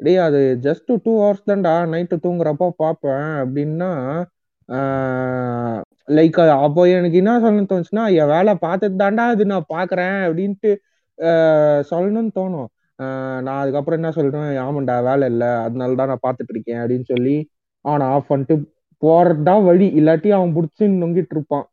டே 0.00 0.12
அது 0.26 0.40
ஜஸ்ட் 0.66 0.90
டூ 1.06 1.12
ஹவர்ஸ் 1.22 1.48
தான்டா 1.50 1.74
நைட்டு 1.94 2.16
தூங்குறப்போ 2.26 2.68
பார்ப்பேன். 2.82 3.26
அப்படின்னா 3.42 3.90
லைக் 6.18 6.38
அப்போ 6.66 6.82
எனக்கு 6.98 7.16
என்ன 7.22 7.32
சொல்லணும்னு 7.42 7.70
தோணுச்சுன்னா 7.72 8.04
என் 8.20 8.32
வேலை 8.34 8.52
பார்த்துட்டு 8.66 8.96
தாண்டா 9.02 9.24
அது 9.34 9.44
நான் 9.52 9.72
பார்க்குறேன். 9.76 10.18
அப்படின்ட்டு 10.28 10.70
சொல்லணும்னு 11.90 12.30
தோணும். 12.34 12.66
நான் 13.40 13.60
அதுக்கப்புறம் 13.60 14.00
என்ன 14.00 14.12
சொல்றேன்? 14.12 14.42
ஆமாண்டா 14.42 15.02
வேலை 15.04 15.28
இல்லை. 15.30 15.46
அதனால 15.46 15.94
தான் 15.94 16.06
நான் 16.06 16.24
பார்த்துட்டு 16.26 16.46
இருக்கேன் 16.48 16.76
அப்படின்னு 16.76 17.04
சொல்லி 17.04 17.36
அவனை 17.84 18.06
ஆஃப் 18.06 18.28
பண்ணிட்டு 18.28 18.56
போறதுதான் 19.02 19.64
வழி 19.64 19.86
இல்லாட்டி 20.00 20.30
அவன் 20.30 20.54
பிடிச்சி 20.54 20.82
நொங்கிட்டு 20.82 21.30
இருப்பான். 21.30 21.66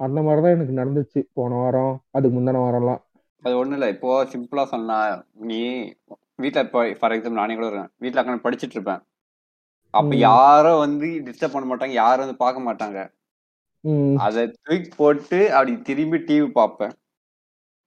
அந்த 0.00 0.22
மாதிரிதான் 0.22 0.56
எனக்கு 0.56 0.78
நடந்துச்சு 0.80 1.22
போன 1.32 1.54
வாரம். 1.54 2.02
அதுக்கு 2.10 2.40
முந்தின 2.40 2.60
வாரம்லாம். 2.64 3.02
அது 3.42 3.56
ஒண்ணும் 3.56 3.78
இல்ல. 3.78 3.88
இப்போ 3.88 4.24
சிம்பிளா 4.24 4.64
சொன்னா 4.64 5.24
நீ 5.32 5.60
வீட்ல 6.36 6.60
இப்போ 6.60 6.96
ஃபார் 6.98 7.12
எக்ஸாம்பிள் 7.12 7.40
நானே 7.40 7.54
கூட 7.54 7.66
இருக்கேன். 7.66 7.90
வீட்ல 7.96 8.22
உட்காந்து 8.22 8.44
படிச்சிட்டு 8.44 8.74
இருப்பேன். 8.76 9.00
அப்ப. 9.90 10.14
யாரும் 10.16 10.78
வந்து 10.78 11.22
டிஸ்டர்ப் 11.24 11.52
பண்ண 11.52 11.74
மாட்டாங்க. 11.74 11.88
யாரும் 11.88 12.24
வந்து 12.24 12.36
பார்க்க 12.36 12.72
மாட்டாங்க. 12.72 13.14
அதை 14.16 14.42
தூக்கி 14.62 14.88
போட்டு 14.96 15.52
அப்படி 15.52 15.82
திரும்பி 15.82 16.18
டிவி 16.18 16.46
பார்ப்பேன். 16.50 16.90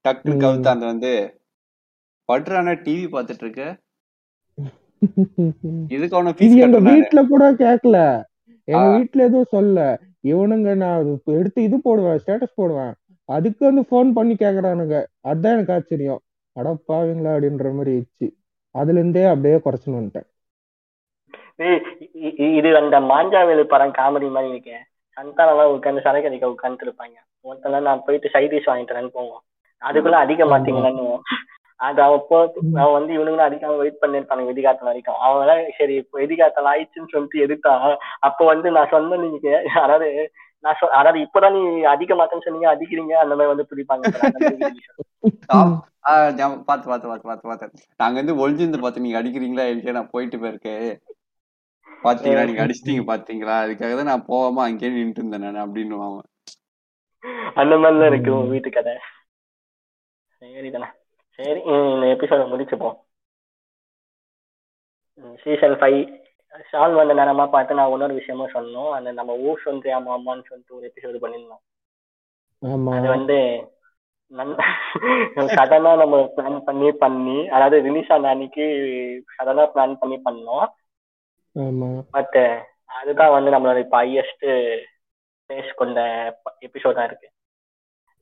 டக்குனு 0.05 0.35
ம். 0.35 0.41
கவுத்து 0.43 0.69
அந்த 0.71 0.85
வந்து 0.91 1.11
பட்றான 2.29 2.75
டிவி 2.85 3.05
பார்த்துட்டு 3.13 3.45
இருக்க 3.45 3.63
இதுக்கு 5.91 6.15
அவனை 6.17 6.31
ஃபீஸ் 6.37 6.55
எங்க 6.65 6.79
வீட்ல 6.87 7.19
கூட 7.29 7.43
கேட்கல 7.61 7.97
எங்க. 8.67 8.87
வீட்ல 8.93 9.25
எதுவும் 9.27 9.53
சொல்ல 9.53 9.77
இவனுங்க 10.31 10.69
நான் 10.81 11.05
எடுத்து 11.35 11.59
இது 11.67 11.77
போடுவேன் 11.85 12.19
ஸ்டேட்டஸ் 12.21 12.57
போடுவேன். 12.59 12.93
அதுக்கு 13.29 13.61
வந்து 13.67 13.83
ஃபோன் 13.89 14.09
பண்ணி 14.17 14.33
கேக்குறானுங்க. 14.37 14.95
அதான் 15.31 15.55
எனக்கு 15.55 15.73
ஆச்சரியம். 15.75 16.21
அடப்பாவீங்களா 16.55 17.31
அப்படின்ற 17.35 17.69
மாதிரி 17.77 17.93
ஆயிடுச்சு. 17.95 18.27
அதுல 18.75 18.99
இருந்தே 19.01 19.23
அப்படியே 19.31 19.57
குறைச்சுன்னு 19.65 19.99
வந்துட்டேன். 19.99 20.27
இது 22.59 22.69
அந்த 22.81 22.97
மாஞ்சாவேலு 23.11 23.63
படம் 23.73 23.97
காமெடி 23.97 24.27
மாதிரி 24.35 24.51
இருக்கு. 24.53 24.77
சந்தானம்லாம் 25.17 25.73
உட்காந்து 25.75 26.05
சரக்கு 26.05 26.29
அடிக்க 26.29 26.53
உட்காந்துட்டு 26.53 26.87
இருப்பாங்க 26.87 27.17
ஒருத்தன 27.45 27.81
நான் 27.87 28.03
போயிட்டு 28.05 28.33
சைடிஷ் 28.35 28.69
வாங்கிட்டு 28.69 28.93
வரேன்னு 28.93 29.15
போவோம். 29.17 29.41
அதுக்குள்ள 29.81 30.17
அடிக்க 30.23 30.43
மாட்டீங்களான்னு 30.51 31.05
அது 31.79 31.99
அவன் 32.05 32.23
போ 32.29 32.37
அவன் 32.81 32.95
வந்து 32.95 33.11
இவனுங்களும் 33.15 33.47
அடிக்காம 33.47 33.77
வெயிட் 33.81 34.01
பண்ணிருப்பானுங்க 34.01 34.49
வெடிகாத்தல் 34.49 34.89
வரைக்கும். 34.89 35.19
அவன் 35.25 35.41
எல்லாம் 35.43 35.61
சரி 35.77 35.93
இப்போ 36.01 36.15
வெடிகாத்தல் 36.21 36.69
ஆயிடுச்சுன்னு 36.71 37.11
சொல்லிட்டு 37.13 37.43
எதிர்த்தா 37.45 37.73
அப்போ 38.27 38.43
வந்து 38.51 38.67
நான் 38.77 38.91
சொன்ன 38.93 39.19
நீங்க 39.21 39.51
அதாவது 39.83 40.07
நான் 40.63 40.77
சொ 40.79 40.87
அதாவது 40.99 41.19
இப்பதான் 41.25 41.55
நீ 41.57 41.61
அடிக்க 41.91 42.13
மாட்டேன்னு 42.19 42.45
சொன்னீங்க 42.45 42.67
அடிக்கிறீங்க 42.71 43.13
அந்த 43.21 43.33
மாதிரி 43.35 43.51
வந்து 43.51 43.67
பிடிப்பாங்க. 43.69 44.03
பார்த்து 46.67 46.89
பார்த்து 46.89 47.09
பார்த்து 47.09 47.29
பார்த்து 47.29 47.49
பார்த்து 47.51 47.85
நாங்க 48.01 48.17
வந்து 48.21 48.35
ஒளிஞ்சிருந்து 48.41 48.81
பார்த்து 48.83 49.05
நீங்க 49.05 49.19
அடிக்கிறீங்களா 49.21 49.67
இல்லையா 49.73 49.95
நான் 49.99 50.13
போயிட்டு 50.15 50.39
போயிருக்கேன். 50.43 50.89
பாத்தீங்களா 52.03 52.43
நீங்க 52.49 52.63
அடிச்சிட்டீங்க 52.65 53.05
பாத்தீங்களா? 53.11 53.55
அதுக்காக 53.63 53.93
தான் 53.99 54.11
நான் 54.11 54.27
போகாம 54.33 54.65
அங்கேயே 54.65 54.91
நின்றுட்டு 54.97 55.23
இருந்தேன் 55.23 55.45
நான் 55.47 55.63
அப்படின்னு 55.65 56.01
அவன். 56.07 56.27
அந்த 57.61 57.73
மாதிரிலாம் 57.83 58.11
இருக்கு 58.11 58.35
வீட்டு 58.53 58.71
கதை 58.77 58.95
சரி 60.41 60.69
தானே 60.75 60.87
சரி 61.39 61.59
இந்த 61.73 62.05
எபிசோட 62.15 62.43
முடிச்சுப்போம். 62.51 62.97
சீசன் 65.43 65.75
ஃபைவ் 65.79 65.99
ஷால் 66.69 66.97
வந்த 66.99 67.13
நேரமா 67.19 67.45
பார்த்து 67.55 67.77
நான் 67.77 67.91
இன்னொரு 67.93 68.13
விஷயமும் 68.19 68.53
சொன்னோம். 68.53 68.91
அந்த 68.97 69.09
நம்ம 69.19 69.31
ஊர் 69.47 69.65
சொந்தியா 69.65 69.97
மாமான்னு 70.07 70.47
சொல்லிட்டு 70.49 70.77
ஒரு 70.77 70.85
எபிசோடு 70.89 71.17
பண்ணியிருந்தோம். 71.23 71.63
ஆமா. 72.61 72.93
அது 72.97 73.07
வந்து 73.15 73.37
சடனா 75.57 75.91
நம்ம 76.01 76.15
பிளான் 76.35 76.57
பண்ணி 76.67 76.89
பண்ணி 77.03 77.37
அதாவது 77.55 77.77
ரிலீஸ் 77.87 78.11
ஆன 78.15 78.29
அன்னைக்கு 78.33 78.65
சடனா 79.35 79.63
பிளான் 79.75 79.95
பண்ணி 80.01 80.17
பண்ணோம். 80.27 80.67
ஆமா. 81.55 81.89
பட் 82.15 82.37
அதுதான் 82.99 83.35
வந்து 83.37 83.53
நம்மளோட 83.55 83.79
இப்போ 83.85 83.97
ஹையஸ்ட் 84.03 84.47
பேஸ் 85.49 85.71
கொண்ட 85.81 85.99
எபிசோடா 86.67 87.03
இருக்கு. 87.09 87.27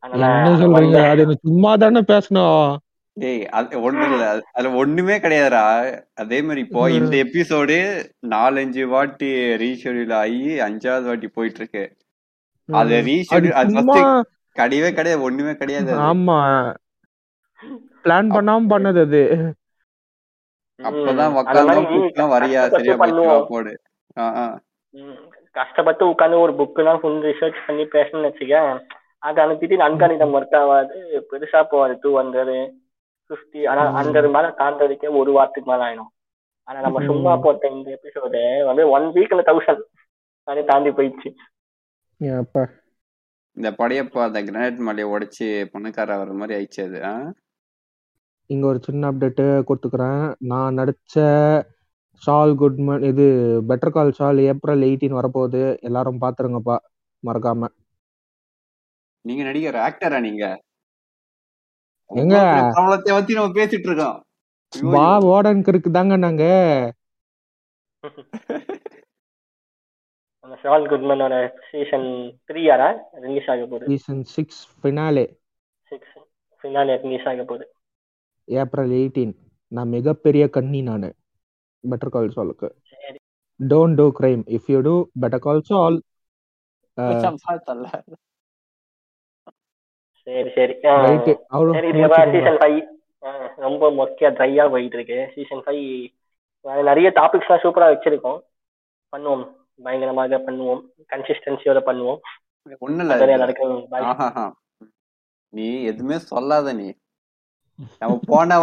என்ன 0.10 0.28
சொல்றீங்க? 0.60 0.99
அது 1.05 1.24
எனக்கு 1.24 1.45
சும்மா 1.45 1.72
தானே 1.76 2.01
பேசணும் 2.08 2.76
டேய் 3.18 3.43
அது 3.51 3.78
ஒண்ணு 3.82 4.03
இல்ல. 4.08 4.26
அது- 4.32 4.43
அதுல 4.53 4.72
ஒண்ணுமே 4.76 5.16
கிடையாதுடா. 5.18 5.62
அதே 6.16 6.39
மாதிரி 6.41 6.62
இப்போ. 6.62 6.82
இந்த 6.91 7.14
எபிசோடு 7.24 7.78
நாலஞ்சு 8.30 8.84
வாட்டி 8.88 9.30
ரீஷெடியூல் 9.62 10.14
ஆகி 10.16 10.41
அஞ்சாவது 10.66 11.08
வாட்டி 11.08 11.30
போயிட்டு 11.30 11.60
இருக்கு 11.60 11.84
அது 12.70 12.95
ரீஷெடியூல் 13.08 13.58
அது 13.60 13.74
கிடையவே 14.55 14.89
கிடையாது 14.93 15.22
ஒண்ணுமே 15.22 15.53
கிடையாது 15.53 15.91
ஆமா. 16.05 16.38
பிளான் 18.05 18.30
பண்ணாம 18.32 18.70
பண்ணது 18.72 19.01
அது. 19.01 19.24
அப்பதான் 20.80 21.36
கூப்பிட்டோம் 21.36 22.34
வரியா? 22.34 22.62
சரியா 22.70 22.95
போச்சு 22.97 23.24
போடு. 23.49 23.72
கஷ்டப்பட்டு 25.55 26.03
உட்காந்து 26.05 26.38
ஒரு 26.39 26.53
புக்குலாம் 26.60 26.99
ஃபுல் 27.01 27.22
ரிசர்ச் 27.24 27.66
பண்ணி 27.66 27.84
பேசணும்னு 27.93 28.30
வச்சுக்க 28.30 28.58
அது 29.24 29.57
திடீர்னு 29.59 29.88
அன்கானிடம் 29.88 30.36
ஒர்க் 30.38 30.57
ஆகாது 30.61 30.97
பெருசா 31.32 31.61
போகாது. 31.72 31.93
டூ 32.01 32.09
ஹண்ட்ரட் 32.20 32.55
ஃபிஃப்டி 33.30 33.61
ஆனா. 33.70 33.84
ஹண்ட்ரட் 33.97 34.30
மேல 34.36 34.47
தாண்டதுக்கே 34.59 35.09
ஒரு 35.22 35.32
வாரத்துக்கு 35.32 35.72
மேல 35.72 35.86
ஆயிடும். 35.88 36.11
ஆனா 36.68 36.80
நம்ம. 36.86 37.03
சும்மா 37.05 37.34
போட்ட 37.45 37.68
இந்த 37.70 37.89
எபிசோடு 37.97 38.41
வந்து 38.65 38.84
ஒன் 38.89 39.07
வீக்ல 39.18 39.41
தௌசண்ட் 39.49 39.84
அது 40.47 40.61
தாண்டி 40.65 40.89
போயிடுச்சு. 40.89 41.30
இந்த 43.57 43.70
படையப்பா 43.78 44.22
அந்த 44.28 44.39
கிரானைட் 44.47 44.86
மலையை 44.88 45.07
உடைச்சு 45.13 45.47
பணக்கார 45.74 46.18
வர 46.18 46.34
மாதிரி 46.34 46.53
ஆயிடுச்சு 46.57 46.82
அது? 46.88 46.99
இங்க 48.49 48.68
ஒரு 48.68 48.80
சின்ன 48.88 49.11
அப்டேட் 49.11 49.41
கொடுத்துக்கிறேன். 49.70 50.22
நான் 50.51 50.78
நடிச்ச 50.78 51.15
ஷால் 52.24 52.53
குட்மன் 52.55 53.03
இது 53.03 53.26
Better 53.70 53.95
Call 53.95 54.13
Saul 54.20 54.39
April 54.51 54.84
eighteen 54.89 55.18
வரப்போகுது. 55.20 55.63
எல்லாரும் 55.80 56.22
பாத்துருங்கப்பா 56.22 56.78
மறக்காம. 57.24 57.70
நீங்க 59.28 59.43
நடிகர் 59.47 59.78
ஆக்டரா 59.88 60.19
நீங்க? 60.28 60.45
பிரபலத்தை 62.09 63.11
பத்தி 63.15 63.38
நம்ம 63.38 63.55
பேசிட்டு 63.59 63.88
இருக்கோம் 63.89 64.17
ஐயோ, 64.73 64.89
வா 64.93 65.07
ஓடனுக்கு 65.32 65.71
இருக்குதாங்க 65.73 66.15
நாங்க. 66.25 66.43
அந்த 70.43 70.55
ஷால் 70.63 70.89
குட்மனோட 70.91 71.36
சீசன் 71.69 72.07
த்ரீ 72.47 72.61
யாரா? 72.67 72.89
ரிலீஸ் 73.23 73.49
ஆக 73.53 73.65
போகுது. 73.71 73.89
Season 73.91 74.23
six 74.36 74.61
finale 74.80 75.25
six 75.91 76.15
finale 76.61 76.95
release 77.03 77.28
ஆக 77.32 77.43
போகுது. 77.43 77.65
ஏப்ரல் 78.47 78.93
எயிட்டீன் 78.99 79.34
நான் 79.71 79.93
மிகப்பெரிய 79.95 80.43
கண்ணி 80.57 80.82
நான். 80.89 81.09
பெட்டர் 81.84 82.13
கால் 82.15 82.36
ஷாலுக்கு 82.36 82.69
சரி. 82.91 83.19
Don't 83.59 83.97
do 83.99 84.05
crime 84.19 84.43
if 84.57 84.69
you 84.73 84.80
do 84.88 84.95
Better 85.21 85.45
Call 85.47 85.99
பார்த்தல்ல. 87.47 87.88
சரி 90.28 90.49
சரி. 90.55 90.73
சீசன் 92.34 92.59
ஃபைவ் 92.61 92.80
ரொம்ப 93.65 93.89
மொக்கையா 93.99 94.30
ட்ரையா 94.39 94.63
போயிட்டு 94.73 94.97
இருக்கு 94.97 95.19
சீசன் 95.36 95.63
ஃபைவ் 95.65 95.84
நிறைய 96.89 97.07
டாபிக்ஸ்லாம் 97.19 97.63
சூப்பரா 97.63 97.88
வச்சிருக்கோம். 97.93 98.39
பண்ணுவோம். 99.13 99.43
பயங்கரமாக 99.84 100.38
பண்ணுவோம். 100.47 100.82
கன்சிஸ்டன்சியோட 101.11 101.80
பண்ணுவோம். 101.89 102.19
ஒண்ணும் 102.80 103.03
இல்ல. 103.03 103.15
நீ 105.53 105.67
எதுவுமே 105.84 106.17
சொல்லாத 106.32 106.73
நீ. 106.73 106.88
நம்ம 107.99 108.13
போன 108.28 108.57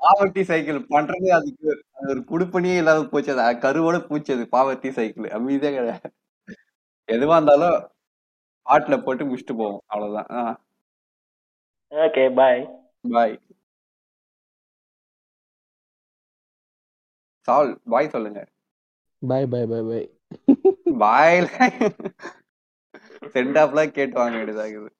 பாவர்ட்டி 0.00 0.42
சைக்கிள் 0.42 0.78
பண்றது 0.94 1.28
அதுக்கு 1.38 1.68
அது 1.96 2.08
ஒரு 2.10 2.20
குடுப்பணியே 2.30 2.76
இல்லாத 2.76 3.02
போச்சு. 3.12 3.30
அது 3.44 3.60
கருவோட 3.64 3.98
பூச்சி 4.06 4.30
அது 4.32 4.44
பாவர்ட்டி 4.56 4.90
சைக்கிள் 4.90 5.28
அமைதியா 5.38 5.72
கிடையாது 5.76 6.08
எதுவா 7.08 7.36
இருந்தாலும் 7.36 7.76
பாட்டுல 8.66 8.96
போட்டு 9.04 9.24
முடிச்சுட்டு 9.24 9.54
போவோம். 9.60 9.82
அவ்வளவுதான். 9.86 10.58
ஓகே 11.92 12.24
பாய் 12.34 12.60
பாய் 13.14 13.34
சால் 17.48 17.70
பாய் 17.92 18.12
சொல்லுங்க. 18.14 18.40
Bye 19.30 19.42
bye 19.52 19.62
bye 19.72 19.80
bye 19.90 20.02
bye 21.02 21.40
send 23.34 23.58
ஆஃப்லாம் 23.62 23.94
கேட்டு 23.96 24.16
வாங்க 24.20 24.36
வேண்டியதாகுது 24.38 24.90